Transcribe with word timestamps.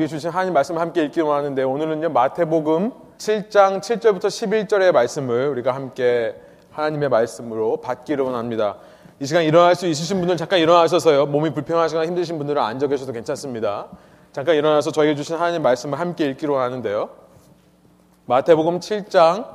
우리 0.00 0.08
주신 0.08 0.30
하나님 0.30 0.54
말씀을 0.54 0.80
함께 0.80 1.04
읽기로 1.04 1.30
하는데 1.30 1.62
오늘은요 1.62 2.08
마태복음 2.08 2.90
7장 3.18 3.82
7절부터 3.82 4.28
11절의 4.28 4.92
말씀을 4.92 5.48
우리가 5.48 5.74
함께 5.74 6.40
하나님의 6.70 7.10
말씀으로 7.10 7.82
받기로 7.82 8.34
합니다. 8.34 8.76
이 9.20 9.26
시간 9.26 9.44
일어날 9.44 9.74
수 9.74 9.86
있으신 9.86 10.16
분들은 10.16 10.38
잠깐 10.38 10.58
일어나셔서요. 10.60 11.26
몸이 11.26 11.50
불편하시거나 11.52 12.06
힘드신 12.06 12.38
분들은 12.38 12.62
앉아 12.62 12.86
계셔도 12.86 13.12
괜찮습니다. 13.12 13.88
잠깐 14.32 14.54
일어나서 14.56 14.90
저희가 14.90 15.14
주신 15.16 15.36
하나님 15.36 15.60
말씀을 15.60 16.00
함께 16.00 16.30
읽기로 16.30 16.56
하는데요. 16.56 17.10
마태복음 18.24 18.80
7장 18.80 19.48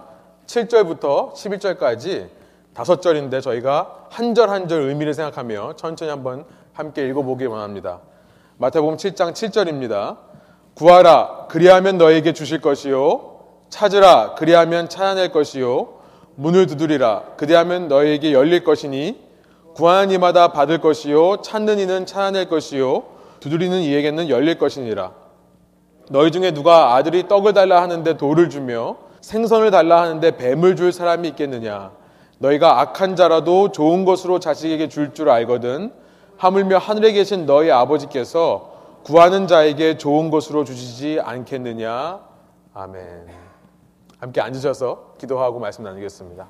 7절부터 0.46 1.34
11절까지 1.34 2.28
다섯 2.76 3.02
절인데 3.02 3.42
저희가 3.42 4.10
한 4.12 4.36
절 4.36 4.52
한 4.52 4.68
절 4.68 4.84
의미를 4.84 5.16
생각하며 5.16 5.74
천천히 5.76 6.12
한번 6.12 6.46
함께 6.72 7.08
읽어보기 7.08 7.48
원합니다. 7.48 8.02
마태복음 8.60 8.98
7장 8.98 9.32
7절입니다. 9.34 10.25
구하라 10.76 11.48
그리하면 11.50 11.98
너에게 11.98 12.34
주실 12.34 12.60
것이요. 12.60 13.36
찾으라 13.70 14.36
그리하면 14.36 14.90
찾아낼 14.90 15.32
것이요. 15.32 15.96
문을 16.36 16.68
두드리라 16.68 17.24
그리하면 17.38 17.88
너에게 17.88 18.34
열릴 18.34 18.64
것이니 18.66 19.24
구하는 19.74 20.12
이마다 20.12 20.50
받을 20.50 20.80
것이요 20.80 21.42
찾는 21.42 21.80
이는 21.80 22.06
찾아낼 22.06 22.50
것이요 22.50 23.04
두드리는 23.40 23.80
이에게는 23.82 24.30
열릴 24.30 24.58
것이니라. 24.58 25.14
너희 26.10 26.32
중에 26.32 26.52
누가 26.52 26.96
아들이 26.96 27.28
떡을 27.28 27.54
달라 27.54 27.82
하는데 27.82 28.18
돌을 28.18 28.50
주며 28.50 28.98
생선을 29.22 29.72
달라 29.72 30.02
하는데 30.02 30.38
뱀을 30.38 30.76
줄 30.76 30.92
사람이 30.92 31.28
있겠느냐? 31.30 31.92
너희가 32.40 32.82
악한 32.82 33.16
자라도 33.16 33.72
좋은 33.72 34.04
것으로 34.04 34.40
자식에게 34.40 34.90
줄줄 34.90 35.30
알거든. 35.30 35.92
하물며 36.38 36.78
하늘에 36.80 37.14
계신 37.14 37.46
너희 37.46 37.72
아버지께서 37.72 38.75
구하는 39.06 39.46
자에게 39.46 39.98
좋은 40.00 40.32
것으로 40.32 40.64
주시지 40.64 41.20
않겠느냐. 41.22 42.22
아멘. 42.74 43.28
함께 44.18 44.42
앉으셔서 44.42 45.14
기도하고 45.20 45.60
말씀 45.60 45.84
나누겠습니다. 45.84 46.48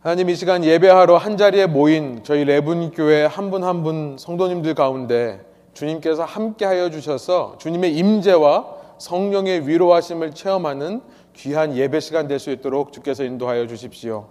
하나님 0.00 0.28
이 0.30 0.34
시간 0.34 0.64
예배하러 0.64 1.16
한 1.16 1.36
자리에 1.36 1.66
모인 1.66 2.24
저희 2.24 2.42
레분 2.44 2.90
교회 2.90 3.24
한 3.24 3.52
분 3.52 3.62
한 3.62 3.84
분 3.84 4.16
성도님들 4.18 4.74
가운데 4.74 5.46
주님께서 5.74 6.24
함께 6.24 6.64
하여 6.64 6.90
주셔서 6.90 7.54
주님의 7.58 7.94
임재와 7.96 8.66
성령의 8.98 9.68
위로하심을 9.68 10.32
체험하는 10.32 11.02
귀한 11.36 11.76
예배 11.76 12.00
시간 12.00 12.26
될 12.26 12.40
수 12.40 12.50
있도록 12.50 12.92
주께서 12.92 13.22
인도하여 13.22 13.68
주십시오. 13.68 14.26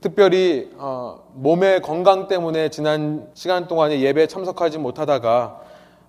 특별히 0.00 0.70
어, 0.76 1.18
몸의 1.34 1.82
건강 1.82 2.28
때문에 2.28 2.68
지난 2.68 3.26
시간 3.34 3.66
동안에 3.66 4.00
예배에 4.00 4.28
참석하지 4.28 4.78
못하다가 4.78 5.65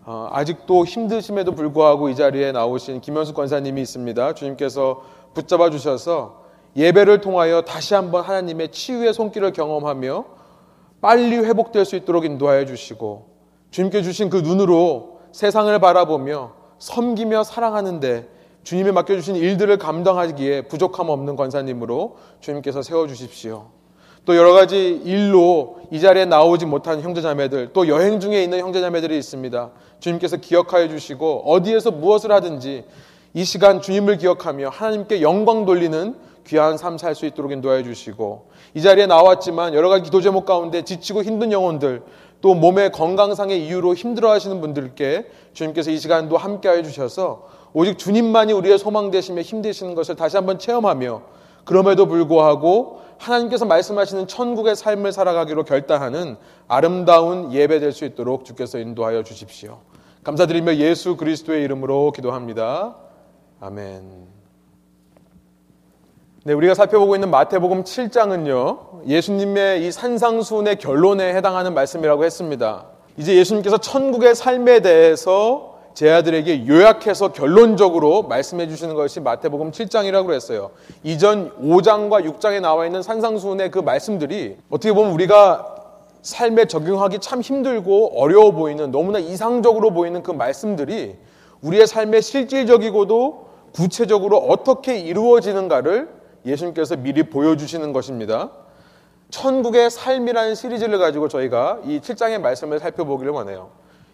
어, 0.09 0.29
아직도 0.31 0.85
힘드심에도 0.85 1.51
불구하고 1.51 2.07
이 2.07 2.15
자리에 2.15 2.53
나오신 2.53 3.01
김현수 3.01 3.33
권사님이 3.33 3.81
있습니다. 3.81 4.35
주님께서 4.35 5.03
붙잡아 5.33 5.69
주셔서 5.69 6.43
예배를 6.77 7.19
통하여 7.19 7.61
다시 7.63 7.93
한번 7.93 8.23
하나님의 8.23 8.71
치유의 8.71 9.13
손길을 9.13 9.51
경험하며 9.51 10.23
빨리 11.01 11.35
회복될 11.35 11.83
수 11.83 11.97
있도록 11.97 12.23
인도하여 12.23 12.65
주시고 12.65 13.27
주님께 13.71 14.01
주신 14.01 14.29
그 14.29 14.37
눈으로 14.37 15.19
세상을 15.33 15.77
바라보며 15.77 16.53
섬기며 16.79 17.43
사랑하는데 17.43 18.29
주님이 18.63 18.93
맡겨주신 18.93 19.35
일들을 19.35 19.77
감당하기에 19.77 20.69
부족함 20.69 21.09
없는 21.09 21.35
권사님으로 21.35 22.15
주님께서 22.39 22.81
세워주십시오. 22.81 23.77
또 24.27 24.35
여러 24.35 24.51
가지 24.51 24.89
일로 25.05 25.77
이 25.89 26.01
자리에 26.01 26.25
나오지 26.25 26.65
못한 26.65 26.99
형제자매들, 26.99 27.71
또 27.71 27.87
여행 27.87 28.19
중에 28.19 28.43
있는 28.43 28.59
형제자매들이 28.59 29.17
있습니다. 29.17 29.71
주님께서 29.99 30.37
기억하여 30.37 30.87
주시고 30.89 31.43
어디에서 31.45 31.91
무엇을 31.91 32.31
하든지 32.31 32.85
이 33.33 33.43
시간 33.43 33.81
주님을 33.81 34.17
기억하며 34.17 34.69
하나님께 34.69 35.21
영광 35.21 35.65
돌리는 35.65 36.15
귀한 36.47 36.77
삶 36.77 36.97
살 36.97 37.13
수 37.13 37.25
있도록 37.25 37.51
인도하여 37.51 37.83
주시고 37.83 38.47
이 38.73 38.81
자리에 38.81 39.05
나왔지만 39.05 39.73
여러 39.73 39.89
가지 39.89 40.03
기도 40.03 40.21
제목 40.21 40.45
가운데 40.45 40.81
지치고 40.83 41.23
힘든 41.23 41.51
영혼들 41.51 42.03
또 42.39 42.53
몸의 42.53 42.91
건강상의 42.91 43.65
이유로 43.65 43.95
힘들어 43.95 44.31
하시는 44.31 44.61
분들께 44.61 45.25
주님께서 45.53 45.91
이 45.91 45.97
시간도 45.97 46.37
함께 46.37 46.69
하여 46.69 46.83
주셔서 46.83 47.49
오직 47.73 47.97
주님만이 47.97 48.53
우리의 48.53 48.77
소망 48.79 49.11
되시며 49.11 49.41
힘 49.41 49.61
되시는 49.61 49.93
것을 49.95 50.15
다시 50.15 50.37
한번 50.37 50.57
체험하며 50.57 51.21
그럼에도 51.65 52.05
불구하고 52.05 53.01
하나님께서 53.17 53.65
말씀하시는 53.65 54.27
천국의 54.27 54.75
삶을 54.75 55.11
살아가기로 55.11 55.63
결단하는 55.65 56.37
아름다운 56.67 57.51
예배 57.51 57.79
될 57.79 57.91
수 57.91 58.05
있도록 58.05 58.45
주께서 58.45 58.77
인도하여 58.79 59.23
주십시오. 59.23 59.79
감사드리며 60.27 60.75
예수 60.75 61.15
그리스도의 61.15 61.63
이름으로 61.63 62.11
기도합니다. 62.11 62.95
아멘. 63.61 64.27
네, 66.43 66.51
우리가 66.51 66.73
살펴보고 66.73 67.15
있는 67.15 67.31
마태복음 67.31 67.85
7장은요, 67.85 69.07
예수님의 69.07 69.87
이 69.87 69.91
산상순의 69.93 70.79
결론에 70.79 71.33
해당하는 71.33 71.73
말씀이라고 71.73 72.25
했습니다. 72.25 72.87
이제 73.15 73.37
예수님께서 73.37 73.77
천국의 73.77 74.35
삶에 74.35 74.81
대해서 74.81 75.77
제 75.93 76.11
아들에게 76.11 76.67
요약해서 76.67 77.31
결론적으로 77.31 78.23
말씀해 78.23 78.67
주시는 78.67 78.95
것이 78.95 79.21
마태복음 79.21 79.71
7장이라고 79.71 80.33
했어요. 80.33 80.71
이전 81.03 81.53
5장과 81.57 82.25
6장에 82.37 82.59
나와 82.59 82.85
있는 82.85 83.01
산상수훈의 83.01 83.71
그 83.71 83.79
말씀들이 83.79 84.57
어떻게 84.69 84.91
보면 84.91 85.13
우리가 85.13 85.76
삶에 86.21 86.65
적용하기 86.65 87.19
참 87.19 87.41
힘들고 87.41 88.19
어려워 88.19 88.51
보이는 88.51 88.91
너무나 88.91 89.19
이상적으로 89.19 89.91
보이는 89.91 90.23
그 90.23 90.31
말씀들이 90.31 91.15
우리의 91.61 91.87
삶에 91.87 92.21
실질적이고도 92.21 93.47
구체적으로 93.73 94.37
어떻게 94.37 94.97
이루어지는가를 94.97 96.09
예수님께서 96.45 96.95
미리 96.97 97.23
보여주시는 97.23 97.93
것입니다. 97.93 98.51
천국의 99.29 99.89
삶이라는 99.89 100.55
시리즈를 100.55 100.97
가지고 100.99 101.27
저희가 101.27 101.79
이 101.85 101.99
7장의 101.99 102.39
말씀을 102.39 102.79
살펴보기를 102.79 103.31
원해요. 103.31 103.71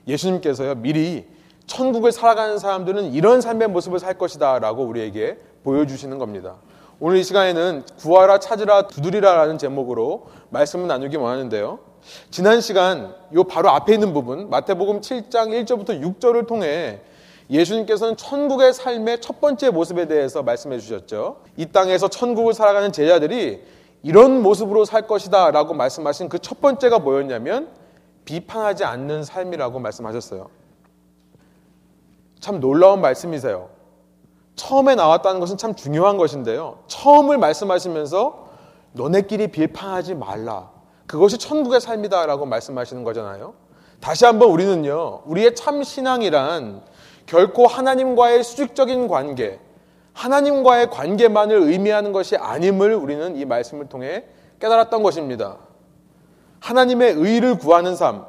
예수님께서요, 0.07 0.75
미리 0.75 1.25
천국을 1.65 2.11
살아가는 2.11 2.57
사람들은 2.57 3.13
이런 3.13 3.41
삶의 3.41 3.69
모습을 3.69 3.99
살 3.99 4.17
것이다 4.17 4.59
라고 4.59 4.83
우리에게 4.83 5.37
보여주시는 5.63 6.17
겁니다. 6.17 6.55
오늘 6.99 7.17
이 7.17 7.23
시간에는 7.23 7.83
구하라 7.97 8.39
찾으라 8.39 8.87
두드리라 8.87 9.35
라는 9.35 9.57
제목으로 9.57 10.27
말씀을 10.49 10.87
나누기 10.87 11.15
원하는데요. 11.15 11.79
지난 12.29 12.61
시간 12.61 13.15
요 13.33 13.43
바로 13.43 13.69
앞에 13.69 13.93
있는 13.93 14.13
부분 14.13 14.49
마태복음 14.49 15.01
7장 15.01 15.49
1절부터 15.65 16.01
6절을 16.19 16.47
통해 16.47 17.01
예수님께서는 17.49 18.15
천국의 18.17 18.73
삶의 18.73 19.21
첫 19.21 19.39
번째 19.41 19.69
모습에 19.69 20.07
대해서 20.07 20.43
말씀해 20.43 20.79
주셨죠. 20.79 21.37
이 21.57 21.65
땅에서 21.67 22.07
천국을 22.07 22.53
살아가는 22.53 22.91
제자들이 22.91 23.61
이런 24.01 24.41
모습으로 24.41 24.85
살 24.85 25.07
것이다 25.07 25.51
라고 25.51 25.73
말씀하신 25.73 26.29
그 26.29 26.39
첫 26.39 26.59
번째가 26.61 26.99
뭐였냐면 26.99 27.69
비판하지 28.25 28.83
않는 28.83 29.23
삶이라고 29.23 29.79
말씀하셨어요. 29.79 30.49
참 32.39 32.59
놀라운 32.59 33.01
말씀이세요. 33.01 33.69
처음에 34.55 34.95
나왔다는 34.95 35.39
것은 35.39 35.57
참 35.57 35.75
중요한 35.75 36.17
것인데요. 36.17 36.79
처음을 36.87 37.37
말씀하시면서 37.37 38.47
너네끼리 38.93 39.47
비판하지 39.47 40.15
말라. 40.15 40.72
그것이 41.13 41.37
천국의 41.37 41.79
삶이다라고 41.79 42.47
말씀하시는 42.47 43.03
거잖아요. 43.03 43.53
다시 43.99 44.25
한번 44.25 44.49
우리는요, 44.49 45.21
우리의 45.25 45.53
참 45.53 45.83
신앙이란 45.83 46.81
결코 47.27 47.67
하나님과의 47.67 48.43
수직적인 48.43 49.07
관계, 49.07 49.59
하나님과의 50.13 50.89
관계만을 50.89 51.55
의미하는 51.55 52.13
것이 52.13 52.35
아님을 52.35 52.95
우리는 52.95 53.35
이 53.35 53.45
말씀을 53.45 53.89
통해 53.89 54.25
깨달았던 54.59 55.03
것입니다. 55.03 55.57
하나님의 56.61 57.13
의를 57.13 57.59
구하는 57.59 57.95
삶, 57.95 58.25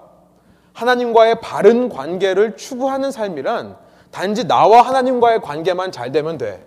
하나님과의 0.75 1.41
바른 1.41 1.89
관계를 1.89 2.59
추구하는 2.59 3.11
삶이란 3.11 3.79
단지 4.11 4.47
나와 4.47 4.83
하나님과의 4.83 5.41
관계만 5.41 5.91
잘 5.91 6.13
되면 6.13 6.37
돼. 6.37 6.63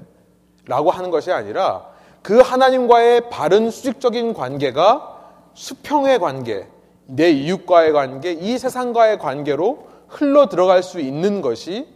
라고 0.66 0.90
하는 0.90 1.12
것이 1.12 1.31
아니라 1.31 1.86
그 2.24 2.40
하나님과의 2.40 3.30
바른 3.30 3.69
수직적인 3.69 4.34
관계가 4.34 5.17
수평의 5.57 6.19
관계, 6.19 6.68
내 7.07 7.31
이웃과의 7.31 7.92
관계, 7.92 8.31
이 8.31 8.59
세상과의 8.59 9.18
관계로 9.18 9.88
흘러 10.07 10.50
들어갈 10.50 10.83
수 10.83 11.00
있는 11.00 11.42
것이 11.42 11.88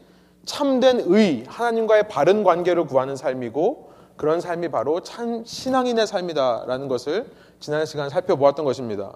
참된 0.45 1.03
의, 1.05 1.43
하나님과의 1.47 2.07
바른 2.07 2.43
관계를 2.43 2.85
구하는 2.85 3.15
삶이고 3.15 3.91
그런 4.17 4.41
삶이 4.41 4.69
바로 4.69 5.01
참 5.01 5.45
신앙인의 5.45 6.07
삶이다라는 6.07 6.87
것을 6.87 7.27
지난 7.59 7.85
시간 7.85 8.09
살펴보았던 8.09 8.65
것입니다. 8.65 9.13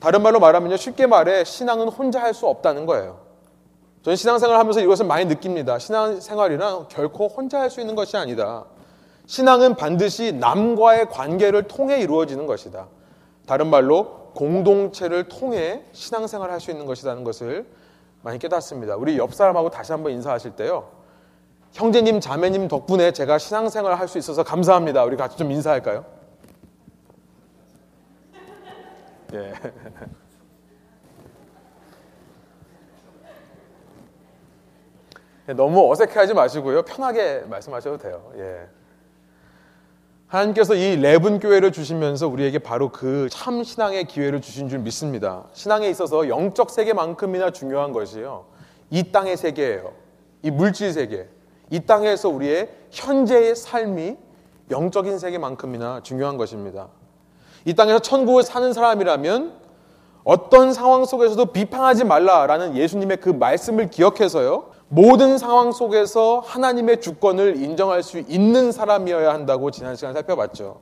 다른 0.00 0.22
말로 0.22 0.40
말하면요, 0.40 0.76
쉽게 0.76 1.06
말해 1.06 1.44
신앙은 1.44 1.88
혼자 1.90 2.20
할 2.20 2.34
수 2.34 2.48
없다는 2.48 2.86
거예요. 2.86 3.20
저는 4.02 4.16
신앙생활 4.16 4.58
하면서 4.58 4.80
이것을 4.80 5.06
많이 5.06 5.26
느낍니다. 5.26 5.78
신앙생활이란 5.78 6.88
결코 6.88 7.28
혼자 7.28 7.60
할 7.60 7.70
수 7.70 7.80
있는 7.80 7.94
것이 7.94 8.16
아니다. 8.16 8.64
신앙은 9.26 9.76
반드시 9.76 10.32
남과의 10.32 11.08
관계를 11.08 11.68
통해 11.68 12.00
이루어지는 12.00 12.46
것이다. 12.46 12.88
다른 13.50 13.66
말로 13.66 14.30
공동체를 14.34 15.28
통해 15.28 15.82
신앙생활을 15.90 16.54
할 16.54 16.60
수 16.60 16.70
있는 16.70 16.86
것이라는 16.86 17.24
것을 17.24 17.66
많이 18.22 18.38
깨닫습니다. 18.38 18.94
우리 18.94 19.18
옆 19.18 19.34
사람하고 19.34 19.70
다시 19.70 19.90
한번 19.90 20.12
인사하실 20.12 20.52
때요. 20.52 20.88
형제님, 21.72 22.20
자매님 22.20 22.68
덕분에 22.68 23.10
제가 23.10 23.38
신앙생활을 23.38 23.98
할수 23.98 24.18
있어서 24.18 24.44
감사합니다. 24.44 25.02
우리 25.02 25.16
같이 25.16 25.36
좀 25.36 25.50
인사할까요? 25.50 26.04
예. 29.34 29.52
너무 35.56 35.90
어색해하지 35.90 36.34
마시고요. 36.34 36.82
편하게 36.82 37.40
말씀하셔도 37.48 37.98
돼요. 37.98 38.30
예. 38.36 38.68
하나님께서 40.30 40.76
이 40.76 40.94
레븐 40.94 41.40
교회를 41.40 41.72
주시면서 41.72 42.28
우리에게 42.28 42.60
바로 42.60 42.90
그 42.90 43.28
참 43.30 43.64
신앙의 43.64 44.04
기회를 44.04 44.40
주신 44.40 44.68
줄 44.68 44.78
믿습니다. 44.78 45.44
신앙에 45.52 45.88
있어서 45.90 46.28
영적 46.28 46.70
세계만큼이나 46.70 47.50
중요한 47.50 47.92
것이요. 47.92 48.44
이 48.90 49.10
땅의 49.10 49.36
세계예요. 49.36 49.92
이 50.42 50.50
물질 50.52 50.92
세계. 50.92 51.26
이 51.70 51.80
땅에서 51.80 52.28
우리의 52.28 52.68
현재의 52.92 53.56
삶이 53.56 54.16
영적인 54.70 55.18
세계만큼이나 55.18 56.00
중요한 56.04 56.36
것입니다. 56.36 56.88
이 57.64 57.74
땅에서 57.74 57.98
천국을 57.98 58.44
사는 58.44 58.72
사람이라면 58.72 59.52
어떤 60.22 60.72
상황 60.72 61.04
속에서도 61.06 61.44
비판하지 61.46 62.04
말라라는 62.04 62.76
예수님의 62.76 63.16
그 63.16 63.30
말씀을 63.30 63.90
기억해서요. 63.90 64.69
모든 64.92 65.38
상황 65.38 65.70
속에서 65.70 66.40
하나님의 66.44 67.00
주권을 67.00 67.62
인정할 67.62 68.02
수 68.02 68.18
있는 68.18 68.72
사람이어야 68.72 69.32
한다고 69.32 69.70
지난 69.70 69.94
시간 69.94 70.14
살펴봤죠. 70.14 70.80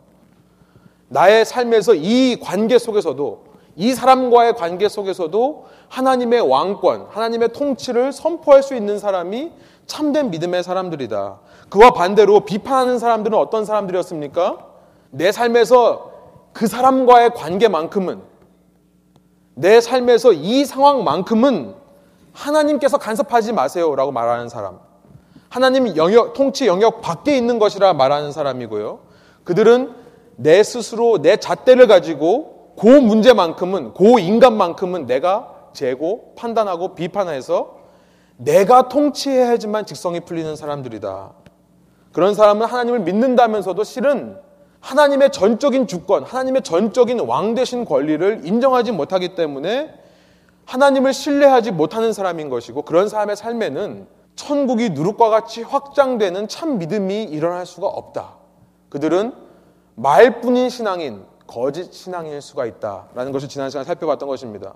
나의 1.09 1.45
삶에서 1.45 1.95
이 1.95 2.41
관계 2.41 2.79
속에서도 2.79 3.45
이 3.77 3.93
사람과의 3.93 4.55
관계 4.55 4.89
속에서도 4.89 5.67
하나님의 5.89 6.41
왕권, 6.41 7.09
하나님의 7.11 7.51
통치를 7.53 8.13
선포할 8.13 8.63
수 8.63 8.75
있는 8.75 8.99
사람이 8.99 9.53
참된 9.87 10.31
믿음의 10.31 10.63
사람들이다. 10.63 11.41
그와 11.69 11.91
반대로 11.91 12.41
비판하는 12.47 12.99
사람들은 12.99 13.37
어떤 13.37 13.67
사람들이었습니까? 13.67 14.67
내 15.11 15.33
삶에서 15.33 16.13
그 16.55 16.67
사람과의 16.67 17.35
관계만큼은 17.35 18.23
내 19.55 19.83
삶에서 19.83 20.33
이 20.33 20.65
상황만큼은 20.65 21.75
하나님께서 22.39 22.99
간섭하지 22.99 23.53
마세요라고 23.53 24.13
말하는 24.13 24.49
사람. 24.49 24.79
하나님 25.49 25.97
영역, 25.97 26.35
통치 26.35 26.67
영역 26.67 27.01
밖에 27.01 27.37
있는 27.37 27.59
것이라 27.59 27.95
말하는 27.95 28.33
사람이고요. 28.33 29.01
그들은 29.45 29.95
내 30.37 30.63
스스로 30.63 31.21
내 31.21 31.37
잣대를 31.37 31.89
가지고 31.89 32.75
그 32.79 32.87
문제만큼은, 32.87 33.95
그 33.95 34.21
인간만큼은 34.21 35.07
내가 35.07 35.55
재고, 35.73 36.35
판단하고, 36.37 36.95
비판해서 36.95 37.79
내가 38.37 38.89
통치해야지만 38.89 39.85
직성이 39.85 40.21
풀리는 40.21 40.55
사람들이다. 40.55 41.33
그런 42.13 42.35
사람은 42.35 42.67
하나님을 42.67 43.01
믿는다면서도 43.01 43.83
실은 43.83 44.37
하나님의 44.79 45.33
전적인 45.33 45.89
주권, 45.89 46.23
하나님의 46.23 46.63
전적인 46.63 47.21
왕 47.21 47.55
대신 47.55 47.85
권리를 47.85 48.43
인정하지 48.45 48.93
못하기 48.93 49.35
때문에 49.35 49.93
하나님을 50.69 51.15
신뢰하지 51.15 51.71
못하는 51.71 52.13
사람인 52.13 52.51
것이고 52.51 52.83
그런 52.83 53.09
사람의 53.09 53.37
삶에는 53.37 54.07
천국이 54.37 54.91
누룩과 54.91 55.31
같이 55.31 55.63
확장되는 55.63 56.47
참 56.47 56.77
믿음이 56.77 57.25
일어날 57.25 57.65
수가 57.65 57.87
없다. 57.87 58.35
그들은 58.91 59.33
말뿐인 59.95 60.69
신앙인, 60.69 61.25
거짓 61.47 61.95
신앙일 61.95 62.43
수가 62.43 62.67
있다라는 62.67 63.33
것을 63.33 63.49
지난 63.49 63.71
시간에 63.71 63.87
살펴봤던 63.87 64.29
것입니다. 64.29 64.75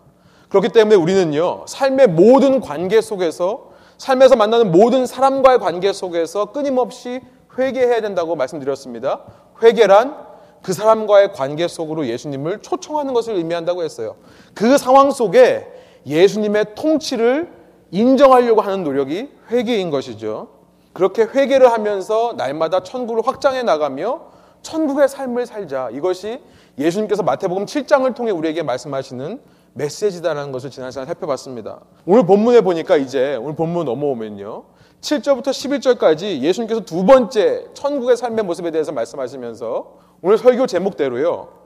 그렇기 0.48 0.70
때문에 0.70 0.96
우리는요, 0.96 1.66
삶의 1.68 2.08
모든 2.08 2.60
관계 2.60 3.02
속에서, 3.02 3.72
삶에서 3.98 4.34
만나는 4.34 4.72
모든 4.72 5.04
사람과의 5.04 5.58
관계 5.58 5.92
속에서 5.92 6.46
끊임없이 6.46 7.20
회개해야 7.58 8.00
된다고 8.00 8.34
말씀드렸습니다. 8.34 9.24
회개란 9.62 10.16
그 10.62 10.72
사람과의 10.72 11.34
관계 11.34 11.68
속으로 11.68 12.06
예수님을 12.06 12.60
초청하는 12.60 13.12
것을 13.12 13.34
의미한다고 13.34 13.82
했어요. 13.82 14.16
그 14.54 14.78
상황 14.78 15.10
속에 15.10 15.81
예수님의 16.06 16.74
통치를 16.74 17.50
인정하려고 17.90 18.60
하는 18.60 18.84
노력이 18.84 19.28
회개인 19.50 19.90
것이죠. 19.90 20.48
그렇게 20.92 21.22
회개를 21.22 21.70
하면서 21.72 22.34
날마다 22.36 22.82
천국을 22.82 23.26
확장해 23.26 23.62
나가며 23.62 24.32
천국의 24.62 25.08
삶을 25.08 25.46
살자. 25.46 25.90
이것이 25.92 26.40
예수님께서 26.78 27.22
마태복음 27.22 27.66
7장을 27.66 28.14
통해 28.14 28.30
우리에게 28.30 28.62
말씀하시는 28.62 29.40
메시지다라는 29.74 30.52
것을 30.52 30.70
지난 30.70 30.90
시간에 30.90 31.06
살펴봤습니다. 31.06 31.80
오늘 32.06 32.24
본문에 32.26 32.60
보니까 32.60 32.96
이제 32.96 33.36
오늘 33.36 33.54
본문 33.54 33.86
넘어오면요. 33.86 34.64
7절부터 35.00 35.48
11절까지 35.48 36.40
예수님께서 36.40 36.82
두 36.82 37.04
번째 37.04 37.66
천국의 37.74 38.16
삶의 38.16 38.44
모습에 38.44 38.70
대해서 38.70 38.92
말씀하시면서 38.92 39.98
오늘 40.22 40.38
설교 40.38 40.66
제목대로요. 40.66 41.61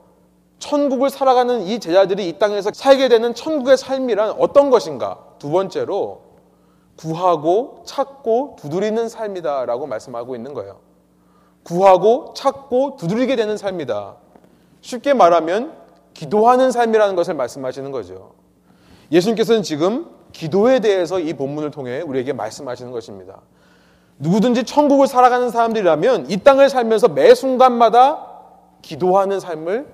천국을 0.59 1.09
살아가는 1.09 1.61
이 1.61 1.79
제자들이 1.79 2.27
이 2.27 2.39
땅에서 2.39 2.71
살게 2.73 3.09
되는 3.09 3.33
천국의 3.33 3.77
삶이란 3.77 4.35
어떤 4.39 4.69
것인가? 4.69 5.19
두 5.39 5.51
번째로 5.51 6.21
구하고 6.97 7.83
찾고 7.85 8.55
두드리는 8.59 9.07
삶이다라고 9.07 9.87
말씀하고 9.87 10.35
있는 10.35 10.53
거예요. 10.53 10.79
구하고 11.63 12.33
찾고 12.35 12.95
두드리게 12.97 13.35
되는 13.35 13.57
삶이다. 13.57 14.15
쉽게 14.81 15.13
말하면 15.13 15.73
기도하는 16.13 16.71
삶이라는 16.71 17.15
것을 17.15 17.35
말씀하시는 17.35 17.91
거죠. 17.91 18.33
예수님께서는 19.11 19.61
지금 19.61 20.07
기도에 20.31 20.79
대해서 20.79 21.19
이 21.19 21.33
본문을 21.33 21.71
통해 21.71 22.01
우리에게 22.01 22.33
말씀하시는 22.33 22.91
것입니다. 22.91 23.41
누구든지 24.19 24.63
천국을 24.63 25.07
살아가는 25.07 25.49
사람들이라면 25.51 26.31
이 26.31 26.37
땅을 26.37 26.69
살면서 26.69 27.09
매 27.09 27.35
순간마다 27.35 28.25
기도하는 28.81 29.39
삶을 29.39 29.87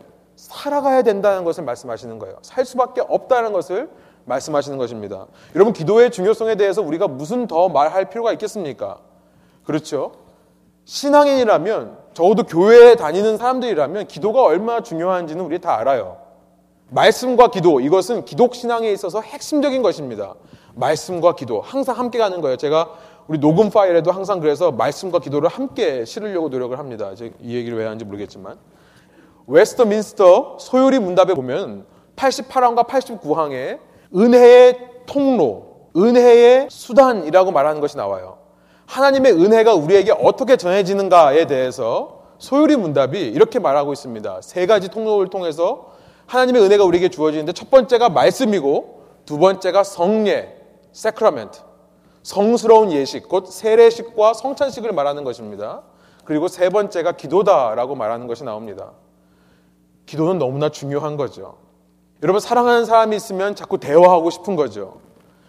살아가야 0.43 1.03
된다는 1.03 1.45
것을 1.45 1.63
말씀하시는 1.63 2.19
거예요. 2.19 2.37
살 2.41 2.65
수밖에 2.65 3.01
없다는 3.01 3.53
것을 3.53 3.89
말씀하시는 4.25 4.77
것입니다. 4.77 5.27
여러분, 5.55 5.73
기도의 5.73 6.11
중요성에 6.11 6.55
대해서 6.55 6.81
우리가 6.81 7.07
무슨 7.07 7.47
더 7.47 7.69
말할 7.69 8.09
필요가 8.09 8.33
있겠습니까? 8.33 8.99
그렇죠? 9.63 10.11
신앙인이라면, 10.83 11.97
적어도 12.13 12.43
교회에 12.43 12.95
다니는 12.95 13.37
사람들이라면 13.37 14.07
기도가 14.07 14.43
얼마나 14.43 14.83
중요한지는 14.83 15.45
우리 15.45 15.59
다 15.59 15.77
알아요. 15.77 16.17
말씀과 16.89 17.47
기도, 17.47 17.79
이것은 17.79 18.25
기독 18.25 18.53
신앙에 18.53 18.91
있어서 18.91 19.21
핵심적인 19.21 19.81
것입니다. 19.81 20.35
말씀과 20.75 21.35
기도, 21.35 21.61
항상 21.61 21.97
함께 21.97 22.17
가는 22.17 22.41
거예요. 22.41 22.57
제가 22.57 22.91
우리 23.27 23.39
녹음 23.39 23.69
파일에도 23.69 24.11
항상 24.11 24.41
그래서 24.41 24.71
말씀과 24.71 25.19
기도를 25.19 25.47
함께 25.47 26.03
실으려고 26.03 26.49
노력을 26.49 26.77
합니다. 26.77 27.11
이 27.39 27.55
얘기를 27.55 27.77
왜 27.77 27.85
하는지 27.85 28.03
모르겠지만. 28.03 28.57
웨스터민스터 29.47 30.57
소요리 30.59 30.99
문답에 30.99 31.33
보면 31.33 31.85
88항과 32.15 32.87
89항에 32.87 33.79
은혜의 34.15 34.79
통로, 35.05 35.89
은혜의 35.95 36.67
수단이라고 36.69 37.51
말하는 37.51 37.81
것이 37.81 37.97
나와요. 37.97 38.37
하나님의 38.85 39.33
은혜가 39.33 39.73
우리에게 39.73 40.11
어떻게 40.11 40.55
전해지는가에 40.55 41.45
대해서 41.47 42.23
소요리 42.37 42.75
문답이 42.75 43.19
이렇게 43.19 43.59
말하고 43.59 43.93
있습니다. 43.93 44.41
세 44.41 44.65
가지 44.65 44.89
통로를 44.89 45.29
통해서 45.29 45.91
하나님의 46.25 46.61
은혜가 46.63 46.83
우리에게 46.83 47.09
주어지는데 47.09 47.53
첫 47.53 47.69
번째가 47.69 48.09
말씀이고 48.09 49.03
두 49.25 49.37
번째가 49.37 49.83
성례, 49.83 50.55
세크라멘트, 50.91 51.59
성스러운 52.23 52.91
예식, 52.91 53.27
곧 53.27 53.47
세례식과 53.47 54.33
성찬식을 54.33 54.91
말하는 54.91 55.23
것입니다. 55.23 55.81
그리고 56.23 56.47
세 56.47 56.69
번째가 56.69 57.13
기도다라고 57.13 57.95
말하는 57.95 58.27
것이 58.27 58.43
나옵니다. 58.43 58.91
기도는 60.05 60.37
너무나 60.37 60.69
중요한 60.69 61.17
거죠. 61.17 61.57
여러분 62.21 62.39
사랑하는 62.39 62.85
사람이 62.85 63.15
있으면 63.15 63.55
자꾸 63.55 63.77
대화하고 63.77 64.29
싶은 64.29 64.55
거죠. 64.55 65.01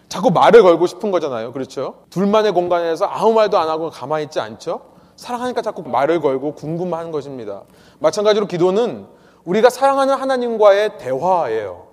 자꾸 0.09 0.31
말을 0.31 0.61
걸고 0.61 0.87
싶은 0.87 1.11
거잖아요. 1.11 1.51
그렇죠? 1.51 2.03
둘만의 2.09 2.53
공간에서 2.53 3.05
아무 3.05 3.33
말도 3.33 3.57
안 3.57 3.69
하고 3.69 3.89
가만히 3.89 4.25
있지 4.25 4.39
않죠? 4.39 4.81
사랑하니까 5.15 5.61
자꾸 5.61 5.83
말을 5.83 6.19
걸고 6.19 6.55
궁금한 6.55 7.11
것입니다. 7.11 7.63
마찬가지로 7.99 8.47
기도는 8.47 9.07
우리가 9.45 9.69
사랑하는 9.69 10.15
하나님과의 10.15 10.97
대화예요. 10.97 11.87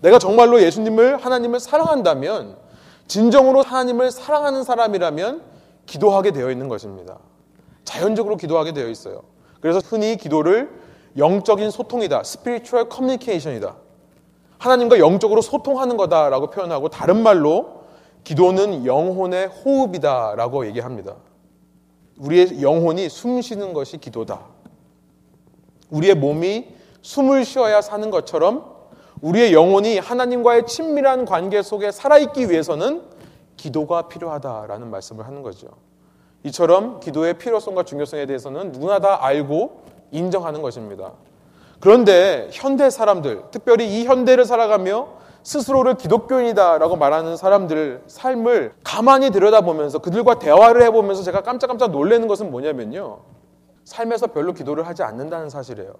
내가 0.00 0.18
정말로 0.18 0.62
예수님을 0.62 1.18
하나님을 1.18 1.60
사랑한다면 1.60 2.56
진정으로 3.06 3.62
하나님을 3.62 4.10
사랑하는 4.10 4.62
사람이라면 4.62 5.42
기도하게 5.86 6.30
되어 6.30 6.50
있는 6.50 6.68
것입니다. 6.68 7.18
자연적으로 7.84 8.36
기도하게 8.36 8.72
되어 8.72 8.88
있어요. 8.88 9.22
그래서 9.60 9.80
흔히 9.84 10.16
기도를 10.16 10.70
영적인 11.18 11.70
소통이다. 11.70 12.20
spiritual 12.20 12.88
communication이다. 12.90 13.76
하나님과 14.58 14.98
영적으로 14.98 15.42
소통하는 15.42 15.96
거다라고 15.96 16.50
표현하고 16.50 16.88
다른 16.88 17.22
말로 17.22 17.82
기도는 18.24 18.86
영혼의 18.86 19.46
호흡이다라고 19.46 20.66
얘기합니다. 20.66 21.16
우리의 22.18 22.62
영혼이 22.62 23.08
숨 23.08 23.40
쉬는 23.40 23.72
것이 23.72 23.98
기도다. 23.98 24.40
우리의 25.90 26.14
몸이 26.16 26.68
숨을 27.02 27.44
쉬어야 27.44 27.80
사는 27.80 28.10
것처럼 28.10 28.76
우리의 29.20 29.52
영혼이 29.52 29.98
하나님과의 29.98 30.66
친밀한 30.66 31.24
관계 31.24 31.62
속에 31.62 31.90
살아있기 31.90 32.50
위해서는 32.50 33.02
기도가 33.56 34.08
필요하다라는 34.08 34.90
말씀을 34.90 35.26
하는 35.26 35.42
거죠. 35.42 35.68
이처럼 36.44 37.00
기도의 37.00 37.38
필요성과 37.38 37.84
중요성에 37.84 38.26
대해서는 38.26 38.72
누구나 38.72 39.00
다 39.00 39.24
알고 39.24 39.82
인정하는 40.10 40.62
것입니다. 40.62 41.12
그런데 41.80 42.48
현대 42.52 42.90
사람들, 42.90 43.44
특별히 43.50 44.00
이 44.00 44.04
현대를 44.04 44.44
살아가며 44.44 45.18
스스로를 45.42 45.94
기독교인이다라고 45.94 46.96
말하는 46.96 47.36
사람들 47.36 48.02
삶을 48.06 48.74
가만히 48.84 49.30
들여다보면서 49.30 50.00
그들과 50.00 50.38
대화를 50.38 50.82
해보면서 50.82 51.22
제가 51.22 51.42
깜짝깜짝 51.42 51.90
놀라는 51.90 52.28
것은 52.28 52.50
뭐냐면요. 52.50 53.20
삶에서 53.84 54.28
별로 54.28 54.52
기도를 54.52 54.86
하지 54.86 55.02
않는다는 55.02 55.48
사실이에요. 55.48 55.94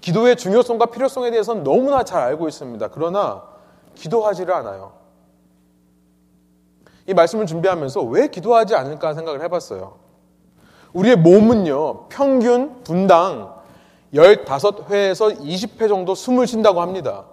기도의 0.00 0.36
중요성과 0.36 0.86
필요성에 0.86 1.30
대해서는 1.30 1.62
너무나 1.62 2.02
잘 2.02 2.22
알고 2.22 2.48
있습니다. 2.48 2.88
그러나 2.88 3.44
기도하지를 3.94 4.52
않아요. 4.54 4.92
이 7.06 7.14
말씀을 7.14 7.46
준비하면서 7.46 8.02
왜 8.02 8.28
기도하지 8.28 8.74
않을까 8.74 9.14
생각을 9.14 9.42
해봤어요. 9.42 9.99
우리의 10.92 11.16
몸은요, 11.16 12.08
평균 12.08 12.82
분당 12.82 13.54
15회에서 14.12 15.38
20회 15.38 15.88
정도 15.88 16.14
숨을 16.14 16.46
쉰다고 16.46 16.80
합니다. 16.80 17.26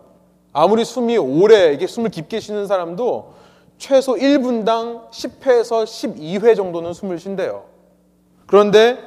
아무리 0.54 0.86
숨이 0.86 1.18
오래, 1.18 1.74
이게 1.74 1.88
숨을 1.88 2.10
깊게 2.12 2.40
쉬는 2.40 2.68
사람도 2.68 3.34
최소 3.78 4.14
1분당 4.16 5.10
10회에서 5.10 5.84
12회 5.84 6.56
정도는 6.56 6.94
숨을 6.94 7.20
쉰대요. 7.20 7.64
그런데 8.46 8.98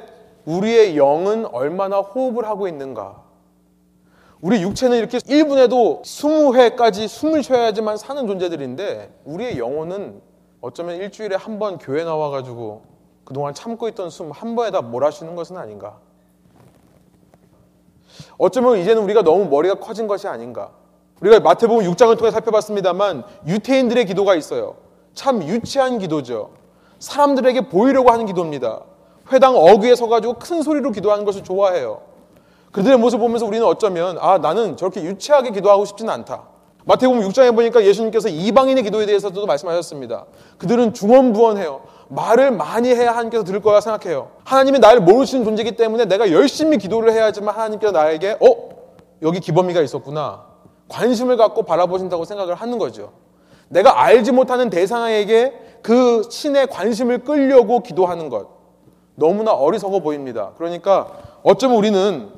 우리의 0.45 0.97
영은 0.97 1.45
얼마나 1.45 1.99
호흡을 1.99 2.45
하고 2.45 2.67
있는가? 2.67 3.21
우리 4.41 4.61
육체는 4.63 4.97
이렇게 4.97 5.19
1분에도 5.19 6.01
20회까지 6.01 7.07
숨을 7.07 7.43
쉬어야지만 7.43 7.97
사는 7.97 8.25
존재들인데 8.25 9.21
우리의 9.23 9.59
영혼은 9.59 10.21
어쩌면 10.61 10.95
일주일에 10.97 11.35
한 11.35 11.59
번 11.59 11.77
교회 11.77 12.03
나와가지고 12.03 12.90
그동안 13.31 13.53
참고 13.53 13.87
있던 13.87 14.09
숨 14.09 14.31
한 14.31 14.55
번에 14.55 14.71
다 14.71 14.81
몰아쉬는 14.81 15.35
것은 15.37 15.55
아닌가? 15.55 15.95
어쩌면 18.37 18.77
이제는 18.77 19.01
우리가 19.03 19.21
너무 19.21 19.45
머리가 19.45 19.75
커진 19.75 20.05
것이 20.05 20.27
아닌가? 20.27 20.71
우리가 21.21 21.39
마태복음 21.39 21.85
6장을 21.85 22.17
통해 22.17 22.29
살펴봤습니다만 22.29 23.23
유태인들의 23.47 24.05
기도가 24.05 24.35
있어요. 24.35 24.75
참 25.13 25.41
유치한 25.43 25.97
기도죠. 25.97 26.51
사람들에게 26.99 27.69
보이려고 27.69 28.11
하는 28.11 28.25
기도입니다. 28.25 28.81
회당 29.31 29.55
어귀에 29.55 29.95
서가지고 29.95 30.33
큰 30.33 30.61
소리로 30.61 30.91
기도하는 30.91 31.23
것을 31.23 31.41
좋아해요. 31.45 32.01
그들의 32.73 32.97
모습을 32.97 33.23
보면서 33.23 33.45
우리는 33.45 33.65
어쩌면 33.65 34.17
아 34.19 34.39
나는 34.39 34.75
저렇게 34.75 35.01
유치하게 35.03 35.51
기도하고 35.51 35.85
싶지는 35.85 36.11
않다. 36.13 36.43
마태복음 36.83 37.21
6장에 37.21 37.55
보니까 37.55 37.85
예수님께서 37.85 38.27
이방인의 38.27 38.83
기도에 38.83 39.05
대해서도 39.05 39.45
말씀하셨습니다. 39.45 40.25
그들은 40.57 40.93
중언부언해요. 40.93 42.00
말을 42.11 42.51
많이 42.51 42.89
해야 42.89 43.11
하나님께서 43.11 43.45
들을 43.45 43.61
거라 43.61 43.79
생각해요. 43.79 44.31
하나님이 44.43 44.79
나를 44.79 44.99
모르시는 45.01 45.45
존재이기 45.45 45.77
때문에 45.77 46.05
내가 46.05 46.29
열심히 46.31 46.77
기도를 46.77 47.13
해야지만 47.13 47.55
하나님께서 47.55 47.93
나에게 47.93 48.37
어 48.41 48.69
여기 49.21 49.39
기범이가 49.39 49.81
있었구나 49.81 50.43
관심을 50.89 51.37
갖고 51.37 51.63
바라보신다고 51.63 52.25
생각을 52.25 52.55
하는 52.55 52.77
거죠. 52.77 53.13
내가 53.69 54.01
알지 54.01 54.33
못하는 54.33 54.69
대상에게 54.69 55.53
그 55.81 56.23
신의 56.29 56.67
관심을 56.67 57.19
끌려고 57.19 57.81
기도하는 57.81 58.27
것 58.27 58.49
너무나 59.15 59.53
어리석어 59.53 59.99
보입니다. 60.01 60.51
그러니까 60.57 61.07
어쩌면 61.43 61.77
우리는 61.77 62.29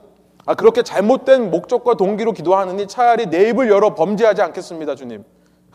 아, 0.45 0.53
그렇게 0.53 0.83
잘못된 0.83 1.49
목적과 1.49 1.95
동기로 1.95 2.33
기도하느니 2.33 2.87
차라리 2.87 3.25
내 3.27 3.49
입을 3.49 3.71
열어 3.71 3.95
범죄하지 3.95 4.41
않겠습니다, 4.43 4.93
주님. 4.93 5.23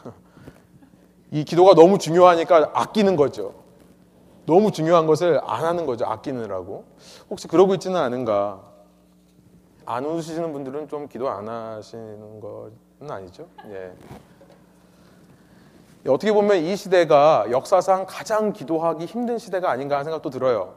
이 1.33 1.43
기도가 1.45 1.75
너무 1.75 1.99
중요하니까 1.99 2.71
아끼는 2.75 3.17
거죠. 3.17 3.55
너무 4.49 4.73
중요한 4.73 5.07
것을 5.07 5.43
안 5.45 5.67
하는 5.67 5.85
거죠. 5.85 6.07
아끼느라고. 6.07 6.85
혹시 7.29 7.47
그러고 7.47 7.75
있지는 7.75 8.01
않은가? 8.01 8.63
안 9.85 10.07
웃으시는 10.07 10.55
분들은 10.55 10.89
좀 10.89 11.07
기도 11.07 11.29
안 11.29 11.47
하시는 11.47 12.41
건 12.41 12.73
아니죠? 13.07 13.47
예. 13.69 13.93
어떻게 16.11 16.33
보면 16.33 16.65
이 16.65 16.77
시대가 16.77 17.45
역사상 17.51 18.07
가장 18.09 18.55
기도하기 18.55 19.05
힘든 19.05 19.37
시대가 19.37 19.71
아닌가 19.71 19.97
하는 19.97 20.05
생각도 20.05 20.31
들어요. 20.31 20.73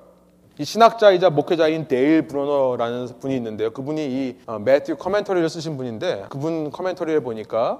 이 0.57 0.65
신학자이자 0.65 1.29
목회자인 1.29 1.87
데일 1.87 2.27
브로너라는 2.27 3.19
분이 3.21 3.33
있는데요. 3.37 3.71
그분이 3.71 4.05
이 4.05 4.37
어, 4.47 4.59
매튜 4.59 4.97
커멘터리를 4.97 5.47
쓰신 5.47 5.77
분인데 5.77 6.25
그분 6.29 6.71
커멘터리를 6.71 7.23
보니까 7.23 7.79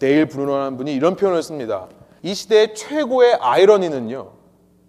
데일 0.00 0.26
브루너라는 0.26 0.76
분이 0.76 0.92
이런 0.92 1.14
표현을 1.14 1.40
씁니다. 1.44 1.86
이 2.22 2.34
시대의 2.34 2.74
최고의 2.74 3.34
아이러니는요. 3.34 4.43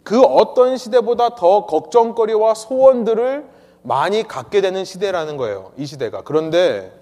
그 0.06 0.22
어떤 0.22 0.78
시대보다 0.78 1.34
더 1.34 1.66
걱정거리와 1.66 2.54
소원들을 2.54 3.44
많이 3.82 4.22
갖게 4.22 4.62
되는 4.62 4.86
시대라는 4.86 5.36
거예요. 5.36 5.72
이 5.78 5.88
시대가. 5.88 6.22
그런데 6.22 6.94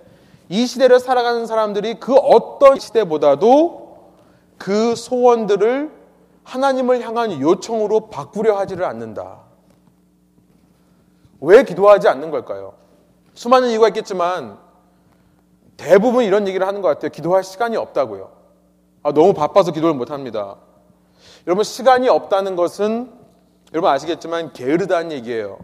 이 0.47 0.65
시대를 0.65 1.01
살아가는 1.01 1.45
사람들이 1.45 1.99
그 1.99 2.15
어떤 2.15 2.79
시대보다도 2.79 3.97
그 4.57 4.95
소원들을 4.95 5.91
하나님을 6.45 7.01
향한 7.01 7.41
요청으로 7.41 8.07
바꾸려 8.07 8.57
하지를 8.57 8.85
않는다. 8.85 9.39
왜 11.41 11.65
기도하지 11.65 12.07
않는 12.07 12.31
걸까요? 12.31 12.73
수많은 13.33 13.69
이유가 13.69 13.89
있겠지만 13.89 14.57
대부분 15.75 16.23
이런 16.23 16.47
얘기를 16.47 16.65
하는 16.65 16.81
것 16.81 16.87
같아요. 16.87 17.11
기도할 17.11 17.43
시간이 17.43 17.75
없다고요. 17.75 18.31
아, 19.03 19.11
너무 19.11 19.33
바빠서 19.33 19.73
기도를 19.73 19.93
못 19.93 20.09
합니다. 20.09 20.55
여러분, 21.45 21.63
시간이 21.63 22.07
없다는 22.09 22.55
것은 22.55 23.11
여러분 23.73 23.89
아시겠지만 23.89 24.53
게으르다는 24.53 25.11
얘기예요. 25.11 25.57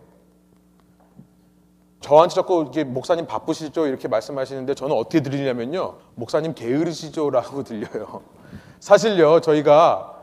저한테 2.01 2.35
자꾸 2.35 2.61
이렇게 2.61 2.83
목사님 2.83 3.27
바쁘시죠? 3.27 3.85
이렇게 3.87 4.07
말씀하시는데 4.07 4.73
저는 4.73 4.95
어떻게 4.95 5.21
들리냐면요. 5.21 5.95
목사님 6.15 6.53
게으르시죠? 6.53 7.29
라고 7.29 7.63
들려요. 7.63 8.21
사실요, 8.79 9.41
저희가 9.41 10.15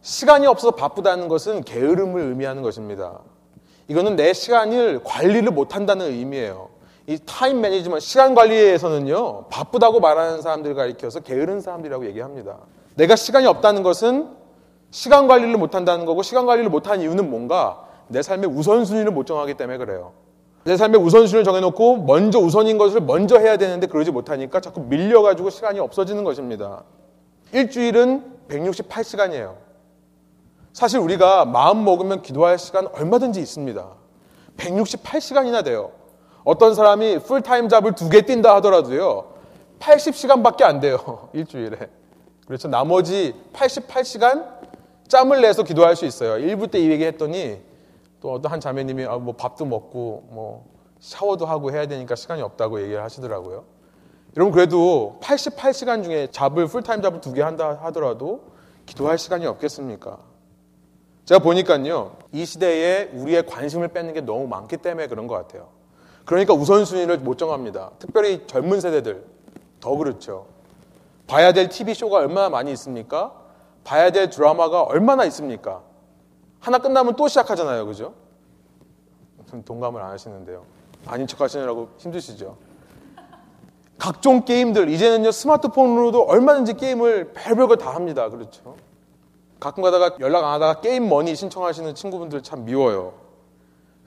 시간이 0.00 0.46
없어서 0.46 0.72
바쁘다는 0.72 1.28
것은 1.28 1.62
게으름을 1.64 2.20
의미하는 2.20 2.62
것입니다. 2.62 3.20
이거는 3.88 4.16
내 4.16 4.32
시간을 4.32 5.02
관리를 5.02 5.50
못한다는 5.50 6.06
의미예요. 6.06 6.70
이 7.06 7.18
time 7.26 7.60
management, 7.60 8.00
시간 8.04 8.34
관리에서는요, 8.34 9.48
바쁘다고 9.48 10.00
말하는 10.00 10.40
사람들 10.40 10.74
가리켜서 10.74 11.20
게으른 11.20 11.60
사람들이라고 11.60 12.06
얘기합니다. 12.06 12.58
내가 12.94 13.16
시간이 13.16 13.46
없다는 13.46 13.82
것은 13.82 14.43
시간 14.94 15.26
관리를 15.26 15.56
못한다는 15.56 16.06
거고, 16.06 16.22
시간 16.22 16.46
관리를 16.46 16.70
못한 16.70 17.00
이유는 17.00 17.28
뭔가 17.28 17.84
내 18.06 18.22
삶의 18.22 18.48
우선순위를 18.48 19.10
못 19.10 19.26
정하기 19.26 19.54
때문에 19.54 19.76
그래요. 19.76 20.12
내 20.62 20.76
삶의 20.76 21.00
우선순위를 21.00 21.42
정해놓고 21.42 22.04
먼저 22.04 22.38
우선인 22.38 22.78
것을 22.78 23.00
먼저 23.00 23.36
해야 23.40 23.56
되는데 23.56 23.88
그러지 23.88 24.12
못하니까 24.12 24.60
자꾸 24.60 24.82
밀려가지고 24.82 25.50
시간이 25.50 25.80
없어지는 25.80 26.22
것입니다. 26.22 26.84
일주일은 27.52 28.22
168시간이에요. 28.48 29.56
사실 30.72 31.00
우리가 31.00 31.44
마음 31.44 31.84
먹으면 31.84 32.22
기도할 32.22 32.56
시간 32.56 32.86
얼마든지 32.92 33.40
있습니다. 33.40 33.84
168시간이나 34.56 35.64
돼요. 35.64 35.90
어떤 36.44 36.72
사람이 36.76 37.18
풀타임 37.18 37.68
잡을 37.68 37.96
두 37.96 38.10
개 38.10 38.22
뛴다 38.22 38.54
하더라도요. 38.56 39.24
80시간밖에 39.80 40.62
안 40.62 40.78
돼요. 40.78 41.30
일주일에. 41.34 41.78
그렇죠. 42.46 42.68
나머지 42.68 43.34
88시간 43.54 44.53
짬을 45.08 45.40
내서 45.42 45.62
기도할 45.62 45.96
수 45.96 46.06
있어요. 46.06 46.34
1부 46.44 46.70
때 46.70 46.78
이 46.80 46.90
얘기 46.90 47.04
했더니 47.04 47.60
또 48.20 48.32
어떤 48.32 48.52
한 48.52 48.60
자매님이 48.60 49.04
아, 49.04 49.16
뭐 49.18 49.34
밥도 49.34 49.64
먹고 49.66 50.24
뭐 50.30 50.66
샤워도 51.00 51.44
하고 51.46 51.70
해야 51.72 51.86
되니까 51.86 52.14
시간이 52.14 52.40
없다고 52.42 52.80
얘기를 52.82 53.02
하시더라고요. 53.02 53.64
여러분 54.36 54.52
그래도 54.52 55.18
88시간 55.22 56.02
중에 56.02 56.28
잡을 56.30 56.66
풀타임 56.66 57.02
잡을 57.02 57.20
두 57.20 57.32
개 57.34 57.42
한다 57.42 57.78
하더라도 57.82 58.42
기도할 58.86 59.18
시간이 59.18 59.46
없겠습니까? 59.46 60.18
제가 61.26 61.38
보니까요, 61.42 62.16
이 62.32 62.44
시대에 62.44 63.10
우리의 63.14 63.46
관심을 63.46 63.88
뺏는 63.88 64.12
게 64.12 64.20
너무 64.20 64.46
많기 64.46 64.76
때문에 64.76 65.06
그런 65.06 65.26
것 65.26 65.34
같아요. 65.34 65.68
그러니까 66.24 66.52
우선순위를 66.54 67.18
못 67.18 67.38
정합니다. 67.38 67.92
특별히 67.98 68.46
젊은 68.46 68.80
세대들 68.80 69.24
더 69.80 69.96
그렇죠. 69.96 70.46
봐야 71.26 71.52
될 71.52 71.68
TV쇼가 71.68 72.18
얼마나 72.18 72.48
많이 72.50 72.72
있습니까? 72.72 73.32
봐야 73.84 74.10
될 74.10 74.30
드라마가 74.30 74.82
얼마나 74.82 75.24
있습니까? 75.26 75.82
하나 76.60 76.78
끝나면 76.78 77.16
또 77.16 77.28
시작하잖아요. 77.28 77.86
그죠? 77.86 78.14
동감을 79.64 80.00
안 80.02 80.10
하시는데요. 80.10 80.64
아닌 81.06 81.26
척 81.26 81.40
하시느라고 81.40 81.90
힘드시죠? 81.98 82.56
각종 83.98 84.44
게임들, 84.44 84.88
이제는요, 84.88 85.30
스마트폰으로도 85.30 86.22
얼마든지 86.24 86.74
게임을 86.74 87.32
별별 87.34 87.68
걸 87.68 87.76
다 87.76 87.94
합니다. 87.94 88.28
그렇죠? 88.30 88.76
가끔 89.60 89.82
가다가 89.82 90.16
연락 90.20 90.44
안 90.44 90.54
하다가 90.54 90.80
게임 90.80 91.08
머니 91.08 91.34
신청하시는 91.36 91.94
친구분들 91.94 92.42
참 92.42 92.64
미워요. 92.64 93.12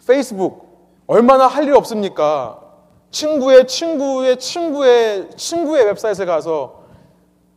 페이스북 0.05 0.67
얼마나 1.07 1.47
할 1.47 1.63
일 1.65 1.73
없습니까? 1.75 2.61
친구의 3.11 3.67
친구의 3.67 4.37
친구의 4.37 5.29
친구의 5.37 5.85
웹사이트에 5.85 6.25
가서 6.25 6.83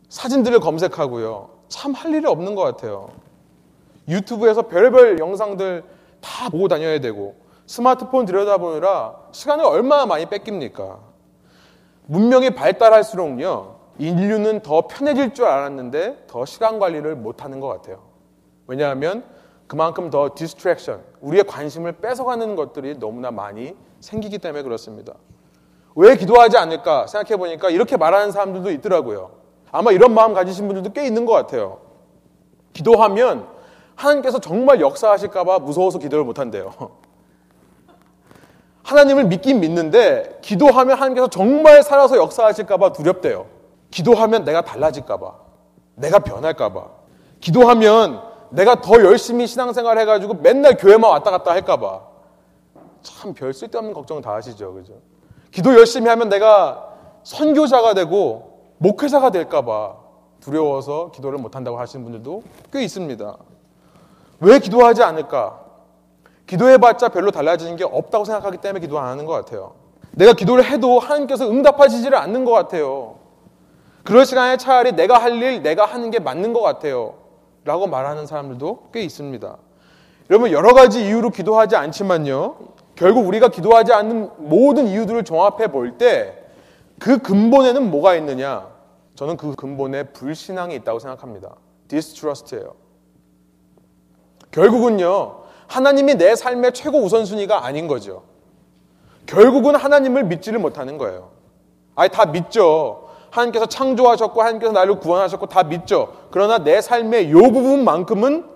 사진들을 0.09 0.59
검색하고요. 0.61 1.49
참 1.71 1.93
할 1.93 2.13
일이 2.13 2.27
없는 2.27 2.53
것 2.53 2.63
같아요. 2.63 3.09
유튜브에서 4.07 4.63
별별 4.63 5.19
영상들 5.19 5.83
다 6.19 6.49
보고 6.49 6.67
다녀야 6.67 6.99
되고 6.99 7.35
스마트폰 7.65 8.25
들여다보느라 8.25 9.15
시간을 9.31 9.63
얼마나 9.65 10.05
많이 10.05 10.25
뺏깁니까? 10.25 10.99
문명이 12.07 12.51
발달할수록요. 12.55 13.79
인류는 13.99 14.61
더 14.61 14.87
편해질 14.87 15.33
줄 15.33 15.45
알았는데 15.45 16.25
더 16.27 16.45
시간 16.45 16.77
관리를 16.77 17.15
못하는 17.15 17.59
것 17.61 17.67
같아요. 17.67 18.01
왜냐하면 18.67 19.23
그만큼 19.67 20.09
더 20.09 20.31
distraction, 20.35 21.01
우리의 21.21 21.45
관심을 21.45 21.93
뺏어가는 21.93 22.57
것들이 22.57 22.99
너무나 22.99 23.31
많이 23.31 23.75
생기기 24.01 24.39
때문에 24.39 24.63
그렇습니다. 24.63 25.13
왜 25.95 26.17
기도하지 26.17 26.57
않을까 26.57 27.07
생각해 27.07 27.37
보니까 27.37 27.69
이렇게 27.69 27.95
말하는 27.95 28.31
사람들도 28.33 28.71
있더라고요. 28.71 29.40
아마 29.71 29.91
이런 29.91 30.13
마음 30.13 30.33
가지신 30.33 30.67
분들도 30.67 30.91
꽤 30.93 31.05
있는 31.05 31.25
것 31.25 31.33
같아요. 31.33 31.79
기도하면 32.73 33.47
하나님께서 33.95 34.39
정말 34.39 34.81
역사하실까봐 34.81 35.59
무서워서 35.59 35.99
기도를 35.99 36.25
못한대요. 36.25 36.73
하나님을 38.83 39.25
믿긴 39.25 39.59
믿는데 39.59 40.39
기도하면 40.41 40.95
하나님께서 40.97 41.27
정말 41.27 41.83
살아서 41.83 42.17
역사하실까봐 42.17 42.93
두렵대요. 42.93 43.45
기도하면 43.91 44.43
내가 44.43 44.61
달라질까봐. 44.61 45.33
내가 45.95 46.19
변할까봐. 46.19 46.87
기도하면 47.39 48.21
내가 48.49 48.81
더 48.81 48.95
열심히 49.03 49.47
신앙생활 49.47 49.97
해가지고 49.99 50.35
맨날 50.35 50.75
교회만 50.77 51.09
왔다 51.09 51.31
갔다 51.31 51.51
할까봐. 51.51 52.01
참 53.01 53.33
별 53.33 53.53
쓸데없는 53.53 53.93
걱정 53.93 54.21
다 54.21 54.33
하시죠. 54.33 54.73
그죠? 54.73 54.93
기도 55.51 55.73
열심히 55.73 56.09
하면 56.09 56.29
내가 56.29 56.89
선교자가 57.23 57.93
되고 57.93 58.50
목회자가 58.81 59.29
될까봐 59.29 59.95
두려워서 60.39 61.11
기도를 61.11 61.37
못한다고 61.37 61.79
하시는 61.79 62.03
분들도 62.03 62.41
꽤 62.73 62.81
있습니다. 62.83 63.37
왜 64.39 64.57
기도하지 64.57 65.03
않을까? 65.03 65.59
기도해봤자 66.47 67.09
별로 67.09 67.29
달라지는 67.29 67.75
게 67.75 67.83
없다고 67.83 68.25
생각하기 68.25 68.57
때문에 68.57 68.79
기도 68.79 68.97
안 68.97 69.07
하는 69.07 69.25
것 69.27 69.33
같아요. 69.33 69.75
내가 70.13 70.33
기도를 70.33 70.65
해도 70.65 70.97
하나님께서 70.97 71.47
응답하시지를 71.47 72.17
않는 72.17 72.43
것 72.43 72.51
같아요. 72.53 73.19
그럴 74.03 74.25
시간에 74.25 74.57
차라리 74.57 74.93
내가 74.93 75.19
할 75.19 75.33
일, 75.41 75.61
내가 75.61 75.85
하는 75.85 76.09
게 76.09 76.17
맞는 76.17 76.51
것 76.51 76.61
같아요. 76.61 77.13
라고 77.63 77.85
말하는 77.85 78.25
사람들도 78.25 78.89
꽤 78.91 79.01
있습니다. 79.01 79.57
여러분, 80.31 80.51
여러 80.51 80.73
가지 80.73 81.05
이유로 81.05 81.29
기도하지 81.29 81.75
않지만요. 81.75 82.55
결국 82.95 83.27
우리가 83.27 83.49
기도하지 83.49 83.93
않는 83.93 84.31
모든 84.37 84.87
이유들을 84.87 85.23
종합해 85.23 85.67
볼 85.67 85.99
때 85.99 86.41
그 87.01 87.17
근본에는 87.17 87.89
뭐가 87.89 88.15
있느냐? 88.17 88.67
저는 89.21 89.37
그 89.37 89.53
근본에 89.53 90.05
불신앙이 90.05 90.73
있다고 90.77 90.97
생각합니다. 90.97 91.55
distrust예요. 91.87 92.73
결국은요. 94.49 95.43
하나님이 95.67 96.15
내 96.15 96.35
삶의 96.35 96.73
최고 96.73 96.97
우선순위가 97.03 97.63
아닌 97.63 97.87
거죠. 97.87 98.23
결국은 99.27 99.75
하나님을 99.75 100.23
믿지를 100.23 100.57
못하는 100.57 100.97
거예요. 100.97 101.29
아니 101.93 102.09
다 102.09 102.25
믿죠. 102.25 103.09
하나님께서 103.29 103.67
창조하셨고 103.67 104.41
하나님께서 104.41 104.71
나를 104.73 104.99
구원하셨고 104.99 105.45
다 105.45 105.61
믿죠. 105.61 106.13
그러나 106.31 106.57
내 106.57 106.81
삶의 106.81 107.29
요 107.29 107.41
부분만큼은 107.43 108.49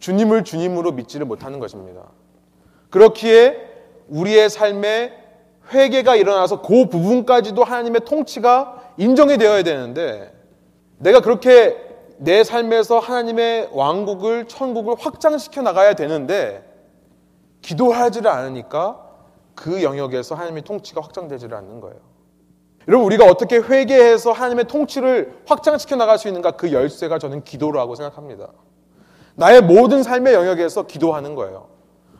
주님을 0.00 0.42
주님으로 0.42 0.90
믿지를 0.90 1.24
못하는 1.24 1.60
것입니다. 1.60 2.02
그렇기에 2.90 3.58
우리의 4.08 4.50
삶에 4.50 5.12
회개가 5.72 6.16
일어나서 6.16 6.62
그 6.62 6.88
부분까지도 6.88 7.62
하나님의 7.62 8.00
통치가 8.04 8.83
인정이 8.96 9.38
되어야 9.38 9.62
되는데 9.62 10.32
내가 10.98 11.20
그렇게 11.20 11.76
내 12.18 12.44
삶에서 12.44 12.98
하나님의 12.98 13.70
왕국을 13.72 14.46
천국을 14.46 14.94
확장시켜 14.98 15.62
나가야 15.62 15.94
되는데 15.94 16.64
기도하지를 17.62 18.30
않으니까 18.30 19.00
그 19.54 19.82
영역에서 19.82 20.34
하나님의 20.34 20.62
통치가 20.62 21.00
확장되지를 21.00 21.56
않는 21.56 21.80
거예요. 21.80 21.96
여러분 22.86 23.06
우리가 23.06 23.24
어떻게 23.24 23.56
회개해서 23.56 24.32
하나님의 24.32 24.66
통치를 24.66 25.42
확장시켜 25.46 25.96
나갈 25.96 26.18
수 26.18 26.28
있는가 26.28 26.52
그 26.52 26.72
열쇠가 26.72 27.18
저는 27.18 27.44
기도라고 27.44 27.94
생각합니다. 27.94 28.48
나의 29.36 29.62
모든 29.62 30.02
삶의 30.02 30.34
영역에서 30.34 30.84
기도하는 30.86 31.34
거예요. 31.34 31.68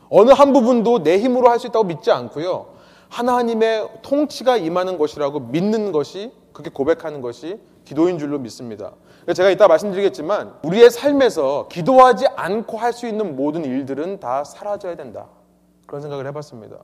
어느 0.08 0.30
한 0.30 0.52
부분도 0.52 1.02
내 1.02 1.18
힘으로 1.18 1.50
할 1.50 1.58
수 1.58 1.66
있다고 1.66 1.84
믿지 1.84 2.10
않고요. 2.10 2.74
하나님의 3.08 3.88
통치가 4.02 4.56
임하는 4.56 4.98
것이라고 4.98 5.40
믿는 5.40 5.92
것이 5.92 6.32
그렇게 6.54 6.70
고백하는 6.70 7.20
것이 7.20 7.60
기도인 7.84 8.18
줄로 8.18 8.38
믿습니다. 8.38 8.92
제가 9.34 9.50
이따 9.50 9.68
말씀드리겠지만 9.68 10.54
우리의 10.62 10.88
삶에서 10.90 11.68
기도하지 11.68 12.28
않고 12.36 12.78
할 12.78 12.92
수 12.94 13.06
있는 13.06 13.36
모든 13.36 13.64
일들은 13.64 14.20
다 14.20 14.44
사라져야 14.44 14.94
된다. 14.96 15.26
그런 15.86 16.00
생각을 16.00 16.26
해봤습니다. 16.28 16.76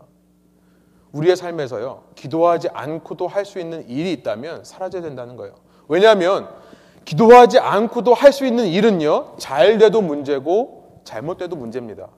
우리의 1.12 1.36
삶에서요, 1.36 2.02
기도하지 2.16 2.68
않고도 2.72 3.28
할 3.28 3.44
수 3.44 3.58
있는 3.58 3.88
일이 3.88 4.12
있다면 4.12 4.64
사라져야 4.64 5.02
된다는 5.02 5.36
거예요. 5.36 5.54
왜냐하면 5.88 6.48
기도하지 7.04 7.58
않고도 7.58 8.12
할 8.14 8.32
수 8.32 8.44
있는 8.44 8.66
일은요, 8.66 9.36
잘 9.38 9.78
돼도 9.78 10.02
문제고 10.02 11.00
잘못돼도 11.04 11.56
문제입니다. 11.56 12.08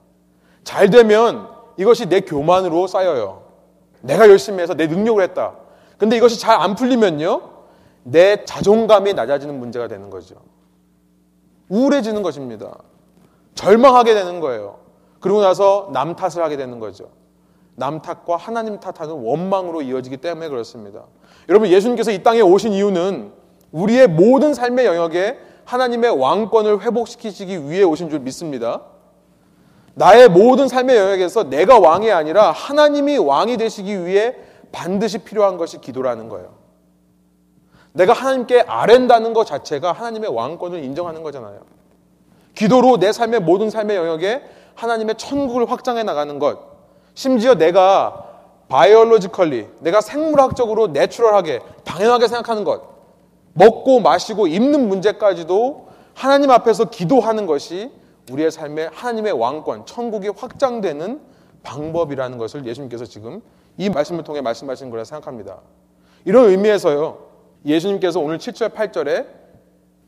잘 0.63 0.89
되면 0.89 1.47
이것이 1.77 2.07
내 2.07 2.21
교만으로 2.21 2.87
쌓여요. 2.87 3.43
내가 4.01 4.27
열심히 4.29 4.61
해서 4.61 4.73
내 4.73 4.87
능력을 4.87 5.21
했다. 5.23 5.55
근데 5.97 6.17
이것이 6.17 6.39
잘 6.39 6.59
안 6.59 6.75
풀리면요, 6.75 7.41
내 8.03 8.43
자존감이 8.45 9.13
낮아지는 9.13 9.59
문제가 9.59 9.87
되는 9.87 10.09
거죠. 10.09 10.35
우울해지는 11.69 12.21
것입니다. 12.21 12.77
절망하게 13.55 14.13
되는 14.13 14.39
거예요. 14.39 14.79
그러고 15.19 15.41
나서 15.41 15.89
남 15.93 16.15
탓을 16.15 16.43
하게 16.43 16.57
되는 16.57 16.79
거죠. 16.79 17.09
남 17.75 18.01
탓과 18.01 18.35
하나님 18.35 18.79
탓하는 18.79 19.15
원망으로 19.23 19.81
이어지기 19.81 20.17
때문에 20.17 20.49
그렇습니다. 20.49 21.05
여러분, 21.49 21.69
예수님께서 21.69 22.11
이 22.11 22.21
땅에 22.21 22.41
오신 22.41 22.73
이유는 22.73 23.31
우리의 23.71 24.07
모든 24.07 24.53
삶의 24.53 24.85
영역에 24.85 25.39
하나님의 25.65 26.19
왕권을 26.19 26.81
회복시키시기 26.81 27.69
위해 27.69 27.83
오신 27.83 28.09
줄 28.09 28.19
믿습니다. 28.19 28.81
나의 29.95 30.29
모든 30.29 30.67
삶의 30.67 30.97
영역에서 30.97 31.49
내가 31.49 31.79
왕이 31.79 32.11
아니라 32.11 32.51
하나님이 32.51 33.17
왕이 33.17 33.57
되시기 33.57 34.05
위해 34.05 34.35
반드시 34.73 35.19
필요한 35.19 35.55
것이 35.55 35.79
기도라는 35.79 36.27
거예요. 36.27 36.55
내가 37.93 38.11
하나님께 38.11 38.61
아랜다는 38.61 39.33
것 39.33 39.45
자체가 39.45 39.93
하나님의 39.93 40.31
왕권을 40.35 40.83
인정하는 40.83 41.23
거잖아요. 41.23 41.61
기도로 42.55 42.97
내 42.97 43.13
삶의 43.13 43.41
모든 43.41 43.69
삶의 43.69 43.95
영역에 43.95 44.43
하나님의 44.75 45.15
천국을 45.15 45.69
확장해 45.69 46.03
나가는 46.03 46.37
것. 46.39 46.59
심지어 47.13 47.53
내가 47.55 48.25
biologically, 48.67 49.67
내가 49.81 50.01
생물학적으로 50.01 50.87
natural하게, 50.87 51.61
당연하게 51.83 52.27
생각하는 52.27 52.63
것. 52.63 52.81
먹고 53.53 53.99
마시고 53.99 54.47
입는 54.47 54.89
문제까지도 54.89 55.87
하나님 56.15 56.49
앞에서 56.49 56.85
기도하는 56.85 57.45
것이 57.45 57.91
우리의 58.31 58.49
삶에 58.49 58.89
하나님의 58.91 59.33
왕권, 59.33 59.85
천국이 59.85 60.29
확장되는 60.29 61.21
방법이라는 61.61 62.37
것을 62.39 62.65
예수님께서 62.65 63.05
지금 63.05 63.41
이 63.77 63.89
말씀을 63.89 64.23
통해 64.23 64.41
말씀하신 64.41 64.89
거라 64.89 65.03
생각합니다. 65.03 65.59
이런 66.25 66.49
의미에서요. 66.49 67.17
예수님께서 67.65 68.19
오늘 68.19 68.37
7절, 68.37 68.73
8절에 68.73 69.27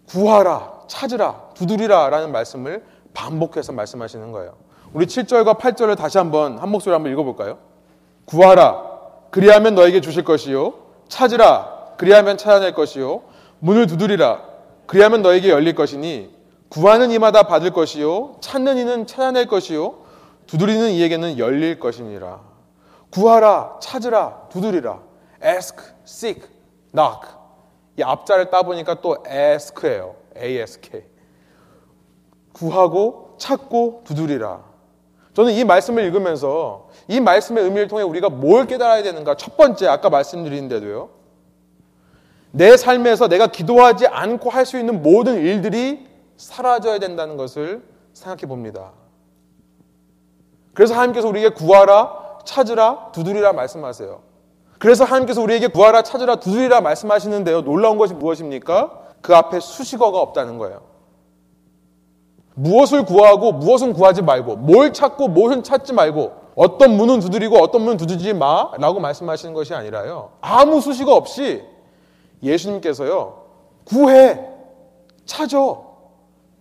구하라, 0.08 0.84
찾으라, 0.88 1.50
두드리라 1.56 2.10
라는 2.10 2.32
말씀을 2.32 2.84
반복해서 3.14 3.72
말씀하시는 3.72 4.32
거예요. 4.32 4.56
우리 4.94 5.06
7절과 5.08 5.58
8절을 5.58 5.98
다시 5.98 6.18
한번 6.18 6.58
한 6.58 6.70
목소리 6.70 6.94
한번 6.94 7.12
읽어볼까요? 7.12 7.58
구하라, 8.26 8.84
그리하면 9.32 9.76
너에게 9.76 10.02
주실 10.02 10.24
것이요. 10.24 10.74
찾으라, 11.08 11.94
그리하면 11.98 12.38
찾아낼 12.38 12.74
것이요. 12.74 13.24
문을 13.60 13.88
두드리라, 13.88 14.42
그리하면 14.86 15.22
너에게 15.22 15.50
열릴 15.50 15.76
것이니 15.76 16.36
구하는 16.70 17.12
이마다 17.12 17.44
받을 17.44 17.72
것이요. 17.72 18.38
찾는 18.42 18.78
이는 18.78 19.08
찾아낼 19.08 19.48
것이요. 19.48 19.96
두드리는 20.48 20.92
이에게는 20.92 21.38
열릴 21.38 21.80
것이니라. 21.80 22.55
구하라, 23.16 23.78
찾으라, 23.82 24.50
두드리라. 24.50 25.00
ask, 25.42 25.82
seek, 26.06 26.50
knock. 26.94 27.30
이 27.98 28.04
앞자를 28.04 28.50
따보니까 28.50 29.00
또 29.00 29.24
ask예요. 29.26 30.16
ask. 30.38 31.02
구하고 32.52 33.38
찾고 33.38 34.02
두드리라. 34.04 34.66
저는 35.34 35.54
이 35.54 35.64
말씀을 35.64 36.04
읽으면서 36.04 36.90
이 37.08 37.22
말씀의 37.22 37.64
의미를 37.64 37.88
통해 37.88 38.04
우리가 38.04 38.28
뭘 38.28 38.68
깨달아야 38.68 39.02
되는가? 39.04 39.36
첫 39.36 39.56
번째, 39.56 39.88
아까 39.88 40.10
말씀드린데도요. 40.10 41.10
내 42.52 42.76
삶에서 42.76 43.30
내가 43.30 43.48
기도하지 43.48 44.08
않고 44.08 44.50
할 44.50 44.66
수 44.66 44.78
있는 44.78 45.02
모든 45.02 45.36
일들이 45.36 46.06
사라져야 46.36 47.00
된다는 47.00 47.38
것을 47.38 47.82
생각해 48.12 48.42
봅니다. 48.42 48.92
그래서 50.74 50.94
하나님께서 50.96 51.30
우리에게 51.30 51.56
구하라, 51.56 52.25
찾으라, 52.46 53.12
두드리라 53.12 53.54
말씀하세요. 53.54 54.22
그래서 54.80 55.04
하나님께서 55.04 55.42
우리에게 55.42 55.68
구하라, 55.68 56.04
찾으라, 56.04 56.38
두드리라 56.38 56.82
말씀하시는데요. 56.82 57.62
놀라운 57.62 57.98
것이 57.98 58.14
무엇입니까? 58.14 59.02
그 59.22 59.36
앞에 59.36 59.60
수식어가 59.60 60.20
없다는 60.20 60.58
거예요. 60.58 60.82
무엇을 62.54 63.04
구하고 63.06 63.52
무엇은 63.52 63.94
구하지 63.94 64.22
말고, 64.22 64.58
뭘 64.58 64.94
찾고 64.94 65.28
무엇은 65.30 65.64
찾지 65.64 65.94
말고, 65.94 66.46
어떤 66.56 66.96
문은 66.96 67.20
두드리고 67.20 67.58
어떤 67.58 67.82
문은 67.82 67.98
두드리지 67.98 68.34
마 68.34 68.72
라고 68.78 69.00
말씀하시는 69.02 69.54
것이 69.54 69.74
아니라요. 69.74 70.32
아무 70.40 70.80
수식어 70.80 71.14
없이 71.14 71.64
예수님께서요. 72.42 73.44
구해, 73.84 74.40
찾아, 75.26 75.58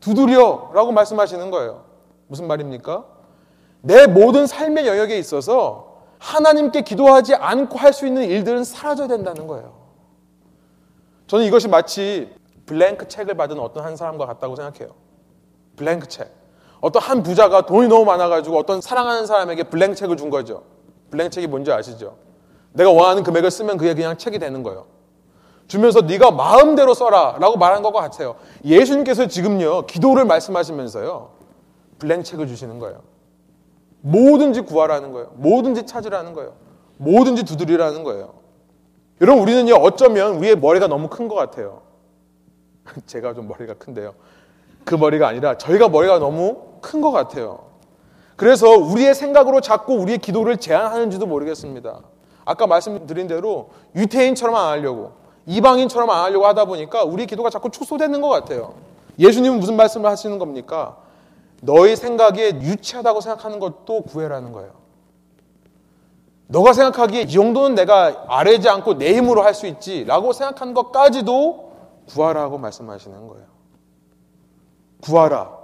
두드려 0.01 0.71
라고 0.75 0.91
말씀하시는 0.93 1.51
거예요. 1.51 1.85
무슨 2.27 2.47
말입니까? 2.49 3.05
내 3.87 4.07
모든 4.07 4.47
삶의 4.47 4.87
영역에 4.87 5.19
있어서 5.19 5.99
하나님께 6.19 6.81
기도하지 6.83 7.35
않고 7.35 7.77
할 7.79 7.93
수 7.93 8.07
있는 8.07 8.25
일들은 8.25 8.65
사라져야 8.65 9.09
된다는 9.09 9.47
거예요. 9.47 9.75
저는 11.27 11.45
이것이 11.45 11.69
마치 11.69 12.31
blank 12.65 13.09
check을 13.09 13.35
받은 13.37 13.59
어떤 13.61 13.85
한 13.85 13.95
사람과 13.95 14.25
같다고 14.25 14.57
생각해요. 14.57 14.95
blank 15.77 16.09
check. 16.09 16.33
어떤 16.81 17.03
한 17.03 17.23
부자가 17.23 17.67
돈이 17.67 17.89
너무 17.89 18.07
많아가지고 18.07 18.57
어떤 18.59 18.81
사랑하는 18.81 19.27
사람에게 19.27 19.65
blank 19.65 19.97
check을 19.97 20.17
준 20.17 20.31
거죠. 20.31 20.63
blank 21.11 21.31
check이 21.31 21.47
뭔지 21.47 21.71
아시죠? 21.71 22.17
내가 22.73 22.91
원하는 22.91 23.23
금액을 23.23 23.51
쓰면 23.51 23.77
그게 23.77 23.93
그냥 23.93 24.17
check이 24.17 24.39
되는 24.39 24.63
거예요. 24.63 24.87
주면서 25.69 26.01
네가 26.01 26.31
마음대로 26.31 26.95
써라 26.95 27.37
라고 27.39 27.59
말한 27.59 27.83
것과 27.83 28.01
같아요. 28.01 28.37
예수님께서 28.65 29.27
지금요 29.27 29.85
기도를 29.87 30.25
말씀하시면서요 30.25 31.33
blank 31.99 32.25
check을 32.25 32.49
주시는 32.49 32.79
거예요. 32.79 33.03
뭐든지 34.07 34.61
구하라는 34.63 35.13
거예요. 35.13 35.31
뭐든지 35.35 35.87
찾으라는 35.87 36.35
거예요. 36.35 36.53
뭐든지 36.99 37.45
두드리라는 37.45 38.05
거예요. 38.05 38.35
여러분 39.21 39.43
우리는요 39.43 39.75
어쩌면 39.77 40.43
위에 40.43 40.55
머리가 40.55 40.87
너무 40.89 41.09
큰 41.09 41.27
것 41.29 41.35
같아요. 41.35 41.81
제가 43.07 43.33
좀 43.33 43.49
머리가 43.49 43.75
큰데요. 43.75 44.15
그 44.85 44.95
머리가 44.95 45.27
아니라 45.29 45.57
저희가 45.57 45.89
머리가 45.89 46.19
너무 46.19 46.59
큰 46.83 47.01
것 47.01 47.11
같아요. 47.13 47.61
그래서 48.37 48.69
우리의 48.69 49.15
생각으로 49.15 49.61
자꾸 49.63 49.95
우리의 49.95 50.19
기도를 50.19 50.59
제한하는지도 50.59 51.25
모르겠습니다. 51.27 52.01
아까 52.45 52.67
말씀드린 52.67 53.27
대로 53.27 53.71
유태인처럼 53.95 54.55
안 54.55 54.67
하려고 54.69 55.13
이방인처럼 55.47 56.11
안 56.11 56.25
하려고 56.25 56.47
하다 56.47 56.67
보니까 56.67 57.05
우리 57.05 57.25
기도가 57.25 57.49
자꾸 57.49 57.71
축소되는 57.71 58.21
것 58.21 58.29
같아요. 58.29 58.75
예수님은 59.19 59.61
무슨 59.61 59.77
말씀을 59.77 60.11
하시는 60.11 60.39
겁니까? 60.39 60.99
너의 61.65 61.97
생각에 61.97 62.61
유치하다고 62.61 63.21
생각하는 63.21 63.59
것도 63.59 64.03
구해라는 64.03 64.53
거예요. 64.53 64.73
너가 66.47 66.73
생각하기에 66.75 67.23
이 67.23 67.29
정도는 67.33 67.75
내가 67.75 68.27
아뢰지 68.29 68.69
않고 68.69 68.99
내 68.99 69.15
힘으로 69.17 69.43
할 69.43 69.55
수 69.55 69.67
있지라고 69.67 70.33
생각하는 70.33 70.75
것까지도 70.75 71.73
구하라고 72.07 72.59
말씀하시는 72.59 73.29
거예요. 73.29 73.47
구하라. 75.01 75.57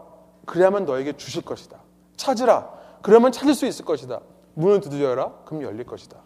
그래야만 0.47 0.87
너에게 0.87 1.13
주실 1.17 1.43
것이다. 1.43 1.79
찾으라. 2.17 2.71
그러면 3.03 3.31
찾을 3.31 3.55
수 3.55 3.67
있을 3.67 3.85
것이다. 3.85 4.21
문을 4.55 4.81
두드려라. 4.81 5.33
그럼 5.45 5.63
열릴 5.63 5.85
것이다. 5.85 6.17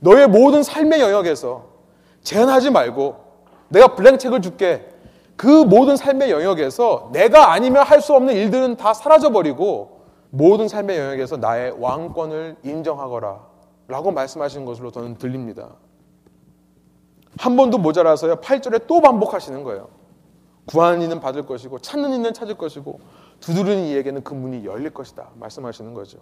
너의 0.00 0.28
모든 0.28 0.62
삶의 0.62 1.00
영역에서 1.00 1.66
제한하지 2.22 2.70
말고 2.70 3.16
내가 3.68 3.94
블랭책을 3.94 4.42
줄게. 4.42 4.93
그 5.36 5.46
모든 5.64 5.96
삶의 5.96 6.30
영역에서 6.30 7.10
내가 7.12 7.52
아니면 7.52 7.82
할 7.84 8.00
수 8.00 8.14
없는 8.14 8.34
일들은 8.34 8.76
다 8.76 8.94
사라져버리고 8.94 10.00
모든 10.30 10.68
삶의 10.68 10.98
영역에서 10.98 11.36
나의 11.36 11.74
왕권을 11.78 12.56
인정하거라. 12.62 13.40
라고 13.88 14.12
말씀하시는 14.12 14.64
것으로 14.64 14.90
저는 14.90 15.16
들립니다. 15.18 15.68
한 17.38 17.56
번도 17.56 17.78
모자라서요. 17.78 18.36
8절에 18.36 18.86
또 18.86 19.00
반복하시는 19.00 19.62
거예요. 19.64 19.88
구하는 20.66 21.02
이는 21.02 21.20
받을 21.20 21.44
것이고 21.44 21.80
찾는 21.80 22.14
이는 22.14 22.32
찾을 22.32 22.54
것이고 22.56 23.00
두드리는 23.40 23.84
이에게는 23.84 24.24
그 24.24 24.32
문이 24.32 24.64
열릴 24.64 24.90
것이다 24.90 25.28
말씀하시는 25.34 25.92
거죠. 25.92 26.18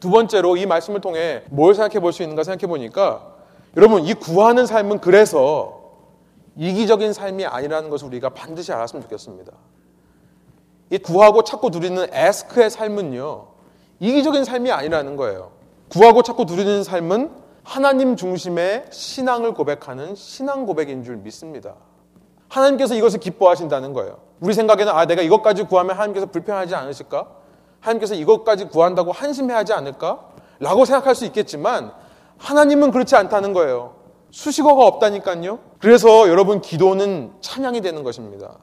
두 0.00 0.10
번째로 0.10 0.56
이 0.56 0.64
말씀을 0.66 1.00
통해 1.00 1.42
뭘 1.50 1.74
생각해 1.74 2.00
볼 2.00 2.12
수 2.12 2.22
있는가 2.22 2.42
생각해 2.44 2.66
보니까 2.68 3.34
여러분 3.76 4.04
이 4.04 4.14
구하는 4.14 4.64
삶은 4.66 5.00
그래서 5.00 5.83
이기적인 6.56 7.12
삶이 7.12 7.46
아니라는 7.46 7.90
것을 7.90 8.06
우리가 8.08 8.30
반드시 8.30 8.72
알았으면 8.72 9.02
좋겠습니다. 9.02 9.52
이 10.90 10.98
구하고 10.98 11.42
찾고 11.42 11.70
누리는 11.70 12.06
에스크의 12.12 12.70
삶은요 12.70 13.46
이기적인 14.00 14.44
삶이 14.44 14.70
아니라는 14.70 15.16
거예요. 15.16 15.52
구하고 15.88 16.22
찾고 16.22 16.44
누리는 16.44 16.84
삶은 16.84 17.30
하나님 17.62 18.16
중심의 18.16 18.86
신앙을 18.90 19.54
고백하는 19.54 20.14
신앙 20.14 20.66
고백인 20.66 21.02
줄 21.02 21.16
믿습니다. 21.16 21.74
하나님께서 22.48 22.94
이것을 22.94 23.20
기뻐하신다는 23.20 23.92
거예요. 23.94 24.18
우리 24.40 24.52
생각에는 24.54 24.92
아 24.92 25.06
내가 25.06 25.22
이것까지 25.22 25.64
구하면 25.64 25.96
하나님께서 25.96 26.26
불편하지 26.26 26.74
않으실까? 26.74 27.28
하나님께서 27.80 28.14
이것까지 28.14 28.66
구한다고 28.66 29.12
한심해 29.12 29.54
하지 29.54 29.72
않을까? 29.72 30.28
라고 30.60 30.84
생각할 30.84 31.14
수 31.14 31.24
있겠지만 31.24 31.92
하나님은 32.38 32.90
그렇지 32.90 33.16
않다는 33.16 33.52
거예요. 33.52 33.93
수식어가 34.34 34.84
없다니까요. 34.84 35.60
그래서 35.78 36.28
여러분 36.28 36.60
기도는 36.60 37.32
찬양이 37.40 37.80
되는 37.80 38.02
것입니다. 38.02 38.58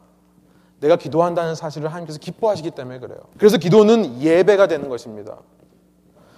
내가 0.82 0.98
기도한다는 0.98 1.56
사실을 1.56 1.88
하나님께서 1.88 2.20
기뻐하시기 2.20 2.72
때문에 2.72 3.00
그래요. 3.00 3.20
그래서 3.38 3.58
기도는 3.58 4.22
예배가 4.22 4.68
되는 4.68 4.90
것입니다. 4.90 5.38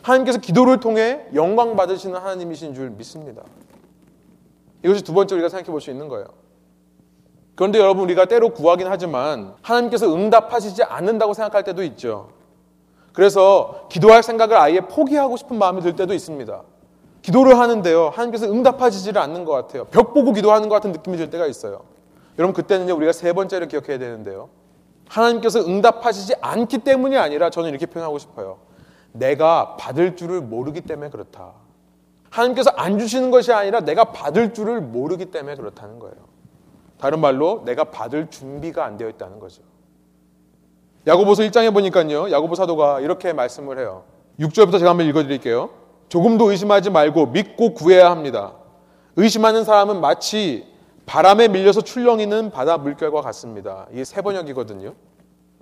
하나님께서 0.04 0.38
기도를 0.38 0.80
통해 0.80 1.26
영광 1.34 1.76
받으시는 1.76 2.20
하나님이신 2.20 2.76
줄 2.76 2.92
믿습니다. 2.92 3.42
이것이 4.84 5.02
두 5.04 5.14
번째 5.16 5.34
우리가 5.34 5.50
생각해 5.50 5.72
볼 5.72 5.82
수 5.82 5.90
있는 5.90 6.10
거예요. 6.10 6.28
그런데 7.56 7.80
여러분 7.80 8.04
우리가 8.04 8.26
때로 8.26 8.50
구하긴 8.50 8.86
하지만 8.88 9.56
하나님께서 9.64 10.14
응답하시지 10.14 10.84
않는다고 10.84 11.34
생각할 11.34 11.64
때도 11.64 11.84
있죠. 11.86 12.30
그래서 13.14 13.88
기도할 13.90 14.22
생각을 14.22 14.58
아예 14.58 14.82
포기하고 14.82 15.38
싶은 15.38 15.58
마음이 15.58 15.82
들 15.82 15.96
때도 15.96 16.14
있습니다. 16.14 16.62
기도를 17.24 17.58
하는데요. 17.58 18.10
하나님께서 18.10 18.46
응답하시지를 18.46 19.20
않는 19.20 19.46
것 19.46 19.54
같아요. 19.54 19.86
벽 19.86 20.14
보고 20.14 20.34
기도하는 20.34 20.70
것 20.70 20.76
같은 20.76 20.92
느낌이 20.92 21.18
들 21.18 21.30
때가 21.32 21.48
있어요. 21.48 21.86
여러분 22.38 22.54
그때는요 22.54 22.96
우리가 22.96 23.12
세 23.14 23.34
번째를 23.34 23.68
기억해야 23.68 23.98
되는데요. 23.98 24.50
하나님께서 25.08 25.60
응답하시지 25.62 26.36
않기 26.42 26.80
때문이 26.80 27.18
아니라 27.18 27.50
저는 27.50 27.70
이렇게 27.70 27.86
표현하고 27.86 28.20
싶어요. 28.20 28.60
내가 29.14 29.78
받을 29.78 30.16
줄을 30.16 30.42
모르기 30.42 30.82
때문에 30.82 31.10
그렇다. 31.10 31.54
하나님께서 32.30 32.72
안 32.72 33.00
주시는 33.00 33.32
것이 33.32 33.54
아니라 33.54 33.80
내가 33.82 34.06
받을 34.06 34.54
줄을 34.54 34.82
모르기 34.82 35.26
때문에 35.26 35.56
그렇다는 35.56 36.00
거예요. 36.00 36.16
다른 37.00 37.20
말로 37.20 37.62
내가 37.64 37.86
받을 37.86 38.30
준비가 38.30 38.86
안 38.86 38.98
되어 38.98 39.08
있다는 39.10 39.40
거죠. 39.40 39.62
야고보서 41.06 41.44
1장에 41.44 41.74
보니까요. 41.74 42.32
야고보 42.32 42.56
사도가 42.56 43.02
이렇게 43.02 43.34
말씀을 43.34 43.78
해요. 43.78 44.04
6절부터 44.40 44.80
제가 44.80 44.90
한번 44.90 45.06
읽어 45.08 45.22
드릴게요. 45.22 45.70
조금도 46.14 46.52
의심하지 46.52 46.92
말고 46.92 47.26
믿고 47.28 47.74
구해야 47.74 48.12
합니다. 48.12 48.52
의심하는 49.16 49.64
사람은 49.64 50.00
마치 50.00 50.64
바람에 51.08 51.48
밀려서 51.48 51.82
출렁이는 51.82 52.52
바다 52.52 52.78
물결과 52.78 53.22
같습니다. 53.22 53.88
이게 53.92 54.04
세 54.04 54.22
번역이거든요. 54.22 54.94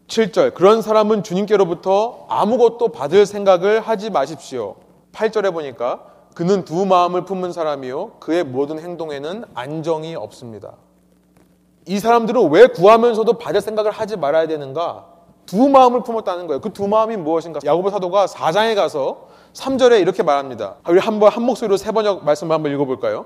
7절 0.08 0.54
그런 0.54 0.82
사람은 0.82 1.24
주님께로부터 1.24 2.26
아무것도 2.28 2.90
받을 2.90 3.26
생각을 3.26 3.80
하지 3.80 4.10
마십시오. 4.10 4.76
8절에 5.14 5.54
보니까 5.54 6.02
그는 6.36 6.66
두 6.66 6.86
마음을 6.86 7.24
품은 7.24 7.54
사람이요 7.54 8.18
그의 8.20 8.44
모든 8.44 8.78
행동에는 8.78 9.46
안정이 9.54 10.16
없습니다. 10.16 10.74
이 11.88 11.98
사람들은 11.98 12.52
왜 12.52 12.68
구하면서도 12.68 13.38
받을 13.38 13.62
생각을 13.62 13.92
하지 13.92 14.18
말아야 14.18 14.48
되는가? 14.48 15.06
두 15.46 15.70
마음을 15.70 16.04
품었다는 16.04 16.48
거예요. 16.48 16.60
그 16.60 16.74
두 16.74 16.90
마음이 16.90 17.16
무엇인가? 17.16 17.62
야고보 17.64 17.90
사도가 17.90 18.26
4장에 18.26 18.76
가서 18.76 19.31
3절에 19.54 20.02
이렇게 20.02 20.24
말합니다. 20.24 20.76
우리 20.88 21.00
한번 21.00 21.32
한 21.32 21.44
목소리로 21.44 21.78
세 21.78 21.92
번역 21.92 22.24
말씀을 22.24 22.54
한번 22.54 22.72
읽어볼까요? 22.72 23.26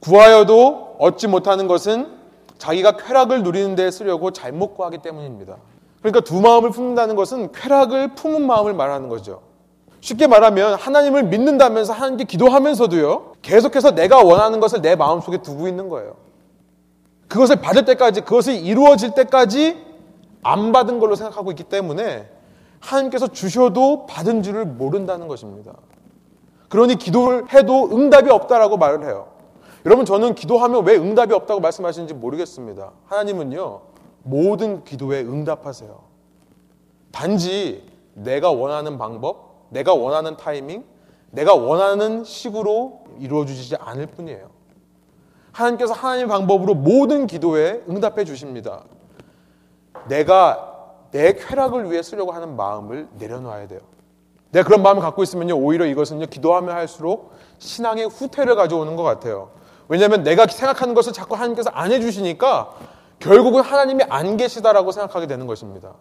구하여도 0.00 0.96
얻지 0.98 1.28
못하는 1.28 1.66
것은 1.66 2.08
자기가 2.58 2.96
쾌락을 2.96 3.42
누리는 3.42 3.74
데 3.74 3.90
쓰려고 3.90 4.30
잘못 4.30 4.74
구하기 4.74 4.98
때문입니다. 4.98 5.56
그러니까 6.00 6.20
두 6.20 6.40
마음을 6.40 6.70
품는다는 6.70 7.16
것은 7.16 7.52
쾌락을 7.52 8.14
품은 8.14 8.46
마음을 8.46 8.74
말하는 8.74 9.08
거죠. 9.08 9.42
쉽게 10.00 10.26
말하면 10.26 10.74
하나님을 10.74 11.24
믿는다면서 11.24 11.92
하나님께 11.92 12.24
기도하면서도요, 12.24 13.32
계속해서 13.42 13.92
내가 13.92 14.22
원하는 14.22 14.60
것을 14.60 14.80
내 14.80 14.94
마음속에 14.94 15.38
두고 15.38 15.66
있는 15.66 15.88
거예요. 15.88 16.14
그것을 17.28 17.56
받을 17.60 17.84
때까지, 17.84 18.20
그것이 18.20 18.56
이루어질 18.56 19.14
때까지 19.14 19.84
안 20.42 20.70
받은 20.70 21.00
걸로 21.00 21.16
생각하고 21.16 21.50
있기 21.50 21.64
때문에 21.64 22.28
하나님께서 22.80 23.28
주셔도 23.28 24.06
받은 24.06 24.42
줄을 24.42 24.64
모른다는 24.64 25.28
것입니다. 25.28 25.72
그러니 26.68 26.96
기도를 26.96 27.52
해도 27.52 27.88
응답이 27.92 28.30
없다라고 28.30 28.76
말을 28.76 29.04
해요. 29.04 29.28
여러분 29.84 30.04
저는 30.04 30.34
기도하면 30.34 30.84
왜 30.84 30.96
응답이 30.96 31.32
없다고 31.32 31.60
말씀하시는지 31.60 32.14
모르겠습니다. 32.14 32.90
하나님은요 33.06 33.80
모든 34.24 34.82
기도에 34.84 35.20
응답하세요. 35.20 35.96
단지 37.12 37.86
내가 38.14 38.50
원하는 38.50 38.98
방법, 38.98 39.68
내가 39.70 39.94
원하는 39.94 40.36
타이밍, 40.36 40.84
내가 41.30 41.54
원하는 41.54 42.24
식으로 42.24 43.04
이루어지지 43.20 43.76
않을 43.76 44.06
뿐이에요. 44.06 44.50
하나님께서 45.52 45.94
하나님의 45.94 46.28
방법으로 46.28 46.74
모든 46.74 47.26
기도에 47.26 47.84
응답해 47.88 48.24
주십니다. 48.24 48.84
내가 50.08 50.75
내 51.16 51.32
쾌락을 51.32 51.90
위해 51.90 52.02
쓰려고 52.02 52.32
하는 52.32 52.56
마음을 52.56 53.08
내려놔야 53.18 53.68
돼요. 53.68 53.80
내가 54.50 54.66
그런 54.66 54.82
마음을 54.82 55.00
갖고 55.00 55.22
있으면요, 55.22 55.54
오히려 55.54 55.86
이것은요, 55.86 56.26
기도하면 56.26 56.76
할수록 56.76 57.32
신앙의 57.58 58.06
후퇴를 58.08 58.54
가져오는 58.54 58.94
것 58.96 59.02
같아요. 59.02 59.50
왜냐하면 59.88 60.22
내가 60.24 60.46
생각하는 60.46 60.94
것을 60.94 61.14
자꾸 61.14 61.34
하나님께서 61.34 61.70
안 61.70 61.90
해주시니까 61.90 62.70
결국은 63.18 63.62
하나님이 63.62 64.04
안 64.10 64.36
계시다라고 64.36 64.92
생각하게 64.92 65.26
되는 65.26 65.46
것입니다. 65.46 65.94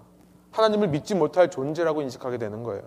하나님을 0.52 0.90
믿지 0.90 1.16
못할 1.16 1.50
존재라고 1.50 2.02
인식하게 2.02 2.38
되는 2.38 2.64
거예요. 2.64 2.82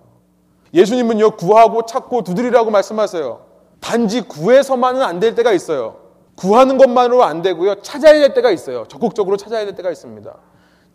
예수님은요, 0.75 1.37
구하고 1.37 1.87
찾고 1.87 2.25
두드리라고 2.25 2.71
말씀하세요. 2.71 3.41
단지 3.81 4.21
구해서만은 4.21 5.01
안 5.03 5.19
될 5.19 5.35
때가 5.35 5.53
있어요. 5.53 5.97
구하는 6.37 6.77
것만으로 6.77 7.25
안 7.25 7.41
되고요. 7.41 7.77
찾아야 7.77 8.13
될 8.13 8.35
때가 8.35 8.51
있어요. 8.51 8.85
적극적으로 8.87 9.39
찾아야 9.39 9.65
될 9.65 9.75
때가 9.75 9.91
있습니다. 9.91 10.35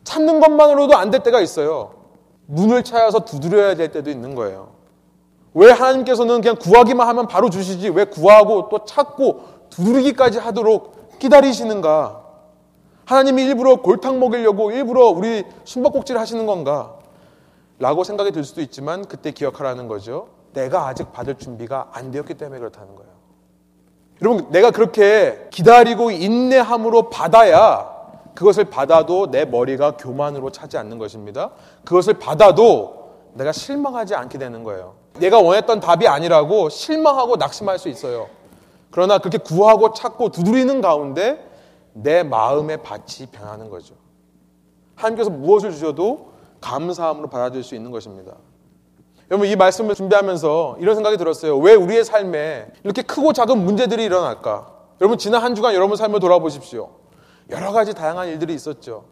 찾는 0.03 0.39
것만으로도 0.39 0.95
안 0.95 1.11
될 1.11 1.21
때가 1.23 1.39
있어요. 1.41 1.93
문을 2.47 2.83
찾아서 2.83 3.19
두드려야 3.25 3.75
될 3.75 3.91
때도 3.91 4.09
있는 4.09 4.35
거예요. 4.35 4.71
왜 5.53 5.71
하나님께서는 5.71 6.41
그냥 6.41 6.57
구하기만 6.59 7.07
하면 7.07 7.27
바로 7.27 7.49
주시지 7.49 7.89
왜 7.89 8.05
구하고 8.05 8.69
또 8.69 8.85
찾고 8.85 9.43
두드리기까지 9.69 10.39
하도록 10.39 11.19
기다리시는가? 11.19 12.21
하나님이 13.05 13.43
일부러 13.43 13.77
골탕 13.77 14.19
먹이려고 14.19 14.71
일부러 14.71 15.07
우리 15.07 15.43
숨바꼭질 15.65 16.17
하시는 16.17 16.45
건가? 16.45 16.95
라고 17.79 18.03
생각이 18.03 18.31
들 18.31 18.43
수도 18.43 18.61
있지만 18.61 19.05
그때 19.05 19.31
기억하라는 19.31 19.87
거죠. 19.87 20.27
내가 20.53 20.87
아직 20.87 21.11
받을 21.11 21.35
준비가 21.37 21.89
안 21.91 22.11
되었기 22.11 22.35
때문에 22.35 22.59
그렇다는 22.59 22.95
거예요. 22.95 23.11
여러분, 24.21 24.51
내가 24.51 24.71
그렇게 24.71 25.47
기다리고 25.49 26.11
인내함으로 26.11 27.09
받아야 27.09 27.92
그것을 28.35 28.65
받아도 28.65 29.29
내 29.29 29.45
머리가 29.45 29.97
교만으로 29.97 30.51
차지 30.51 30.77
않는 30.77 30.97
것입니다. 30.97 31.51
그것을 31.85 32.15
받아도 32.15 33.11
내가 33.33 33.51
실망하지 33.51 34.15
않게 34.15 34.37
되는 34.37 34.63
거예요. 34.63 34.95
내가 35.19 35.39
원했던 35.39 35.79
답이 35.79 36.07
아니라고 36.07 36.69
실망하고 36.69 37.35
낙심할 37.35 37.79
수 37.79 37.89
있어요. 37.89 38.27
그러나 38.91 39.17
그렇게 39.17 39.37
구하고 39.37 39.93
찾고 39.93 40.29
두드리는 40.29 40.81
가운데 40.81 41.49
내 41.93 42.23
마음의 42.23 42.83
밭이 42.83 43.27
변하는 43.31 43.69
거죠. 43.69 43.95
하나님께서 44.95 45.29
무엇을 45.29 45.71
주셔도 45.71 46.33
감사함으로 46.61 47.29
받아들일 47.29 47.63
수 47.63 47.75
있는 47.75 47.91
것입니다. 47.91 48.33
여러분 49.31 49.47
이 49.47 49.55
말씀을 49.55 49.95
준비하면서 49.95 50.77
이런 50.79 50.95
생각이 50.95 51.17
들었어요. 51.17 51.57
왜 51.57 51.73
우리의 51.73 52.05
삶에 52.05 52.67
이렇게 52.83 53.01
크고 53.01 53.33
작은 53.33 53.57
문제들이 53.63 54.03
일어날까? 54.03 54.71
여러분 55.01 55.17
지난 55.17 55.41
한 55.41 55.55
주간 55.55 55.73
여러분 55.73 55.97
삶을 55.97 56.19
돌아보십시오. 56.19 56.89
여러 57.49 57.71
가지 57.71 57.93
다양한 57.93 58.27
일들이 58.27 58.53
있었죠. 58.53 59.05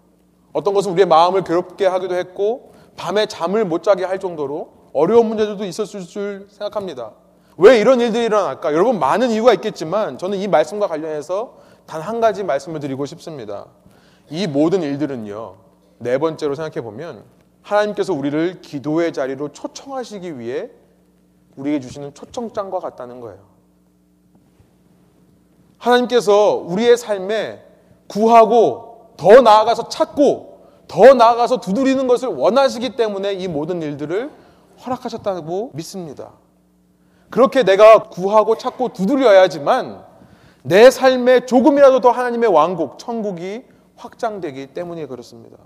어떤 0.53 0.73
것은 0.73 0.91
우리의 0.91 1.05
마음을 1.07 1.43
괴롭게 1.43 1.85
하기도 1.85 2.15
했고 2.15 2.73
밤에 2.97 3.25
잠을 3.25 3.65
못 3.65 3.83
자게 3.83 4.03
할 4.03 4.19
정도로 4.19 4.73
어려운 4.93 5.27
문제들도 5.27 5.63
있었을 5.65 6.01
줄 6.01 6.47
생각합니다. 6.49 7.11
왜 7.57 7.79
이런 7.79 8.01
일들이 8.01 8.25
일어날까? 8.25 8.73
여러분 8.73 8.99
많은 8.99 9.29
이유가 9.31 9.53
있겠지만 9.53 10.17
저는 10.17 10.37
이 10.37 10.47
말씀과 10.47 10.87
관련해서 10.87 11.57
단 11.85 12.01
한 12.01 12.21
가지 12.21 12.43
말씀을 12.43 12.79
드리고 12.79 13.05
싶습니다. 13.05 13.67
이 14.29 14.47
모든 14.47 14.81
일들은요. 14.81 15.55
네 15.99 16.17
번째로 16.17 16.55
생각해 16.55 16.81
보면 16.81 17.23
하나님께서 17.61 18.13
우리를 18.13 18.61
기도의 18.61 19.13
자리로 19.13 19.49
초청하시기 19.49 20.39
위해 20.39 20.69
우리에게 21.57 21.79
주시는 21.81 22.13
초청장과 22.13 22.79
같다는 22.79 23.19
거예요. 23.19 23.39
하나님께서 25.77 26.55
우리의 26.55 26.95
삶에 26.97 27.63
구하고 28.11 29.13
더 29.15 29.41
나아가서 29.41 29.87
찾고 29.87 30.59
더 30.89 31.13
나아가서 31.13 31.61
두드리는 31.61 32.05
것을 32.07 32.27
원하시기 32.27 32.97
때문에 32.97 33.33
이 33.33 33.47
모든 33.47 33.81
일들을 33.81 34.29
허락하셨다고 34.85 35.71
믿습니다. 35.73 36.31
그렇게 37.29 37.63
내가 37.63 38.09
구하고 38.09 38.57
찾고 38.57 38.89
두드려야지만 38.89 40.03
내 40.63 40.91
삶에 40.91 41.45
조금이라도 41.45 42.01
더 42.01 42.11
하나님의 42.11 42.49
왕국, 42.49 42.99
천국이 42.99 43.63
확장되기 43.95 44.67
때문에 44.67 45.05
그렇습니다. 45.05 45.57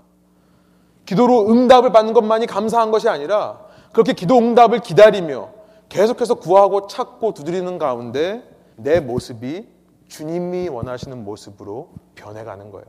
기도로 1.04 1.50
응답을 1.50 1.90
받는 1.90 2.12
것만이 2.12 2.46
감사한 2.46 2.92
것이 2.92 3.08
아니라 3.08 3.58
그렇게 3.92 4.12
기도 4.12 4.38
응답을 4.38 4.80
기다리며 4.80 5.48
계속해서 5.88 6.36
구하고 6.36 6.86
찾고 6.86 7.34
두드리는 7.34 7.78
가운데 7.78 8.48
내 8.76 9.00
모습이 9.00 9.66
주님이 10.08 10.68
원하시는 10.68 11.24
모습으로 11.24 11.88
변해가는 12.16 12.70
거예요. 12.72 12.84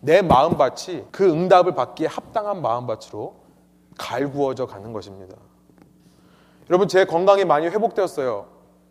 내 0.00 0.22
마음밭이 0.22 1.04
그 1.12 1.28
응답을 1.28 1.74
받기에 1.74 2.06
합당한 2.06 2.62
마음밭으로 2.62 3.34
갈구어져 3.98 4.66
가는 4.66 4.92
것입니다. 4.92 5.36
여러분, 6.70 6.88
제 6.88 7.04
건강이 7.04 7.44
많이 7.44 7.66
회복되었어요. 7.66 8.46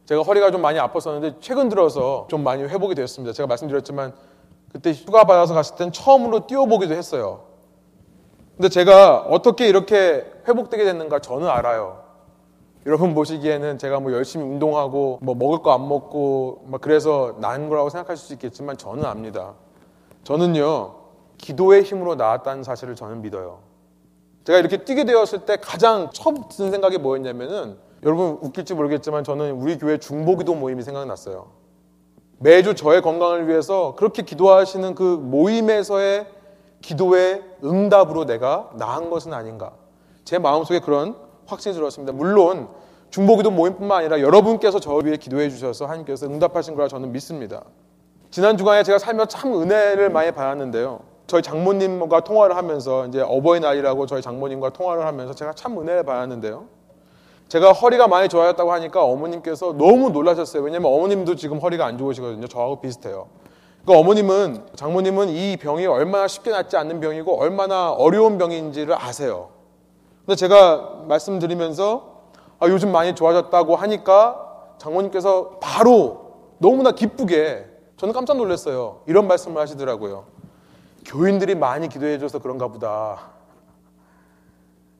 제가 0.06 0.22
허리가 0.22 0.52
좀 0.52 0.62
많이 0.62 0.80
아팠었는데 0.80 1.38
최근 1.42 1.70
들어서 1.70 2.28
좀 2.30 2.44
많이 2.44 2.64
회복이 2.64 2.96
되었습니다. 2.96 3.34
제가 3.34 3.48
말씀드렸지만 3.48 4.14
그때 4.72 4.92
휴가 4.92 5.24
받아서 5.24 5.54
갔을 5.54 5.76
땐 5.76 5.92
처음으로 5.92 6.46
뛰어보기도 6.48 6.94
했어요. 6.94 7.44
근데 8.56 8.70
제가 8.70 9.20
어떻게 9.30 9.68
이렇게 9.68 10.26
회복되게 10.48 10.84
됐는가 10.84 11.20
저는 11.20 11.48
알아요. 11.48 12.04
여러분 12.86 13.14
보시기에는 13.14 13.78
제가 13.78 14.00
뭐 14.00 14.14
열심히 14.14 14.46
운동하고 14.46 15.20
뭐 15.22 15.36
먹을 15.36 15.62
거 15.62 15.72
안 15.74 15.88
먹고 15.88 16.64
막 16.68 16.80
그래서 16.82 17.36
난 17.40 17.70
거라고 17.70 17.90
생각하실 17.90 18.26
수 18.28 18.34
있겠지만 18.34 18.78
저는 18.78 19.06
압니다. 19.06 19.54
저는요 20.28 20.94
기도의 21.38 21.84
힘으로 21.84 22.16
나았다는 22.16 22.64
사실을 22.64 22.98
저는 22.98 23.22
믿어요. 23.22 23.60
제가 24.44 24.60
이렇게 24.60 24.84
뛰게 24.84 25.06
되었을 25.06 25.46
때 25.46 25.56
가장 25.56 26.10
처음 26.12 26.50
드는 26.50 26.70
생각이 26.70 26.98
뭐였냐면은 26.98 27.78
여러분 28.04 28.38
웃길지 28.42 28.74
모르겠지만 28.74 29.24
저는 29.24 29.54
우리 29.54 29.78
교회 29.78 29.98
중보기도 29.98 30.54
모임이 30.54 30.84
생각났어요. 30.84 31.48
매주 32.40 32.76
저의 32.76 33.02
건강을 33.02 33.48
위해서 33.48 33.96
그렇게 33.96 34.22
기도하시는 34.22 34.96
그 34.96 35.04
모임에서의 35.04 36.28
기도의 36.82 37.42
응답으로 37.64 38.26
내가 38.26 38.70
나은 38.76 39.10
것은 39.10 39.34
아닌가. 39.34 39.72
제 40.26 40.40
마음속에 40.40 40.82
그런 40.82 41.16
확신이 41.46 41.74
들었습니다. 41.74 42.12
물론 42.12 42.68
중보기도 43.12 43.50
모임뿐만 43.50 44.00
아니라 44.00 44.20
여러분께서 44.20 44.82
저를 44.82 45.06
위해 45.06 45.16
기도해 45.16 45.50
주셔서 45.50 45.86
하나님께서 45.86 46.26
응답하신 46.26 46.76
거라 46.76 46.90
저는 46.90 47.14
믿습니다. 47.14 47.64
지난 48.30 48.58
주간에 48.58 48.84
제가 48.84 49.00
살면서 49.00 49.28
참 49.28 49.54
은혜를 49.62 50.10
많이 50.10 50.32
받았는데요. 50.32 51.00
저희 51.28 51.42
장모님과 51.42 52.22
통화를 52.22 52.56
하면서 52.56 53.06
이제 53.08 53.22
어버이날이라고 53.22 54.06
저희 54.06 54.22
장모님과 54.22 54.72
통화를 54.72 55.06
하면서 55.06 55.34
제가 55.34 55.54
참 55.54 55.80
은혜를 55.80 56.04
받았는데요. 56.04 56.66
제가 57.48 57.72
허리가 57.72 58.08
많이 58.08 58.28
좋아졌다고 58.28 58.72
하니까 58.74 59.04
어머님께서 59.04 59.74
너무 59.78 60.10
놀라셨어요. 60.10 60.64
왜냐면 60.64 60.92
어머님도 60.92 61.36
지금 61.36 61.60
허리가 61.60 61.86
안 61.86 61.98
좋으시거든요. 61.98 62.48
저하고 62.48 62.82
비슷해요. 62.82 63.28
그러니까 63.84 64.02
어머님은 64.02 64.66
장모님은 64.76 65.30
이 65.30 65.56
병이 65.58 65.86
얼마나 65.86 66.28
쉽게 66.28 66.52
낫지 66.52 66.76
않는 66.76 67.00
병이고 67.00 67.40
얼마나 67.40 67.92
어려운 67.92 68.38
병인지를 68.38 68.96
아세요. 68.98 69.50
근데 70.26 70.36
제가 70.36 71.04
말씀드리면서 71.08 72.18
아, 72.60 72.68
요즘 72.68 72.92
많이 72.92 73.16
좋아졌다고 73.16 73.78
하니까 73.78 74.74
장모님께서 74.78 75.60
바로 75.62 76.34
너무나 76.58 76.92
기쁘게 76.92 77.77
저는 77.98 78.14
깜짝 78.14 78.38
놀랐어요. 78.38 79.02
이런 79.08 79.28
말씀을 79.28 79.60
하시더라고요. 79.62 80.26
교인들이 81.06 81.56
많이 81.56 81.90
기도해줘서 81.90 82.40
그런가 82.40 82.68
보다. 82.68 83.32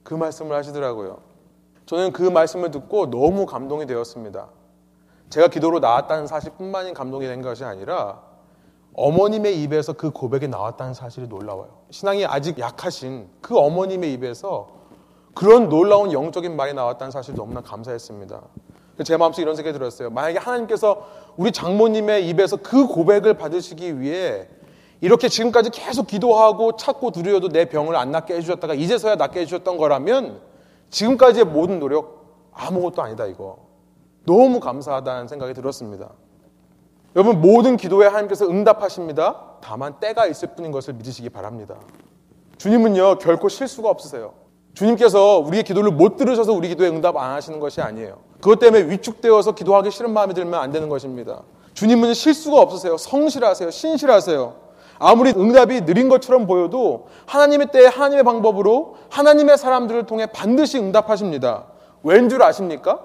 그 0.02 0.14
말씀을 0.14 0.56
하시더라고요. 0.56 1.18
저는 1.86 2.12
그 2.12 2.22
말씀을 2.22 2.70
듣고 2.70 3.08
너무 3.10 3.46
감동이 3.46 3.86
되었습니다. 3.86 4.48
제가 5.30 5.48
기도로 5.48 5.78
나왔다는 5.78 6.26
사실뿐만이 6.26 6.92
감동이 6.92 7.26
된 7.26 7.40
것이 7.40 7.64
아니라 7.64 8.20
어머님의 8.94 9.62
입에서 9.62 9.92
그 9.92 10.10
고백이 10.10 10.48
나왔다는 10.48 10.92
사실이 10.92 11.28
놀라워요. 11.28 11.68
신앙이 11.90 12.26
아직 12.26 12.58
약하신 12.58 13.28
그 13.40 13.56
어머님의 13.56 14.12
입에서 14.14 14.68
그런 15.34 15.68
놀라운 15.68 16.12
영적인 16.12 16.56
말이 16.56 16.74
나왔다는 16.74 17.12
사실 17.12 17.34
너무나 17.36 17.60
감사했습니다. 17.60 18.42
제 19.04 19.16
마음속에 19.16 19.42
이런 19.42 19.54
생각이 19.54 19.78
들었어요. 19.78 20.10
만약에 20.10 20.38
하나님께서 20.38 21.06
우리 21.38 21.52
장모님의 21.52 22.28
입에서 22.28 22.56
그 22.56 22.88
고백을 22.88 23.34
받으시기 23.34 24.00
위해 24.00 24.48
이렇게 25.00 25.28
지금까지 25.28 25.70
계속 25.70 26.08
기도하고 26.08 26.76
찾고 26.76 27.12
두려워도 27.12 27.50
내 27.50 27.66
병을 27.66 27.94
안 27.94 28.10
낫게 28.10 28.34
해주셨다가 28.34 28.74
이제서야 28.74 29.14
낫게 29.14 29.40
해주셨던 29.40 29.76
거라면 29.76 30.40
지금까지의 30.90 31.44
모든 31.44 31.78
노력 31.78 32.50
아무것도 32.52 33.00
아니다 33.02 33.24
이거. 33.26 33.68
너무 34.26 34.58
감사하다는 34.58 35.28
생각이 35.28 35.54
들었습니다. 35.54 36.10
여러분 37.14 37.40
모든 37.40 37.76
기도에 37.76 38.08
하나님께서 38.08 38.48
응답하십니다. 38.48 39.58
다만 39.60 40.00
때가 40.00 40.26
있을 40.26 40.56
뿐인 40.56 40.72
것을 40.72 40.94
믿으시기 40.94 41.30
바랍니다. 41.30 41.76
주님은요 42.56 43.18
결코 43.18 43.48
실수가 43.48 43.88
없으세요. 43.88 44.34
주님께서 44.74 45.38
우리의 45.38 45.62
기도를 45.62 45.92
못 45.92 46.16
들으셔서 46.16 46.52
우리 46.52 46.66
기도에 46.66 46.88
응답 46.88 47.16
안 47.16 47.30
하시는 47.30 47.60
것이 47.60 47.80
아니에요. 47.80 48.27
그 48.40 48.50
그것 48.50 48.58
때문에 48.58 48.88
위축되어서 48.90 49.52
기도하기 49.52 49.90
싫은 49.90 50.12
마음이 50.12 50.34
들면 50.34 50.60
안 50.60 50.70
되는 50.70 50.88
것입니다. 50.88 51.42
주님은 51.74 52.14
실수가 52.14 52.60
없으세요. 52.60 52.96
성실하세요. 52.96 53.70
신실하세요. 53.70 54.68
아무리 54.98 55.30
응답이 55.30 55.82
느린 55.82 56.08
것처럼 56.08 56.46
보여도 56.46 57.08
하나님의 57.26 57.68
때에 57.70 57.86
하나님의 57.86 58.24
방법으로 58.24 58.96
하나님의 59.10 59.58
사람들을 59.58 60.06
통해 60.06 60.26
반드시 60.26 60.78
응답하십니다. 60.78 61.66
왠 62.02 62.28
줄 62.28 62.42
아십니까? 62.42 63.00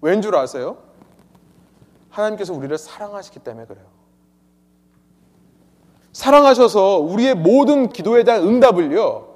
왠 0.00 0.22
줄 0.22 0.34
아세요? 0.36 0.78
하나님께서 2.10 2.52
우리를 2.52 2.76
사랑하시기 2.78 3.40
때문에 3.40 3.66
그래요. 3.66 3.84
사랑하셔서 6.12 6.98
우리의 6.98 7.34
모든 7.34 7.90
기도에 7.90 8.24
대한 8.24 8.42
응답을요, 8.42 9.28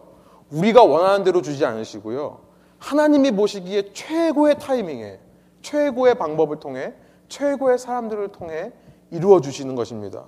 우리가 0.51 0.83
원하는 0.83 1.25
대로 1.25 1.43
주지 1.43 1.65
않으시고요, 1.65 2.50
하나님이 2.81 3.31
보시기에 3.33 3.93
최고의 3.93 4.59
타이밍에, 4.59 5.21
최고의 5.62 6.16
방법을 6.16 6.59
통해, 6.59 6.93
최고의 7.29 7.79
사람들을 7.79 8.29
통해 8.29 8.73
이루어 9.11 9.40
주시는 9.40 9.77
것입니다. 9.77 10.25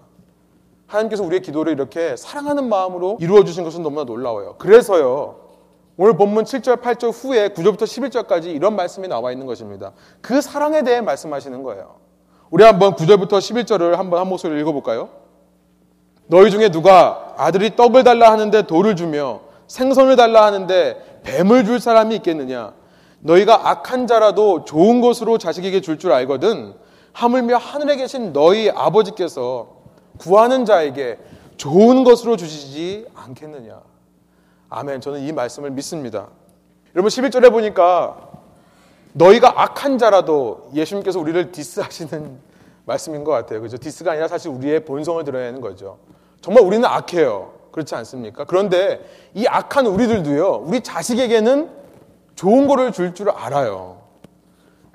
하나님께서 0.87 1.25
우리의 1.25 1.41
기도를 1.41 1.73
이렇게 1.73 2.15
사랑하는 2.17 2.69
마음으로 2.69 3.17
이루어 3.21 3.43
주신 3.45 3.65
것은 3.65 3.83
너무나 3.83 4.05
놀라워요. 4.05 4.57
그래서요, 4.59 5.41
오늘 5.97 6.17
본문 6.17 6.45
7절, 6.45 6.83
8절 6.83 7.13
후에 7.13 7.49
9절부터 7.49 7.83
11절까지 7.83 8.47
이런 8.47 8.77
말씀이 8.77 9.09
나와 9.09 9.33
있는 9.33 9.47
것입니다. 9.47 9.93
그 10.21 10.41
사랑에 10.41 10.83
대해 10.83 11.01
말씀하시는 11.01 11.63
거예요. 11.63 11.97
우리 12.51 12.65
한번 12.65 12.95
9절부터 12.95 13.39
11절을 13.39 13.97
한번 13.97 14.21
한 14.21 14.29
목소리로 14.29 14.61
읽어볼까요? 14.61 15.09
너희 16.27 16.51
중에 16.51 16.71
누가 16.71 17.35
아들이 17.37 17.75
떡을 17.77 18.05
달라 18.05 18.31
하는데 18.31 18.63
돌을 18.63 18.97
주며 18.97 19.41
생선을 19.67 20.17
달라 20.17 20.45
하는데 20.45 21.12
뱀을 21.25 21.65
줄 21.65 21.81
사람이 21.81 22.15
있겠느냐? 22.17 22.75
너희가 23.21 23.71
악한 23.71 24.07
자라도 24.07 24.65
좋은 24.65 25.01
것으로 25.01 25.39
자식에게 25.39 25.81
줄줄 25.81 26.13
알거든. 26.13 26.75
하물며 27.13 27.57
하늘에 27.57 27.97
계신 27.97 28.33
너희 28.33 28.71
아버지께서 28.71 29.83
구하는 30.19 30.65
자에게 30.65 31.19
좋은 31.57 32.05
것으로 32.05 32.37
주시지 32.37 33.07
않겠느냐. 33.15 33.81
아멘. 34.69 35.01
저는 35.01 35.21
이 35.21 35.33
말씀을 35.33 35.71
믿습니다. 35.71 36.29
여러분 36.95 37.09
11절에 37.09 37.51
보니까 37.51 38.31
너희가 39.13 39.63
악한 39.63 39.99
자라도 39.99 40.71
예수님께서 40.75 41.21
우리를 41.21 41.53
디스하시는 41.53 42.39
말씀인 42.87 43.25
것 43.25 43.31
같아요. 43.33 43.61
그죠? 43.61 43.77
디스가 43.77 44.13
아니라 44.13 44.29
사실 44.29 44.51
우리의 44.51 44.85
본성을 44.85 45.23
드러내는 45.25 45.61
거죠. 45.61 45.99
정말 46.41 46.65
우리는 46.65 46.85
악해요. 46.85 47.53
그렇지 47.73 47.95
않습니까? 47.97 48.45
그런데 48.45 49.05
이 49.35 49.47
악한 49.47 49.87
우리들도요, 49.87 50.65
우리 50.67 50.83
자식에게는 50.83 51.71
좋은 52.35 52.69
거를 52.69 52.93
줄줄 52.93 53.15
줄 53.15 53.31
알아요. 53.31 54.03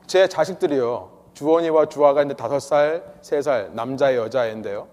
제 0.06 0.28
자식들이요, 0.28 1.10
주원이와 1.34 1.88
주아가 1.88 2.24
이제 2.24 2.34
다섯 2.34 2.60
살, 2.60 3.04
세 3.22 3.42
살, 3.42 3.72
남자, 3.74 4.16
여자인데요. 4.16 4.88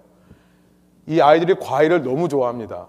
이 1.07 1.21
아이들이 1.21 1.55
과일을 1.55 2.03
너무 2.03 2.29
좋아합니다. 2.29 2.87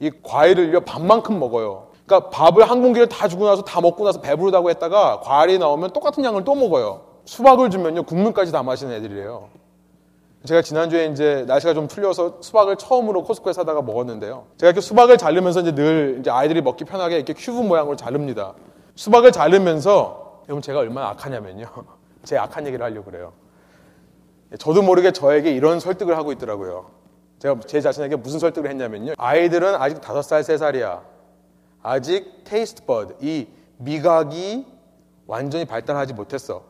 이 0.00 0.10
과일을요, 0.22 0.80
밥만큼 0.80 1.38
먹어요. 1.38 1.88
그러니까 2.04 2.30
밥을 2.30 2.68
한 2.68 2.82
공기를 2.82 3.08
다 3.08 3.28
주고 3.28 3.46
나서 3.46 3.62
다 3.62 3.80
먹고 3.80 4.04
나서 4.04 4.20
배부르다고 4.20 4.68
했다가 4.70 5.20
과일이 5.20 5.58
나오면 5.58 5.92
똑같은 5.92 6.24
양을 6.24 6.44
또 6.44 6.54
먹어요. 6.54 7.02
수박을 7.24 7.70
주면요, 7.70 8.02
국물까지 8.02 8.52
다 8.52 8.62
마시는 8.62 8.94
애들이에요. 8.94 9.48
제가 10.46 10.60
지난주에 10.60 11.06
이제 11.06 11.44
날씨가 11.46 11.72
좀 11.72 11.88
풀려서 11.88 12.38
수박을 12.42 12.76
처음으로 12.76 13.24
코스코에 13.24 13.54
사다가 13.54 13.80
먹었는데요. 13.80 14.44
제가 14.58 14.68
이렇게 14.70 14.82
수박을 14.82 15.16
자르면서 15.16 15.60
이제 15.62 15.74
늘 15.74 16.18
이제 16.20 16.30
아이들이 16.30 16.60
먹기 16.60 16.84
편하게 16.84 17.16
이렇게 17.16 17.32
큐브 17.32 17.60
모양으로 17.60 17.96
자릅니다. 17.96 18.52
수박을 18.94 19.32
자르면서 19.32 20.42
여러분 20.46 20.60
제가 20.60 20.80
얼마나 20.80 21.08
악하냐면요. 21.08 21.66
제 22.24 22.36
악한 22.36 22.66
얘기를 22.66 22.84
하려고 22.84 23.10
그래요. 23.10 23.32
저도 24.58 24.82
모르게 24.82 25.12
저에게 25.12 25.50
이런 25.50 25.80
설득을 25.80 26.16
하고 26.16 26.30
있더라고요. 26.32 26.90
제가 27.38 27.60
제 27.66 27.80
자신에게 27.80 28.16
무슨 28.16 28.38
설득을 28.38 28.68
했냐면요. 28.68 29.14
아이들은 29.16 29.74
아직 29.76 30.02
다섯 30.02 30.20
살, 30.20 30.44
세 30.44 30.58
살이야. 30.58 31.02
아직 31.82 32.44
taste 32.44 32.84
bud, 32.84 33.16
이 33.20 33.46
미각이 33.78 34.66
완전히 35.26 35.64
발달하지 35.64 36.12
못했어. 36.12 36.64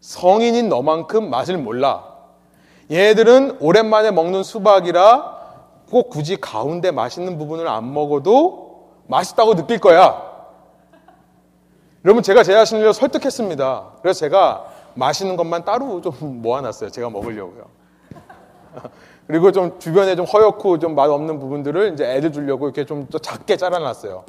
성인인 0.00 0.70
너만큼 0.70 1.28
맛을 1.28 1.58
몰라. 1.58 2.15
얘들은 2.90 3.58
오랜만에 3.60 4.10
먹는 4.10 4.42
수박이라 4.42 5.36
꼭 5.90 6.10
굳이 6.10 6.36
가운데 6.36 6.90
맛있는 6.90 7.38
부분을 7.38 7.68
안 7.68 7.92
먹어도 7.92 8.90
맛있다고 9.06 9.54
느낄 9.54 9.78
거야. 9.78 10.22
여러분 12.04 12.22
제가 12.22 12.42
제 12.42 12.52
자신을 12.52 12.92
설득했습니다. 12.94 13.94
그래서 14.02 14.20
제가 14.20 14.66
맛있는 14.94 15.36
것만 15.36 15.64
따로 15.64 16.00
좀 16.00 16.12
모아놨어요. 16.42 16.90
제가 16.90 17.10
먹으려고요. 17.10 17.64
그리고 19.26 19.50
좀 19.50 19.78
주변에 19.80 20.14
좀 20.14 20.24
허옇고 20.24 20.78
좀 20.78 20.94
맛없는 20.94 21.40
부분들을 21.40 21.92
이제 21.92 22.04
애들 22.04 22.32
주려고 22.32 22.66
이렇게 22.66 22.84
좀 22.84 23.08
작게 23.08 23.56
잘라놨어요. 23.56 24.24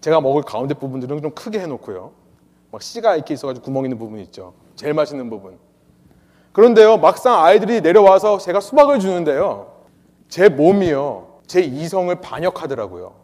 제가 0.00 0.20
먹을 0.20 0.42
가운데 0.42 0.74
부분들은 0.74 1.22
좀 1.22 1.30
크게 1.32 1.60
해놓고요. 1.60 2.10
막 2.72 2.82
씨가 2.82 3.16
이렇게 3.16 3.34
있어가지고 3.34 3.64
구멍 3.64 3.84
있는 3.84 3.98
부분 3.98 4.18
있죠. 4.20 4.54
제일 4.74 4.94
맛있는 4.94 5.30
부분. 5.30 5.58
그런데요, 6.52 6.98
막상 6.98 7.44
아이들이 7.44 7.80
내려와서 7.80 8.38
제가 8.38 8.60
수박을 8.60 8.98
주는데요, 9.00 9.72
제 10.28 10.48
몸이요, 10.48 11.40
제 11.46 11.60
이성을 11.60 12.14
반역하더라고요. 12.16 13.20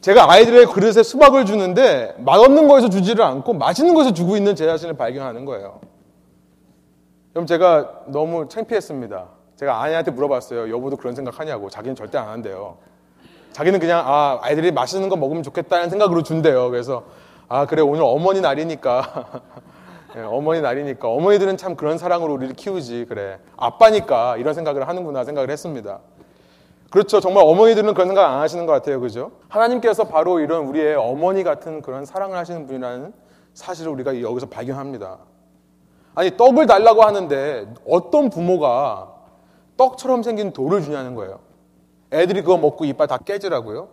제가 0.00 0.30
아이들의 0.30 0.66
그릇에 0.66 1.02
수박을 1.04 1.46
주는데 1.46 2.16
맛없는 2.18 2.66
거에서 2.66 2.88
주지를 2.88 3.24
않고 3.24 3.54
맛있는 3.54 3.94
거에서 3.94 4.12
주고 4.12 4.36
있는 4.36 4.56
제 4.56 4.66
자신을 4.66 4.96
발견하는 4.96 5.44
거예요. 5.44 5.80
그럼 7.32 7.46
제가 7.46 8.02
너무 8.08 8.48
창피했습니다. 8.48 9.28
제가 9.56 9.80
아내한테 9.80 10.10
물어봤어요. 10.10 10.74
여보도 10.74 10.96
그런 10.96 11.14
생각 11.14 11.38
하냐고. 11.38 11.70
자기는 11.70 11.94
절대 11.94 12.18
안 12.18 12.28
한대요. 12.28 12.78
자기는 13.52 13.78
그냥 13.78 14.02
아 14.04 14.40
아이들이 14.42 14.72
맛있는 14.72 15.08
거 15.08 15.14
먹으면 15.16 15.44
좋겠다는 15.44 15.88
생각으로 15.88 16.24
준대요. 16.24 16.68
그래서 16.70 17.04
아 17.48 17.66
그래 17.66 17.80
오늘 17.80 18.02
어머니 18.02 18.40
날이니까 18.40 19.24
예, 19.34 19.40
어머니 20.16 20.60
날이니까 20.60 21.08
어머니들은 21.08 21.56
참 21.56 21.74
그런 21.74 21.98
사랑으로 21.98 22.34
우리를 22.34 22.54
키우지 22.54 23.06
그래 23.08 23.38
아빠니까 23.56 24.36
이런 24.36 24.54
생각을 24.54 24.86
하는구나 24.86 25.24
생각을 25.24 25.50
했습니다. 25.50 26.00
그렇죠. 26.90 27.20
정말 27.20 27.44
어머니들은 27.46 27.94
그런 27.94 28.08
생각 28.08 28.30
안 28.30 28.40
하시는 28.40 28.66
것 28.66 28.72
같아요. 28.72 29.00
그죠? 29.00 29.32
하나님께서 29.48 30.04
바로 30.04 30.40
이런 30.40 30.66
우리의 30.66 30.94
어머니 30.94 31.42
같은 31.42 31.80
그런 31.80 32.04
사랑을 32.04 32.36
하시는 32.36 32.66
분이라는 32.66 33.14
사실을 33.54 33.90
우리가 33.92 34.20
여기서 34.20 34.46
발견합니다. 34.46 35.18
아니, 36.14 36.36
떡을 36.36 36.66
달라고 36.66 37.02
하는데 37.02 37.72
어떤 37.88 38.28
부모가 38.28 39.10
떡처럼 39.78 40.22
생긴 40.22 40.52
돌을 40.52 40.82
주냐는 40.82 41.14
거예요. 41.14 41.40
애들이 42.12 42.42
그거 42.42 42.58
먹고 42.58 42.84
이빨 42.84 43.06
다 43.06 43.16
깨지라고요? 43.16 43.88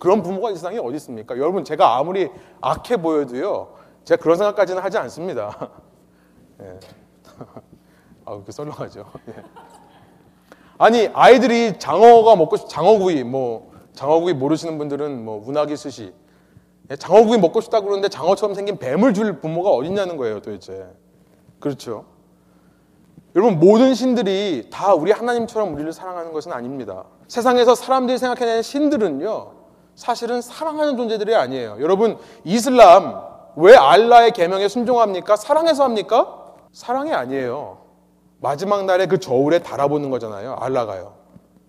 그런 0.00 0.22
부모가 0.22 0.50
이 0.50 0.54
세상에 0.56 0.78
어디 0.78 0.96
있습니까? 0.96 1.36
여러분, 1.38 1.62
제가 1.62 1.96
아무리 1.96 2.28
악해 2.60 2.96
보여도요, 2.96 3.68
제가 4.04 4.22
그런 4.22 4.36
생각까지는 4.36 4.82
하지 4.82 4.98
않습니다. 4.98 5.70
예. 6.60 6.78
아, 8.24 8.32
그렇게 8.32 8.52
썰렁하죠. 8.52 9.04
예. 9.28 9.34
아니, 10.78 11.08
아이들이 11.12 11.78
장어가 11.78 12.36
먹고 12.36 12.56
싶, 12.56 12.68
장어구이, 12.68 13.24
뭐, 13.24 13.72
장어구이 13.94 14.34
모르시는 14.34 14.76
분들은 14.78 15.24
뭐, 15.24 15.40
문학이 15.40 15.76
스시. 15.76 16.12
예, 16.90 16.96
장어구이 16.96 17.38
먹고 17.38 17.60
싶다 17.60 17.80
그러는데 17.80 18.08
장어처럼 18.08 18.54
생긴 18.54 18.78
뱀을 18.78 19.14
줄 19.14 19.40
부모가 19.40 19.70
어딨냐는 19.70 20.16
거예요, 20.16 20.40
도대체. 20.40 20.86
그렇죠. 21.60 22.04
여러분, 23.36 23.58
모든 23.58 23.94
신들이 23.94 24.68
다 24.70 24.94
우리 24.94 25.12
하나님처럼 25.12 25.72
우리를 25.74 25.92
사랑하는 25.92 26.32
것은 26.32 26.52
아닙니다. 26.52 27.04
세상에서 27.26 27.74
사람들이 27.74 28.18
생각해내는 28.18 28.62
신들은요, 28.62 29.52
사실은 29.94 30.42
사랑하는 30.42 30.96
존재들이 30.96 31.34
아니에요. 31.34 31.78
여러분, 31.80 32.18
이슬람, 32.44 33.33
왜 33.56 33.76
알라의 33.76 34.32
계명에 34.32 34.68
순종합니까? 34.68 35.36
사랑해서 35.36 35.84
합니까? 35.84 36.54
사랑이 36.72 37.12
아니에요. 37.12 37.78
마지막 38.40 38.84
날에 38.84 39.06
그 39.06 39.18
저울에 39.18 39.60
달아보는 39.60 40.10
거잖아요. 40.10 40.56
알라가요. 40.60 41.14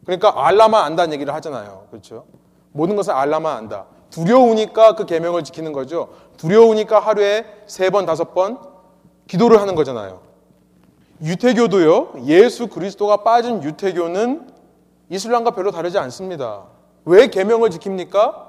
그러니까 0.03 0.45
알라만 0.45 0.83
안다는 0.83 1.13
얘기를 1.13 1.33
하잖아요. 1.35 1.85
그렇죠? 1.89 2.25
모든 2.71 2.95
것을 2.95 3.13
알라만 3.13 3.57
안다. 3.57 3.85
두려우니까 4.09 4.95
그 4.95 5.05
계명을 5.05 5.43
지키는 5.43 5.73
거죠. 5.73 6.09
두려우니까 6.37 6.99
하루에 6.99 7.45
세 7.65 7.89
번, 7.89 8.05
다섯 8.05 8.33
번 8.33 8.59
기도를 9.27 9.59
하는 9.61 9.75
거잖아요. 9.75 10.21
유태교도요. 11.23 12.25
예수 12.25 12.67
그리스도가 12.67 13.17
빠진 13.17 13.63
유태교는 13.63 14.49
이슬람과 15.09 15.51
별로 15.51 15.71
다르지 15.71 15.97
않습니다. 15.97 16.63
왜 17.05 17.27
계명을 17.27 17.69
지킵니까? 17.69 18.44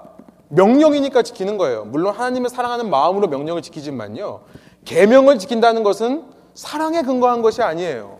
명령이니까 0.48 1.22
지키는 1.22 1.58
거예요. 1.58 1.84
물론 1.84 2.14
하나님을 2.14 2.50
사랑하는 2.50 2.88
마음으로 2.90 3.28
명령을 3.28 3.62
지키지만요. 3.62 4.42
계명을 4.84 5.38
지킨다는 5.38 5.82
것은 5.82 6.24
사랑에 6.54 7.02
근거한 7.02 7.42
것이 7.42 7.62
아니에요. 7.62 8.18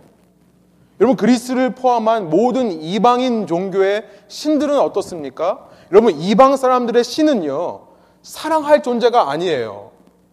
여러분 1.01 1.17
그리스를 1.17 1.75
포함한 1.75 2.31
모든 2.31 2.73
이방인 2.73 3.47
종교의 3.47 4.05
신들은 4.29 4.79
어떻습니까? 4.79 5.69
여러분 5.93 6.19
이방 6.19 6.57
사람들의 6.57 7.05
신은요. 7.05 7.87
사랑할 8.23 8.83
존재가 8.83 9.31
아니에요. 9.31 9.91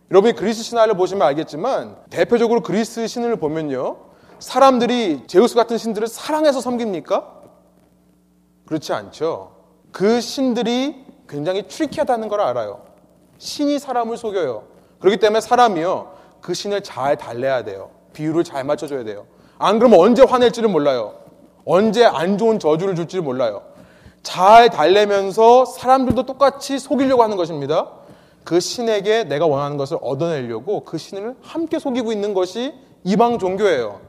여러분이 0.10 0.34
그리스 0.34 0.64
신화를 0.64 0.96
보시면 0.96 1.28
알겠지만 1.28 1.96
대표적으로 2.10 2.62
그리스 2.62 3.08
신을 3.08 3.36
보면요. 3.36 3.98
사람들이 4.40 5.24
제우스 5.28 5.56
같은 5.56 5.78
신들을 5.78 6.08
사랑해서 6.08 6.60
섬깁니까? 6.60 7.42
그렇지 8.66 8.94
않죠. 8.94 9.56
그 9.92 10.22
신들이 10.22 11.06
굉장히 11.28 11.68
트리키하다는 11.68 12.28
걸 12.28 12.42
알아요. 12.42 12.82
신이 13.38 13.80
사람을 13.80 14.18
속여요. 14.18 14.64
그렇기 15.00 15.18
때문에 15.18 15.42
사람이요. 15.42 16.14
그 16.42 16.54
신을 16.54 16.82
잘 16.82 17.18
달래야 17.18 17.64
돼요. 17.64 17.90
비율을 18.14 18.44
잘 18.44 18.64
맞춰줘야 18.64 19.04
돼요. 19.04 19.26
안 19.58 19.80
그러면 19.80 20.00
언제 20.00 20.24
화낼지를 20.24 20.70
몰라요. 20.70 21.16
언제 21.66 22.06
안 22.06 22.38
좋은 22.38 22.60
저주를 22.60 22.96
줄지를 22.96 23.24
몰라요. 23.24 23.64
잘 24.22 24.70
달래면서 24.70 25.66
사람들도 25.66 26.26
똑같이 26.26 26.80
속이려고 26.80 27.24
하는 27.24 27.38
것입니다. 27.38 27.90
그 28.44 28.60
신에게 28.60 29.26
내가 29.26 29.46
원하는 29.46 29.78
것을 29.78 29.98
얻어내려고 30.02 30.84
그 30.84 30.98
신을 30.98 31.36
함께 31.42 31.80
속이고 31.80 32.12
있는 32.12 32.34
것이 32.34 32.74
이방 33.04 33.40
종교예요. 33.40 34.00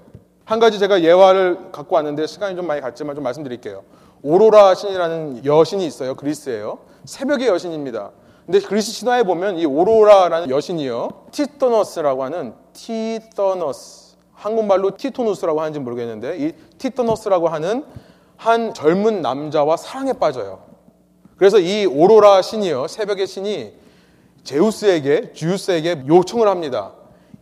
한 0.45 0.61
가지 0.61 0.79
제가 0.79 1.03
예화를 1.03 1.73
갖고 1.73 1.97
왔는데 1.97 2.27
시간이 2.27 2.57
좀 2.57 2.67
많이 2.67 2.81
갔지만 2.81 3.15
좀 3.15 3.25
말씀드릴게요. 3.25 3.83
오로라 4.25 4.75
신이라는 4.75 5.45
여신이 5.45 5.87
있어요. 5.87 6.15
그리스예요. 6.15 6.79
새벽의 7.05 7.47
여신입니다. 7.49 8.11
근데 8.47 8.59
그리스 8.61 8.91
신화에 8.91 9.23
보면 9.23 9.59
이 9.59 9.67
오로라라는 9.67 10.49
여신이요. 10.49 11.27
티토너스라고 11.31 12.25
하는 12.25 12.55
티토너스 12.73 14.17
한국말로 14.33 14.97
티토누스라고 14.97 15.61
하는지 15.61 15.79
모르겠는데 15.79 16.39
이 16.39 16.53
티토너스라고 16.79 17.49
하는 17.49 17.85
한 18.37 18.73
젊은 18.73 19.21
남자와 19.21 19.77
사랑에 19.77 20.15
빠져요. 20.15 20.63
그래서 21.37 21.59
이 21.59 21.85
오로라 21.85 22.41
신이요. 22.43 22.89
새벽의 22.89 23.27
신이 23.27 23.75
제우스에게 24.43 25.33
주유스에게 25.33 26.05
요청을 26.09 26.49
합니다. 26.49 26.93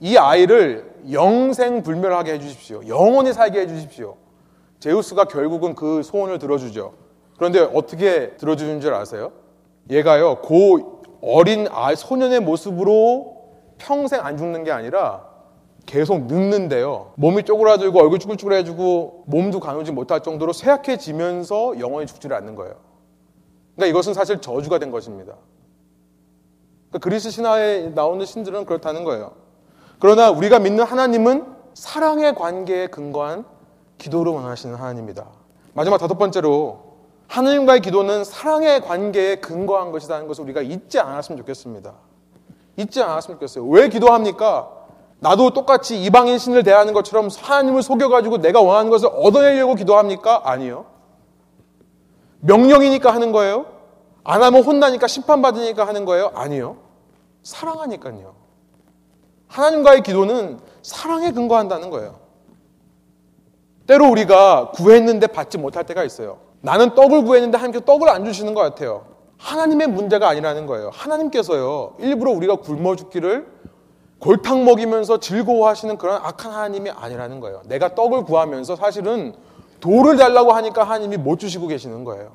이 0.01 0.16
아이를 0.16 0.93
영생 1.12 1.83
불멸하게 1.83 2.35
해주십시오. 2.35 2.83
영원히 2.89 3.33
살게 3.33 3.61
해주십시오. 3.61 4.16
제우스가 4.83 5.26
결국은 5.26 5.76
그 5.76 6.03
소원을 6.03 6.41
들어주죠. 6.41 6.95
그런데 7.37 7.61
어떻게 7.61 8.37
들어주는 8.37 8.80
줄 8.80 8.95
아세요? 8.95 9.30
얘가요, 9.89 10.41
고 10.41 11.03
어린 11.20 11.68
아, 11.70 11.95
소년의 11.95 12.41
모습으로 12.41 13.37
평생 13.78 14.26
안 14.26 14.37
죽는 14.37 14.64
게 14.64 14.72
아니라 14.72 15.24
계속 15.87 16.26
늙는데요. 16.26 17.12
몸이 17.14 17.45
쪼그라들고 17.45 18.01
얼굴 18.01 18.18
쭈글쭈글해지고 18.18 19.24
몸도 19.26 19.61
가누지 19.61 19.93
못할 19.93 20.20
정도로 20.20 20.53
쇠약해지면서 20.53 21.78
영원히 21.78 22.09
죽지를 22.09 22.37
않는 22.39 22.57
거예요. 22.57 22.74
그러니까 23.76 23.87
이것은 23.89 24.14
사실 24.14 24.41
저주가 24.41 24.80
된 24.80 24.91
것입니다. 24.91 25.35
그러니까 26.89 26.99
그리스 26.99 27.30
신화에 27.30 27.91
나오는 27.95 28.26
신들은 28.26 28.66
그렇다는 28.66 29.05
거예요. 29.05 29.30
그러나 30.01 30.33
우리가 30.33 30.59
믿는 30.59 30.83
하나님은 30.83 31.47
사랑의 31.74 32.35
관계에 32.35 32.89
근거한 32.89 33.45
기도를 34.03 34.32
원하시는 34.32 34.74
하나님입니다. 34.74 35.26
마지막 35.74 35.98
다섯 35.98 36.18
번째로 36.18 36.92
하나님과의 37.28 37.80
기도는 37.80 38.24
사랑의 38.24 38.82
관계에 38.82 39.36
근거한 39.36 39.92
것이라는 39.92 40.26
것을 40.26 40.44
우리가 40.44 40.61
잊지 40.61 40.98
않았으면 40.98 41.38
좋겠습니다. 41.38 41.94
잊지 42.76 43.00
않았으면 43.00 43.36
좋겠어요. 43.36 43.64
왜 43.68 43.88
기도합니까? 43.88 44.70
나도 45.20 45.50
똑같이 45.50 46.03
이방인 46.03 46.36
신을 46.36 46.64
대하는 46.64 46.92
것처럼 46.92 47.28
하나님을 47.34 47.82
속여가지고 47.82 48.38
내가 48.38 48.61
원하는 48.61 48.90
것을 48.90 49.09
얻어내려고 49.14 49.76
기도합니까? 49.76 50.42
아니요. 50.44 50.86
명령이니까 52.40 53.14
하는 53.14 53.30
거예요? 53.30 53.66
안 54.24 54.42
하면 54.42 54.64
혼나니까 54.64 55.07
심판받으니까 55.07 55.86
하는 55.86 56.05
거예요? 56.05 56.32
아니요. 56.34 56.76
사랑하니까요. 57.44 58.34
하나님과의 59.46 60.03
기도는 60.03 60.59
사랑에 60.82 61.30
근거한다는 61.30 61.90
거예요. 61.90 62.22
때로 63.93 64.09
우리가 64.09 64.70
구했는데 64.70 65.26
받지 65.26 65.59
못할 65.59 65.84
때가 65.84 66.03
있어요. 66.03 66.38
나는 66.62 66.95
떡을 66.95 67.24
구했는데 67.24 67.59
하나님께서 67.59 67.84
떡을 67.84 68.09
안 68.09 68.24
주시는 68.24 68.55
것 68.55 68.62
같아요. 68.62 69.05
하나님의 69.36 69.88
문제가 69.88 70.28
아니라는 70.28 70.66
거예요. 70.66 70.90
하나님께서요, 70.95 71.97
일부러 71.99 72.30
우리가 72.30 72.57
굶어 72.57 72.97
죽기를 72.97 73.47
골탕 74.18 74.64
먹이면서 74.64 75.18
즐거워하시는 75.18 75.99
그런 75.99 76.20
악한 76.22 76.53
하나님이 76.53 76.90
아니라는 76.90 77.40
거예요. 77.40 77.61
내가 77.66 77.95
떡을 77.95 78.24
구하면서 78.24 78.76
사실은 78.76 79.34
돌을 79.80 80.16
달라고 80.16 80.53
하니까 80.53 80.84
하나님이 80.84 81.16
못 81.18 81.38
주시고 81.38 81.66
계시는 81.66 82.05
거예요. 82.05 82.32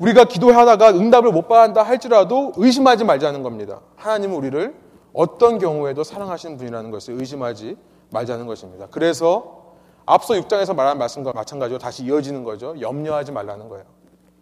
우리가 0.00 0.24
기도하다가 0.24 0.90
응답을 0.90 1.30
못 1.32 1.48
받는다 1.48 1.84
할지라도 1.84 2.52
의심하지 2.56 3.04
말자는 3.04 3.42
겁니다. 3.42 3.80
하나님은 3.96 4.36
우리를 4.36 4.74
어떤 5.12 5.58
경우에도 5.58 6.04
사랑하시는 6.04 6.56
분이라는 6.58 6.90
것을 6.90 7.14
의심하지 7.14 7.76
말자는 8.10 8.46
것입니다. 8.46 8.88
그래서 8.90 9.57
앞서 10.08 10.32
6장에서 10.34 10.74
말한 10.74 10.96
말씀과 10.96 11.32
마찬가지로 11.34 11.78
다시 11.78 12.02
이어지는 12.04 12.42
거죠. 12.42 12.74
염려하지 12.80 13.30
말라는 13.30 13.68
거예요. 13.68 13.84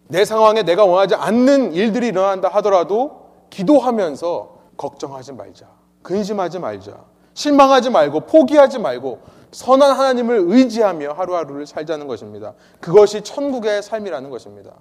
내 0.07 0.23
상황에 0.23 0.63
내가 0.63 0.85
원하지 0.85 1.15
않는 1.15 1.73
일들이 1.73 2.07
일어난다 2.07 2.47
하더라도 2.47 3.27
기도하면서 3.49 4.57
걱정하지 4.77 5.33
말자. 5.33 5.67
근심하지 6.03 6.59
말자. 6.59 6.93
실망하지 7.33 7.89
말고 7.89 8.21
포기하지 8.21 8.79
말고 8.79 9.19
선한 9.51 9.91
하나님을 9.91 10.45
의지하며 10.47 11.11
하루하루를 11.11 11.67
살자는 11.67 12.07
것입니다. 12.07 12.53
그것이 12.79 13.21
천국의 13.21 13.83
삶이라는 13.83 14.29
것입니다. 14.29 14.71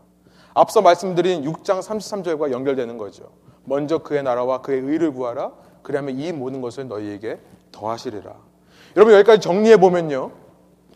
앞서 0.55 0.83
말씀드린 0.83 1.43
6장 1.43 1.81
33절과 1.83 2.53
연결되는 2.53 2.97
거죠. 2.97 3.25
먼저 3.65 3.99
그의 3.99 4.23
나라와 4.23 4.63
그의 4.63 4.83
의를 4.83 5.13
구하라. 5.13 5.51
그러면 5.83 6.17
이 6.17 6.31
모든 6.31 6.61
것을 6.61 6.87
너희에게 6.87 7.41
더하시리라. 7.73 8.33
여러분 8.95 9.15
여기까지 9.15 9.41
정리해 9.41 9.79
보면요. 9.79 10.46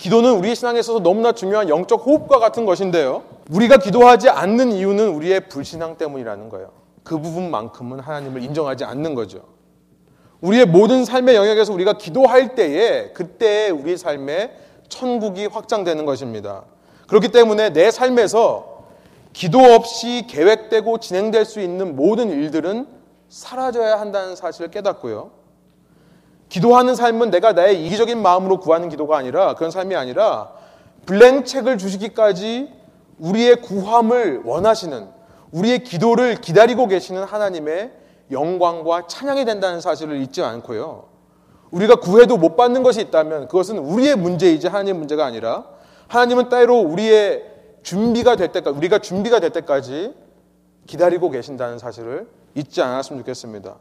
기도는 0.00 0.32
우리의 0.32 0.56
신앙에 0.56 0.80
있어서 0.80 0.98
너무나 1.00 1.32
중요한 1.32 1.68
영적 1.68 2.06
호흡과 2.06 2.38
같은 2.38 2.64
것인데요. 2.64 3.22
우리가 3.50 3.76
기도하지 3.76 4.30
않는 4.30 4.72
이유는 4.72 5.08
우리의 5.10 5.48
불신앙 5.48 5.98
때문이라는 5.98 6.48
거예요. 6.48 6.70
그 7.04 7.18
부분만큼은 7.20 8.00
하나님을 8.00 8.42
인정하지 8.42 8.84
않는 8.84 9.14
거죠. 9.14 9.42
우리의 10.40 10.64
모든 10.64 11.04
삶의 11.04 11.36
영역에서 11.36 11.74
우리가 11.74 11.98
기도할 11.98 12.54
때에 12.54 13.10
그때 13.12 13.68
우리의 13.68 13.98
삶에 13.98 14.56
천국이 14.88 15.44
확장되는 15.44 16.06
것입니다. 16.06 16.64
그렇기 17.06 17.28
때문에 17.28 17.74
내 17.74 17.90
삶에서 17.90 18.86
기도 19.34 19.58
없이 19.58 20.24
계획되고 20.26 20.96
진행될 20.96 21.44
수 21.44 21.60
있는 21.60 21.94
모든 21.94 22.30
일들은 22.30 22.86
사라져야 23.28 24.00
한다는 24.00 24.34
사실을 24.34 24.70
깨닫고요. 24.70 25.39
기도하는 26.50 26.94
삶은 26.96 27.30
내가 27.30 27.52
나의 27.52 27.86
이기적인 27.86 28.20
마음으로 28.20 28.58
구하는 28.60 28.88
기도가 28.88 29.16
아니라 29.16 29.54
그런 29.54 29.70
삶이 29.70 29.94
아니라 29.94 30.50
블랭 31.06 31.44
책을 31.44 31.78
주시기까지 31.78 32.68
우리의 33.18 33.62
구함을 33.62 34.42
원하시는 34.44 35.08
우리의 35.52 35.84
기도를 35.84 36.36
기다리고 36.36 36.88
계시는 36.88 37.24
하나님의 37.24 37.92
영광과 38.32 39.06
찬양이 39.06 39.44
된다는 39.44 39.80
사실을 39.80 40.20
잊지 40.20 40.42
않고요. 40.42 41.08
우리가 41.70 41.96
구해도 41.96 42.36
못 42.36 42.56
받는 42.56 42.82
것이 42.82 43.00
있다면 43.00 43.46
그것은 43.46 43.78
우리의 43.78 44.16
문제이지 44.16 44.66
하나님의 44.66 44.98
문제가 44.98 45.24
아니라 45.24 45.66
하나님은 46.08 46.48
때로 46.48 46.80
우리의 46.80 47.44
준비가 47.82 48.34
될 48.34 48.48
때까지 48.48 48.76
우리가 48.76 48.98
준비가 48.98 49.38
될 49.38 49.50
때까지 49.50 50.14
기다리고 50.86 51.30
계신다는 51.30 51.78
사실을 51.78 52.26
잊지 52.56 52.82
않았으면 52.82 53.20
좋겠습니다. 53.20 53.76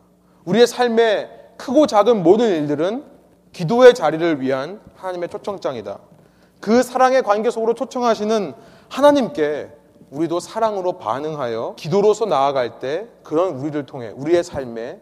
우리의 0.46 0.68
삶에 0.68 1.49
크고 1.60 1.88
작은 1.88 2.24
모든 2.24 2.48
일들은 2.48 3.04
기도의 3.52 3.94
자리를 3.94 4.42
위한 4.42 4.80
하나님의 4.96 5.30
초청장이다. 5.30 6.00
그 6.62 6.82
사랑의 6.82 7.22
관계 7.22 7.52
속으로 7.52 7.74
초청하시는 7.74 8.54
하나님께 8.88 9.70
우리도 10.10 10.40
사랑으로 10.40 10.94
반응하여 10.94 11.76
기도로서 11.76 12.26
나아갈 12.26 12.80
때 12.80 13.08
그런 13.24 13.56
우리를 13.56 13.86
통해 13.86 14.12
우리의 14.16 14.44
삶에 14.44 15.00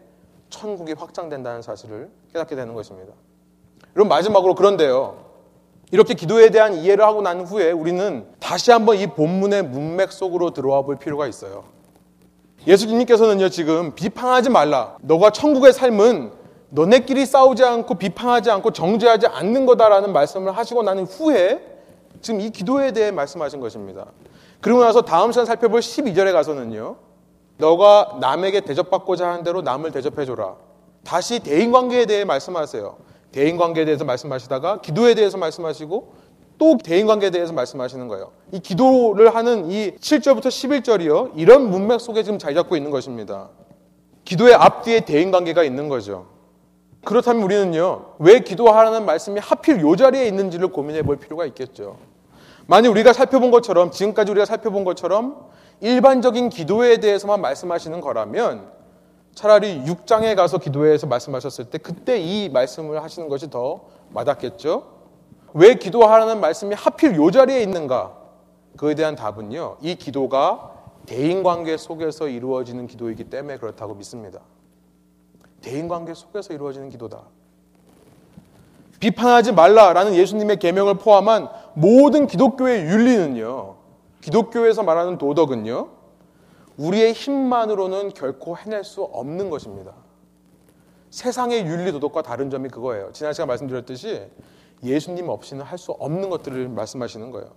천국이 0.50 0.92
확장된다는 0.92 1.62
사실을 1.62 2.10
깨닫게 2.32 2.56
되는 2.56 2.74
것입니다. 2.74 3.12
여러분 3.94 4.08
마지막으로 4.08 4.54
그런데요. 4.54 5.28
이렇게 5.90 6.14
기도에 6.14 6.50
대한 6.50 6.74
이해를 6.74 7.04
하고 7.04 7.22
난 7.22 7.40
후에 7.40 7.70
우리는 7.70 8.26
다시 8.40 8.70
한번 8.70 8.96
이 8.96 9.06
본문의 9.06 9.62
문맥 9.62 10.12
속으로 10.12 10.50
들어와 10.50 10.82
볼 10.82 10.96
필요가 10.96 11.26
있어요. 11.26 11.64
예수님께서는요, 12.66 13.48
지금 13.48 13.94
비판하지 13.94 14.50
말라. 14.50 14.96
너가 15.00 15.30
천국의 15.30 15.72
삶은 15.72 16.37
너네끼리 16.70 17.24
싸우지 17.24 17.64
않고 17.64 17.94
비판하지 17.94 18.50
않고 18.50 18.72
정죄하지 18.72 19.26
않는 19.26 19.66
거다라는 19.66 20.12
말씀을 20.12 20.56
하시고 20.56 20.82
나는 20.82 21.04
후에 21.04 21.60
지금 22.20 22.40
이 22.40 22.50
기도에 22.50 22.92
대해 22.92 23.10
말씀하신 23.10 23.60
것입니다. 23.60 24.06
그리고 24.60 24.80
나서 24.80 25.02
다음 25.02 25.32
시간 25.32 25.46
살펴볼 25.46 25.80
12절에 25.80 26.32
가서는요. 26.32 26.96
너가 27.58 28.18
남에게 28.20 28.60
대접받고자 28.60 29.28
하는 29.28 29.44
대로 29.44 29.62
남을 29.62 29.92
대접해줘라. 29.92 30.56
다시 31.04 31.40
대인관계에 31.40 32.06
대해 32.06 32.24
말씀하세요. 32.24 32.96
대인관계에 33.32 33.84
대해서 33.84 34.04
말씀하시다가 34.04 34.80
기도에 34.80 35.14
대해서 35.14 35.38
말씀하시고 35.38 36.12
또 36.58 36.76
대인관계에 36.76 37.30
대해서 37.30 37.52
말씀하시는 37.52 38.08
거예요. 38.08 38.32
이 38.52 38.58
기도를 38.58 39.34
하는 39.34 39.70
이 39.70 39.92
7절부터 39.92 40.46
11절이요. 40.46 41.32
이런 41.36 41.70
문맥 41.70 42.00
속에 42.00 42.22
지금 42.24 42.38
잘 42.38 42.54
잡고 42.54 42.76
있는 42.76 42.90
것입니다. 42.90 43.48
기도의 44.24 44.54
앞뒤에 44.54 45.00
대인관계가 45.00 45.62
있는 45.62 45.88
거죠. 45.88 46.37
그렇다면 47.04 47.42
우리는요, 47.42 48.14
왜 48.18 48.40
기도하라는 48.40 49.06
말씀이 49.06 49.38
하필 49.40 49.80
요 49.80 49.96
자리에 49.96 50.26
있는지를 50.26 50.68
고민해 50.68 51.02
볼 51.02 51.16
필요가 51.16 51.46
있겠죠. 51.46 51.96
만약 52.66 52.90
우리가 52.90 53.12
살펴본 53.12 53.50
것처럼, 53.50 53.90
지금까지 53.90 54.30
우리가 54.32 54.44
살펴본 54.44 54.84
것처럼 54.84 55.48
일반적인 55.80 56.48
기도에 56.48 56.98
대해서만 56.98 57.40
말씀하시는 57.40 58.00
거라면 58.00 58.70
차라리 59.34 59.84
6장에 59.84 60.34
가서 60.34 60.58
기도해서 60.58 61.06
말씀하셨을 61.06 61.66
때 61.66 61.78
그때 61.78 62.18
이 62.18 62.48
말씀을 62.48 63.02
하시는 63.02 63.28
것이 63.28 63.48
더 63.48 63.82
맞았겠죠? 64.10 64.98
왜 65.54 65.74
기도하라는 65.74 66.40
말씀이 66.40 66.74
하필 66.74 67.14
요 67.14 67.30
자리에 67.30 67.62
있는가? 67.62 68.16
그에 68.76 68.94
대한 68.94 69.16
답은요, 69.16 69.76
이 69.80 69.94
기도가 69.94 70.72
대인 71.06 71.42
관계 71.42 71.76
속에서 71.76 72.28
이루어지는 72.28 72.86
기도이기 72.86 73.24
때문에 73.24 73.58
그렇다고 73.58 73.94
믿습니다. 73.94 74.40
대인관계 75.62 76.14
속에서 76.14 76.54
이루어지는 76.54 76.88
기도다. 76.90 77.22
비판하지 79.00 79.52
말라라는 79.52 80.14
예수님의 80.14 80.58
계명을 80.58 80.94
포함한 80.98 81.48
모든 81.74 82.26
기독교의 82.26 82.82
윤리는요. 82.84 83.76
기독교에서 84.20 84.82
말하는 84.82 85.18
도덕은요. 85.18 85.88
우리의 86.76 87.12
힘만으로는 87.12 88.10
결코 88.10 88.56
해낼 88.56 88.84
수 88.84 89.02
없는 89.02 89.50
것입니다. 89.50 89.92
세상의 91.10 91.64
윤리 91.66 91.90
도덕과 91.92 92.22
다른 92.22 92.50
점이 92.50 92.68
그거예요. 92.68 93.10
지난 93.12 93.32
시간 93.32 93.48
말씀드렸듯이 93.48 94.22
예수님 94.84 95.28
없이는 95.28 95.64
할 95.64 95.78
수 95.78 95.92
없는 95.92 96.28
것들을 96.30 96.68
말씀하시는 96.68 97.30
거예요. 97.30 97.48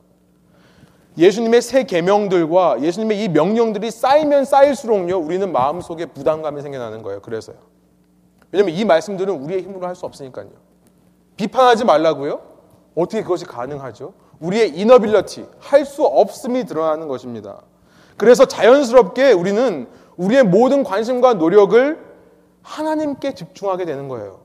예수님의 1.18 1.62
새 1.62 1.84
계명들과 1.84 2.82
예수님의 2.82 3.24
이 3.24 3.28
명령들이 3.30 3.91
쌓이면 3.91 4.45
쌓일수록요 4.45 5.18
우리는 5.20 5.52
마음속에 5.52 6.06
부담감이 6.06 6.62
생겨나는 6.62 7.02
거예요. 7.02 7.22
그래서요. 7.22 7.58
왜냐하면 8.52 8.76
이 8.76 8.86
말씀들은 8.86 9.34
우리의 9.43 9.62
힘으로 9.64 9.88
할 9.88 9.95
수 9.95 10.06
없으니까요. 10.06 10.49
비판하지 11.38 11.86
말라고요? 11.86 12.41
어떻게 12.95 13.22
그것이 13.24 13.45
가능하죠? 13.45 14.14
우리의 14.39 14.78
이너빌러티, 14.78 15.45
할 15.60 15.86
수 15.86 16.04
없음이 16.04 16.66
드러나는 16.66 17.08
것입니다. 17.08 17.62
그래서 18.18 18.45
자연스럽게 18.45 19.32
우리는 19.32 19.88
우리의 20.18 20.43
모든 20.43 20.84
관심과 20.84 21.36
노력을 21.36 21.99
하나님께 22.64 23.34
집중하게 23.34 23.86
되는 23.86 24.08
거예요. 24.08 24.41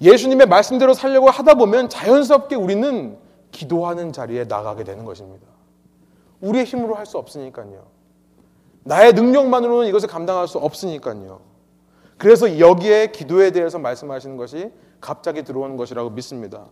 예수님의 0.00 0.46
말씀대로 0.48 0.94
살려고 0.94 1.30
하다 1.30 1.54
보면 1.54 1.88
자연스럽게 1.88 2.54
우리는 2.56 3.16
기도하는 3.50 4.12
자리에 4.12 4.44
나가게 4.44 4.84
되는 4.84 5.04
것입니다. 5.04 5.46
우리의 6.40 6.64
힘으로 6.64 6.94
할 6.94 7.06
수 7.06 7.18
없으니까요. 7.18 7.84
나의 8.84 9.12
능력만으로는 9.14 9.88
이것을 9.88 10.08
감당할 10.08 10.48
수 10.48 10.58
없으니까요. 10.58 11.40
그래서 12.18 12.58
여기에 12.58 13.08
기도에 13.08 13.50
대해서 13.50 13.78
말씀하시는 13.78 14.36
것이 14.36 14.70
갑자기 15.00 15.42
들어오는 15.42 15.76
것이라고 15.76 16.10
믿습니다. 16.10 16.64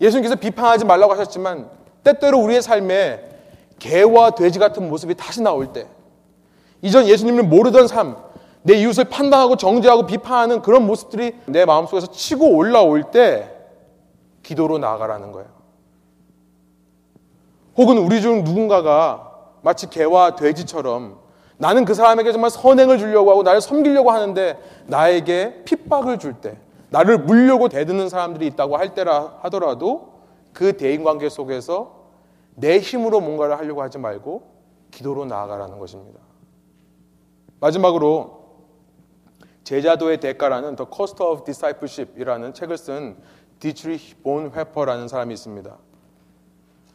예수님께서 0.00 0.36
비판하지 0.36 0.84
말라고 0.84 1.12
하셨지만 1.12 1.70
때때로 2.02 2.38
우리의 2.40 2.62
삶에 2.62 3.30
개와 3.78 4.30
돼지 4.30 4.58
같은 4.58 4.88
모습이 4.88 5.14
다시 5.14 5.42
나올 5.42 5.72
때 5.72 5.86
이전 6.82 7.06
예수님을 7.06 7.44
모르던 7.44 7.88
삶, 7.88 8.16
내 8.62 8.74
이웃을 8.74 9.04
판단하고 9.04 9.56
정죄하고 9.56 10.06
비판하는 10.06 10.62
그런 10.62 10.86
모습들이 10.86 11.34
내 11.46 11.64
마음속에서 11.64 12.10
치고 12.10 12.56
올라올 12.56 13.10
때 13.10 13.50
기도로 14.42 14.78
나아가라는 14.78 15.32
거예요. 15.32 15.48
혹은 17.76 17.98
우리 17.98 18.22
중 18.22 18.44
누군가가 18.44 19.32
마치 19.62 19.88
개와 19.88 20.36
돼지처럼 20.36 21.18
나는 21.56 21.84
그 21.84 21.94
사람에게 21.94 22.32
정말 22.32 22.50
선행을 22.50 22.98
주려고 22.98 23.30
하고 23.30 23.42
나를 23.42 23.60
섬기려고 23.60 24.10
하는데 24.10 24.58
나에게 24.86 25.62
핍박을 25.64 26.18
줄 26.18 26.34
때, 26.34 26.58
나를 26.90 27.18
물려고 27.18 27.68
대드는 27.68 28.08
사람들이 28.08 28.46
있다고 28.48 28.76
할 28.76 28.94
때라 28.94 29.38
하더라도 29.42 30.14
그 30.52 30.76
대인 30.76 31.02
관계 31.02 31.28
속에서 31.28 32.04
내 32.54 32.78
힘으로 32.78 33.20
뭔가를 33.20 33.58
하려고 33.58 33.82
하지 33.82 33.98
말고 33.98 34.42
기도로 34.90 35.24
나아가라는 35.26 35.78
것입니다. 35.78 36.20
마지막으로 37.60 38.44
제자도의 39.64 40.20
대가라는 40.20 40.76
The 40.76 40.88
Cost 40.94 41.22
of 41.22 41.44
Discipleship이라는 41.44 42.54
책을 42.54 42.78
쓴 42.78 43.16
디트리히 43.58 44.14
본 44.22 44.52
회퍼라는 44.52 45.08
사람이 45.08 45.32
있습니다. 45.34 45.76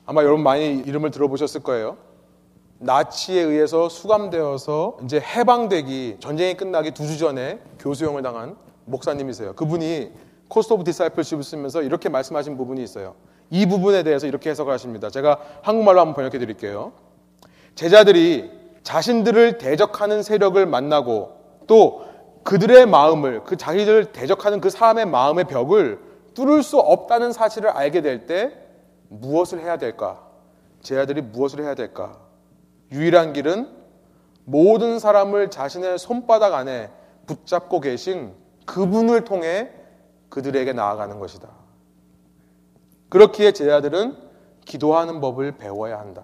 아마 0.05 0.23
여러분 0.23 0.43
많이 0.43 0.77
이름을 0.79 1.11
들어보셨을 1.11 1.61
거예요. 1.63 1.97
나치에 2.79 3.41
의해서 3.41 3.89
수감되어서 3.89 4.97
이제 5.03 5.19
해방되기 5.19 6.17
전쟁이 6.19 6.55
끝나기 6.55 6.91
두 6.91 7.05
주 7.05 7.17
전에 7.17 7.59
교수형을 7.79 8.21
당한 8.21 8.55
목사님이세요. 8.85 9.53
그분이 9.53 10.11
Cost 10.47 10.73
of 10.73 10.83
Discipleship을 10.85 11.43
쓰면서 11.43 11.81
이렇게 11.81 12.09
말씀하신 12.09 12.57
부분이 12.57 12.81
있어요. 12.83 13.15
이 13.49 13.65
부분에 13.65 14.03
대해서 14.03 14.27
이렇게 14.27 14.49
해석을 14.49 14.71
하십니다. 14.73 15.09
제가 15.09 15.39
한국말로 15.61 15.99
한번 15.99 16.15
번역해 16.15 16.39
드릴게요. 16.39 16.93
제자들이 17.75 18.49
자신들을 18.83 19.57
대적하는 19.57 20.23
세력을 20.23 20.63
만나고 20.65 21.33
또 21.67 22.05
그들의 22.43 22.85
마음을 22.87 23.43
그 23.43 23.57
자기들을 23.57 24.11
대적하는 24.13 24.61
그 24.61 24.69
사람의 24.69 25.05
마음의 25.05 25.45
벽을 25.45 25.99
뚫을 26.33 26.63
수 26.63 26.79
없다는 26.79 27.33
사실을 27.33 27.69
알게 27.69 28.01
될 28.01 28.25
때 28.25 28.53
무엇을 29.09 29.59
해야 29.59 29.77
될까? 29.77 30.23
제자들이 30.81 31.21
무엇을 31.21 31.61
해야 31.63 31.75
될까? 31.75 32.17
유일한 32.91 33.33
길은 33.33 33.69
모든 34.45 34.99
사람을 34.99 35.51
자신의 35.51 35.99
손바닥 35.99 36.53
안에 36.53 36.89
붙잡고 37.27 37.79
계신 37.81 38.33
그분을 38.65 39.23
통해 39.23 39.69
그들에게 40.29 40.73
나아가는 40.73 41.19
것이다. 41.19 41.49
그렇기에 43.09 43.51
제자들은 43.51 44.15
기도하는 44.65 45.21
법을 45.21 45.57
배워야 45.57 45.99
한다. 45.99 46.23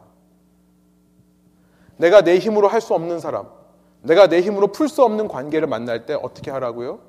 내가 1.98 2.22
내 2.22 2.38
힘으로 2.38 2.68
할 2.68 2.82
수 2.82 2.94
없는 2.94 3.20
사람, 3.20 3.48
내가 4.02 4.28
내 4.28 4.42
힘으로 4.42 4.72
풀 4.72 4.90
수 4.90 5.04
없는 5.04 5.28
관계를 5.28 5.68
만날 5.68 6.06
때 6.06 6.14
어떻게 6.14 6.52
하라고요? 6.52 7.00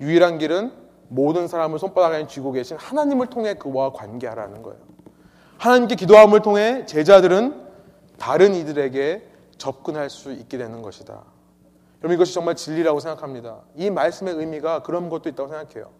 유일한 0.00 0.38
길은 0.38 0.72
모든 1.08 1.48
사람을 1.48 1.78
손바닥에 1.78 2.26
쥐고 2.26 2.52
계신 2.52 2.76
하나님을 2.78 3.26
통해 3.28 3.54
그와 3.54 3.92
관계하라는 3.92 4.62
거예요. 4.62 4.78
하나님께 5.58 5.96
기도함을 5.96 6.40
통해 6.40 6.86
제자들은 6.86 7.63
다른 8.18 8.54
이들에게 8.54 9.22
접근할 9.58 10.10
수 10.10 10.32
있게 10.32 10.58
되는 10.58 10.82
것이다. 10.82 11.22
여러분 12.02 12.14
이것이 12.14 12.34
정말 12.34 12.54
진리라고 12.54 13.00
생각합니다. 13.00 13.62
이 13.76 13.90
말씀의 13.90 14.34
의미가 14.34 14.82
그런 14.82 15.08
것도 15.08 15.28
있다고 15.28 15.48
생각해요. 15.48 15.90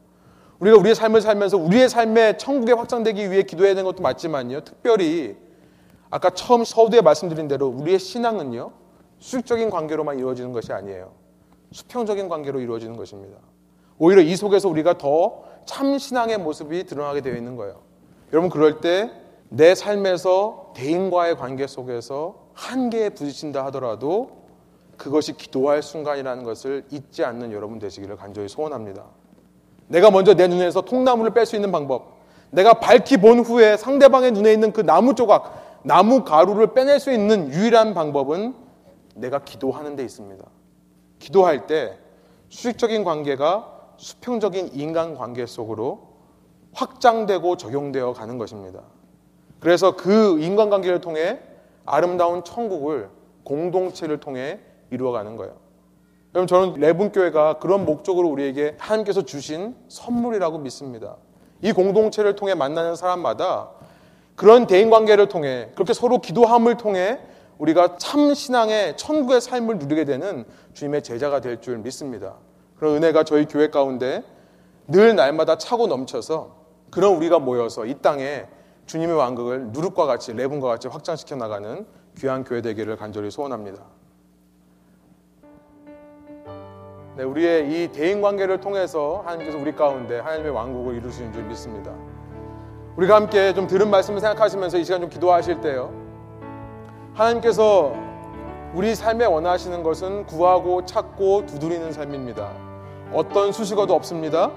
우리가 0.59 0.77
우리의 0.79 0.95
삶을 0.95 1.21
살면서 1.21 1.57
우리의 1.57 1.89
삶에 1.89 2.37
천국에 2.37 2.73
확장되기 2.73 3.31
위해 3.31 3.43
기도해야 3.43 3.75
되는 3.75 3.85
것도 3.85 4.03
맞지만요. 4.03 4.63
특별히 4.63 5.37
아까 6.11 6.31
처음 6.31 6.65
서두에 6.65 7.01
말씀드린 7.01 7.49
대로 7.49 7.69
우리의 7.69 7.99
신앙은요. 7.99 8.73
수직적인 9.19 9.71
관계로만 9.71 10.19
이루어지는 10.19 10.53
것이 10.53 10.73
아니에요. 10.73 11.13
수평적인 11.73 12.29
관계로 12.29 12.61
이루어지는 12.61 12.97
것입니다. 12.97 13.39
오히려 13.99 14.23
이 14.23 14.37
속에서 14.37 14.69
우리가 14.69 14.99
더 14.99 15.55
참 15.67 15.99
신앙의 15.99 16.39
모습이 16.39 16.85
드러나게 16.85 17.21
되어 17.21 17.35
있는 17.35 17.57
거예요. 17.57 17.81
여러분 18.33 18.51
그럴 18.51 18.81
때 18.81 19.11
내 19.57 19.77
삶에서 19.77 20.73
대인과의 20.75 21.37
관계 21.37 21.69
속에서 21.69 22.49
한계에 22.55 23.11
부딪힌다 23.11 23.65
하더라도 23.67 24.43
그것이 24.97 25.37
기도할 25.37 25.81
순간이라는 25.81 26.43
것을 26.43 26.85
잊지 26.91 27.25
않는 27.25 27.53
여러분 27.53 27.79
되시기를 27.79 28.17
간절히 28.17 28.49
소원합니다. 28.49 29.05
내가 29.87 30.11
먼저 30.11 30.35
내 30.35 30.49
눈에서 30.49 30.81
통나무를 30.81 31.33
뺄 31.35 31.47
수 31.47 31.55
있는 31.55 31.71
방법. 31.71 32.15
내가 32.51 32.75
밝히 32.75 33.17
본 33.17 33.41
후에 33.41 33.77
상대방의 33.77 34.33
눈에 34.33 34.53
있는 34.53 34.73
그 34.73 34.81
나무 34.81 35.15
조각, 35.15 35.81
나무 35.85 36.25
가루를 36.25 36.75
빼낼 36.75 36.99
수 36.99 37.13
있는 37.13 37.53
유일한 37.53 37.95
방법은 37.95 38.57
내가 39.15 39.45
기도하는 39.45 39.95
데 39.95 40.03
있습니다. 40.03 40.45
기도할 41.21 41.69
때 41.69 41.97
수직적인 42.49 43.05
관계가 43.05 43.71
수평적인 43.99 44.71
인간 44.73 45.15
관계 45.15 45.47
속으로 45.47 46.09
확장되고 46.73 47.57
적용되어 47.57 48.15
가는 48.15 48.37
것입니다. 48.37 48.81
그래서 49.65 49.97
그 49.97 50.39
인간관계를 50.41 51.01
통해 51.01 51.39
아름다운 51.87 52.45
천국을 52.45 53.09
공동체를 53.45 54.21
통해 54.21 54.61
이루어가는 54.91 55.37
거예요. 55.37 55.55
여러분 56.35 56.47
저는 56.47 56.81
레분교회가 56.81 57.55
그런 57.61 57.87
목적으로 57.87 58.29
우리에게 58.29 58.75
하나님께서 58.79 59.23
주신 59.23 59.75
선물이라고 59.89 60.59
믿습니다. 60.59 61.17
이 61.63 61.73
공동체를 61.73 62.37
통해 62.37 62.55
만나는 62.55 62.95
사람마다 62.95 63.71
그런 64.37 64.67
대인관계를 64.67 65.29
통해 65.29 65.71
그렇게 65.75 65.95
서로 65.95 66.19
기도함을 66.19 66.77
통해 66.77 67.19
우리가 67.57 67.97
참 67.97 68.35
신앙의 68.35 68.99
천국의 68.99 69.41
삶을 69.41 69.79
누리게 69.79 70.05
되는 70.05 70.45
주님의 70.75 71.03
제자가 71.03 71.41
될 71.41 71.63
줄 71.63 71.79
믿습니다. 71.79 72.35
그런 72.77 72.97
은혜가 72.97 73.25
저희 73.25 73.47
교회 73.47 73.71
가운데 73.71 74.25
늘 74.89 75.17
날마다 75.17 75.57
차고 75.57 75.87
넘쳐서 75.87 76.55
그런 76.91 77.15
우리가 77.15 77.39
모여서 77.39 77.87
이 77.87 77.95
땅에 78.03 78.45
주님의 78.87 79.17
왕국을 79.17 79.69
누룩과 79.69 80.07
같이 80.07 80.33
레분과 80.33 80.69
같이 80.69 80.89
확장시켜 80.89 81.37
나가는 81.37 81.87
귀한 82.19 82.45
교회 82.45 82.61
되기를 82.61 82.97
간절히 82.97 83.31
소원합니다. 83.31 83.83
네, 87.17 87.23
우리의 87.23 87.71
이 87.85 87.93
대인 87.93 88.21
관계를 88.21 88.61
통해서 88.61 89.23
하나님께서 89.25 89.57
우리 89.59 89.73
가운데 89.75 90.19
하나님의 90.19 90.51
왕국을 90.51 90.97
이루시는 90.97 91.33
줄 91.33 91.45
믿습니다. 91.45 91.93
우리가 92.97 93.17
함께 93.17 93.55
좀 93.55 93.67
들은 93.67 93.89
말씀을 93.91 94.21
생각하시면서 94.21 94.79
이 94.79 94.85
시간 94.85 95.01
좀 95.01 95.11
기도하실 95.11 95.61
때요. 95.61 95.93
하나님께서 97.15 97.95
우리 98.75 98.95
삶에 98.97 99.25
원하시는 99.25 99.83
것은 99.85 100.27
구하고 100.27 100.85
찾고 100.85 101.47
두드리는 101.47 101.93
삶입니다. 101.93 102.51
어떤 103.13 103.53
수식어도 103.53 103.95
없습니다. 103.95 104.51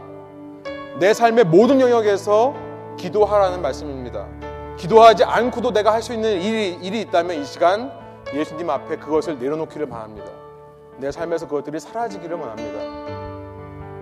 내 1.00 1.14
삶의 1.14 1.46
모든 1.46 1.80
영역에서 1.80 2.56
기도하라는 2.98 3.62
말씀입니다. 3.62 4.26
기도하지 4.78 5.24
않고도 5.24 5.72
내가 5.72 5.94
할 5.94 6.02
수 6.02 6.14
있는 6.14 6.40
일이, 6.42 6.74
일이 6.82 7.02
있다면 7.02 7.38
이 7.38 7.46
시간 7.46 7.92
예수님 8.34 8.70
앞에 8.70 8.98
그것을 8.98 9.40
내려놓기를 9.40 9.88
바랍니다. 9.88 10.28
내 10.98 11.12
삶에서 11.12 11.48
그것들이 11.48 11.80
사라지기를 11.80 12.38
원합니다. 12.38 12.80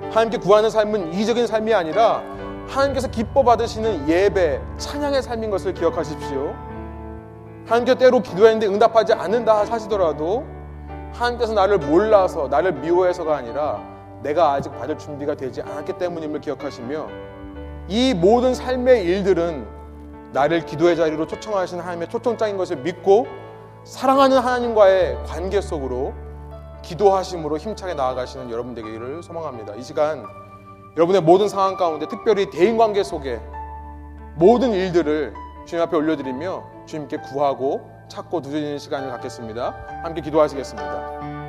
하나님께 0.09 0.37
구하는 0.37 0.69
삶은 0.69 1.13
이적인 1.13 1.45
삶이 1.47 1.73
아니라 1.73 2.23
하나님께서 2.67 3.09
기뻐 3.09 3.43
받으시는 3.43 4.07
예배, 4.09 4.61
찬양의 4.77 5.21
삶인 5.21 5.51
것을 5.51 5.73
기억하십시오. 5.73 6.53
하나님께 7.65 7.95
때로 7.95 8.21
기도했는데 8.21 8.67
응답하지 8.67 9.13
않는다 9.13 9.63
하시더라도 9.65 10.45
하나님께서 11.13 11.53
나를 11.53 11.77
몰라서 11.79 12.47
나를 12.47 12.73
미워해서가 12.73 13.35
아니라 13.37 13.81
내가 14.21 14.53
아직 14.53 14.69
받을 14.77 14.97
준비가 14.97 15.35
되지 15.35 15.61
않았기 15.61 15.93
때문임을 15.93 16.41
기억하시며 16.41 17.07
이 17.87 18.13
모든 18.13 18.53
삶의 18.53 19.03
일들은 19.03 19.67
나를 20.33 20.65
기도의 20.65 20.95
자리로 20.95 21.27
초청하시는 21.27 21.83
하나님의 21.83 22.09
초청장인 22.09 22.57
것을 22.57 22.77
믿고 22.77 23.27
사랑하는 23.83 24.39
하나님과의 24.39 25.23
관계 25.25 25.61
속으로 25.61 26.13
기도하심으로 26.81 27.57
힘차게 27.57 27.93
나아가시는 27.93 28.49
여러분 28.51 28.73
되기를 28.75 29.23
소망합니다. 29.23 29.75
이 29.75 29.83
시간 29.83 30.25
여러분의 30.97 31.21
모든 31.21 31.47
상황 31.47 31.77
가운데 31.77 32.07
특별히 32.07 32.49
대인 32.49 32.77
관계 32.77 33.03
속에 33.03 33.39
모든 34.35 34.73
일들을 34.73 35.33
주님 35.65 35.83
앞에 35.83 35.95
올려드리며 35.95 36.63
주님께 36.85 37.17
구하고 37.17 37.89
찾고 38.07 38.41
두드리는 38.41 38.77
시간을 38.77 39.09
갖겠습니다. 39.11 39.75
함께 40.03 40.21
기도하시겠습니다. 40.21 41.44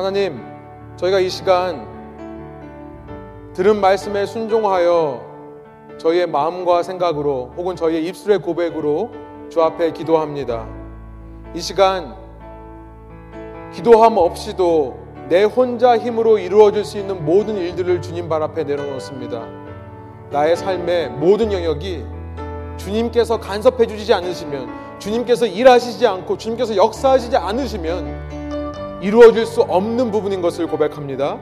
하나님, 0.00 0.40
저희가 0.96 1.20
이 1.20 1.28
시간 1.28 1.86
들은 3.52 3.82
말씀에 3.82 4.24
순종하여 4.24 5.20
저희의 5.98 6.26
마음과 6.26 6.82
생각으로 6.84 7.52
혹은 7.54 7.76
저희의 7.76 8.06
입술의 8.06 8.38
고백으로 8.38 9.10
주 9.50 9.62
앞에 9.62 9.92
기도합니다. 9.92 10.66
이 11.54 11.60
시간 11.60 12.14
기도함 13.74 14.16
없이도 14.16 14.98
내 15.28 15.44
혼자 15.44 15.98
힘으로 15.98 16.38
이루어질 16.38 16.82
수 16.82 16.96
있는 16.96 17.22
모든 17.26 17.58
일들을 17.58 18.00
주님 18.00 18.30
발 18.30 18.42
앞에 18.42 18.64
내려놓습니다. 18.64 19.46
나의 20.30 20.56
삶의 20.56 21.10
모든 21.10 21.52
영역이 21.52 22.06
주님께서 22.78 23.38
간섭해 23.38 23.86
주시지 23.86 24.14
않으시면 24.14 24.98
주님께서 24.98 25.44
일하시지 25.44 26.06
않고 26.06 26.38
주님께서 26.38 26.74
역사하시지 26.74 27.36
않으시면 27.36 28.39
이루어질 29.00 29.46
수 29.46 29.62
없는 29.62 30.10
부분인 30.10 30.42
것을 30.42 30.66
고백합니다. 30.66 31.38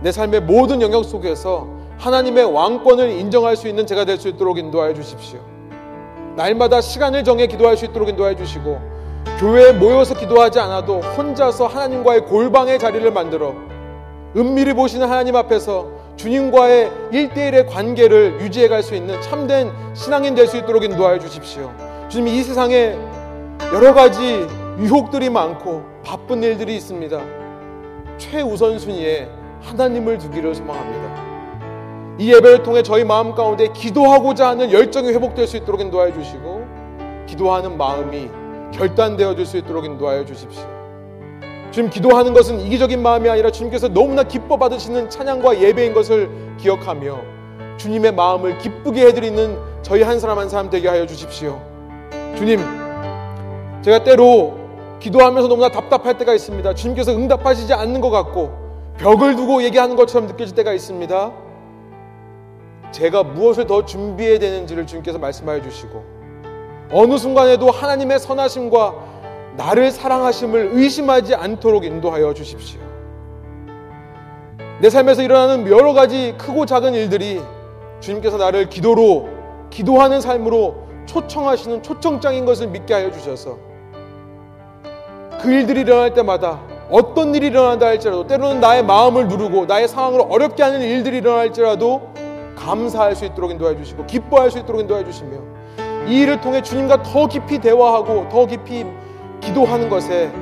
내 0.00 0.12
삶의 0.12 0.42
모든 0.42 0.80
영역 0.82 1.04
속에서 1.04 1.66
하나님의 1.98 2.44
왕권을 2.52 3.10
인정할 3.10 3.56
수 3.56 3.68
있는 3.68 3.86
제가 3.86 4.04
될 4.04 4.18
수 4.18 4.28
있도록 4.28 4.58
인도하여 4.58 4.94
주십시오. 4.94 5.40
날마다 6.36 6.80
시간을 6.80 7.24
정해 7.24 7.46
기도할 7.46 7.76
수 7.76 7.86
있도록 7.86 8.08
인도하여 8.10 8.36
주시고 8.36 8.78
교회에 9.40 9.72
모여서 9.72 10.14
기도하지 10.14 10.60
않아도 10.60 11.00
혼자서 11.00 11.66
하나님과의 11.66 12.26
골방의 12.26 12.78
자리를 12.78 13.10
만들어 13.10 13.54
은밀히 14.36 14.74
보시는 14.74 15.08
하나님 15.08 15.34
앞에서 15.36 15.88
주님과의 16.16 16.90
일대일의 17.12 17.66
관계를 17.66 18.38
유지해 18.40 18.68
갈 18.68 18.82
수 18.82 18.94
있는 18.94 19.20
참된 19.22 19.70
신앙인 19.94 20.34
될 20.34 20.46
수 20.46 20.56
있도록 20.58 20.84
인도하여 20.84 21.18
주십시오. 21.18 21.72
주님 22.08 22.28
이 22.34 22.42
세상에 22.42 22.94
여러 23.72 23.92
가지 23.94 24.46
유혹들이 24.78 25.30
많고 25.30 25.82
바쁜 26.04 26.42
일들이 26.42 26.76
있습니다. 26.76 27.20
최우선순위에 28.18 29.28
하나님을 29.62 30.18
두기를 30.18 30.54
소망합니다. 30.54 32.16
이 32.18 32.32
예배를 32.32 32.62
통해 32.62 32.82
저희 32.82 33.04
마음 33.04 33.34
가운데 33.34 33.68
기도하고자 33.68 34.48
하는 34.48 34.72
열정이 34.72 35.08
회복될 35.08 35.46
수 35.46 35.56
있도록 35.56 35.80
인도하여 35.80 36.12
주시고 36.12 36.66
기도하는 37.26 37.76
마음이 37.76 38.30
결단되어질 38.72 39.44
수 39.44 39.56
있도록 39.58 39.84
인도하여 39.84 40.24
주십시오. 40.24 40.64
지금 41.70 41.90
기도하는 41.90 42.32
것은 42.32 42.60
이기적인 42.60 43.02
마음이 43.02 43.28
아니라 43.28 43.50
주님께서 43.50 43.88
너무나 43.88 44.22
기뻐 44.22 44.56
받으시는 44.56 45.10
찬양과 45.10 45.60
예배인 45.60 45.92
것을 45.92 46.30
기억하며 46.58 47.18
주님의 47.76 48.12
마음을 48.12 48.56
기쁘게 48.58 49.06
해드리는 49.08 49.58
저희 49.82 50.02
한 50.02 50.18
사람 50.18 50.38
한 50.38 50.48
사람 50.48 50.70
되게 50.70 50.88
하여 50.88 51.06
주십시오. 51.06 51.60
주님, 52.36 52.60
제가 53.82 54.04
때로 54.04 54.65
기도하면서 55.00 55.48
너무나 55.48 55.68
답답할 55.68 56.18
때가 56.18 56.34
있습니다. 56.34 56.74
주님께서 56.74 57.12
응답하시지 57.12 57.72
않는 57.72 58.00
것 58.00 58.10
같고 58.10 58.66
벽을 58.98 59.36
두고 59.36 59.62
얘기하는 59.62 59.96
것처럼 59.96 60.26
느껴질 60.26 60.54
때가 60.54 60.72
있습니다. 60.72 61.32
제가 62.92 63.22
무엇을 63.24 63.66
더 63.66 63.84
준비해야 63.84 64.38
되는지를 64.38 64.86
주님께서 64.86 65.18
말씀하여 65.18 65.60
주시고 65.62 66.02
어느 66.92 67.18
순간에도 67.18 67.70
하나님의 67.70 68.18
선하심과 68.18 68.94
나를 69.56 69.90
사랑하심을 69.90 70.70
의심하지 70.72 71.34
않도록 71.34 71.84
인도하여 71.84 72.32
주십시오. 72.34 72.80
내 74.80 74.90
삶에서 74.90 75.22
일어나는 75.22 75.68
여러 75.68 75.94
가지 75.94 76.34
크고 76.38 76.66
작은 76.66 76.94
일들이 76.94 77.40
주님께서 78.00 78.36
나를 78.36 78.68
기도로 78.68 79.28
기도하는 79.70 80.20
삶으로 80.20 80.86
초청하시는 81.06 81.82
초청장인 81.82 82.44
것을 82.44 82.68
믿게 82.68 82.92
하여 82.92 83.10
주셔서 83.10 83.58
그 85.40 85.52
일들이 85.52 85.80
일어날 85.80 86.12
때마다 86.14 86.60
어떤 86.90 87.34
일이 87.34 87.48
일어난다 87.48 87.86
할지라도 87.86 88.26
때로는 88.26 88.60
나의 88.60 88.84
마음을 88.84 89.28
누르고 89.28 89.66
나의 89.66 89.88
상황을 89.88 90.20
어렵게 90.28 90.62
하는 90.62 90.80
일들이 90.80 91.18
일어날지라도 91.18 92.12
감사할 92.56 93.14
수 93.16 93.24
있도록 93.26 93.50
인도해 93.50 93.76
주시고 93.76 94.06
기뻐할 94.06 94.50
수 94.50 94.58
있도록 94.58 94.80
인도해 94.80 95.04
주시며 95.04 95.38
이 96.06 96.20
일을 96.20 96.40
통해 96.40 96.62
주님과 96.62 97.02
더 97.02 97.26
깊이 97.26 97.58
대화하고 97.58 98.28
더 98.28 98.46
깊이 98.46 98.86
기도하는 99.40 99.88
것에 99.88 100.32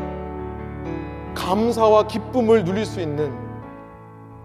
감사와 1.35 2.07
기쁨을 2.07 2.65
누릴 2.65 2.85
수 2.87 3.01
있는 3.01 3.33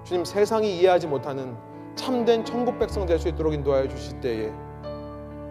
주님 0.04 0.26
세상이 0.26 0.78
이해하지 0.78 1.08
못하는 1.08 1.56
참된 1.96 2.44
천국 2.46 2.80
백성 2.80 3.06
될 3.06 3.20
수 3.20 3.28
있도록 3.28 3.54
인도하여 3.54 3.88
주실 3.90 4.22
때에 4.22 4.50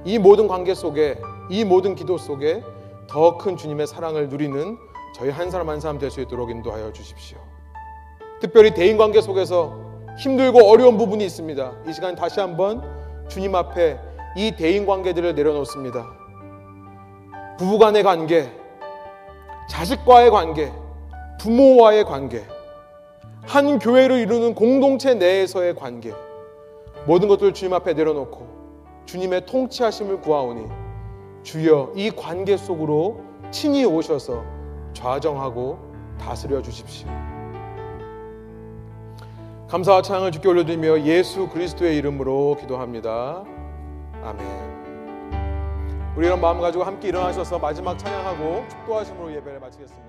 이 0.04 0.18
모든 0.18 0.48
관계 0.48 0.74
속에 0.74 1.20
이 1.50 1.64
모든 1.64 1.94
기도 1.94 2.16
속에 2.18 2.62
더 3.06 3.36
큰 3.38 3.56
주님의 3.56 3.86
사랑을 3.86 4.28
누리는 4.28 4.76
저희 5.18 5.30
한 5.30 5.50
사람 5.50 5.68
한 5.68 5.80
사람 5.80 5.98
될 5.98 6.10
수 6.10 6.20
있도록 6.20 6.50
인도하여 6.50 6.92
주십시오. 6.92 7.38
특별히 8.40 8.72
대인 8.72 8.96
관계 8.96 9.20
속에서 9.20 9.76
힘들고 10.18 10.64
어려운 10.68 10.96
부분이 10.96 11.24
있습니다. 11.24 11.72
이 11.88 11.92
시간 11.92 12.14
다시 12.14 12.40
한번 12.40 12.82
주님 13.28 13.54
앞에 13.54 13.98
이 14.36 14.52
대인 14.56 14.86
관계들을 14.86 15.34
내려놓습니다. 15.34 16.06
부부 17.58 17.78
간의 17.78 18.04
관계, 18.04 18.52
자식과의 19.68 20.30
관계, 20.30 20.72
부모와의 21.40 22.04
관계, 22.04 22.44
한 23.42 23.78
교회를 23.78 24.18
이루는 24.18 24.54
공동체 24.54 25.14
내에서의 25.14 25.74
관계, 25.74 26.12
모든 27.06 27.26
것들을 27.28 27.54
주님 27.54 27.74
앞에 27.74 27.94
내려놓고 27.94 28.46
주님의 29.06 29.46
통치하심을 29.46 30.20
구하오니 30.20 30.68
주여 31.42 31.92
이 31.96 32.10
관계 32.10 32.56
속으로 32.56 33.20
친히 33.50 33.84
오셔서 33.84 34.44
좌정하고 34.92 35.78
다스려 36.18 36.62
주십시오. 36.62 37.08
감사와 39.68 40.02
찬양을 40.02 40.32
주께 40.32 40.48
올려드리며 40.48 41.02
예수 41.02 41.48
그리스도의 41.48 41.96
이름으로 41.98 42.56
기도합니다. 42.58 43.44
아멘. 44.22 44.68
우리 46.16 46.26
이런 46.26 46.40
마음 46.40 46.60
가지고 46.60 46.84
함께 46.84 47.08
일어나셔서 47.08 47.58
마지막 47.58 47.98
찬양하고 47.98 48.64
축도하심으로 48.68 49.34
예배를 49.36 49.60
마치겠습니다. 49.60 50.07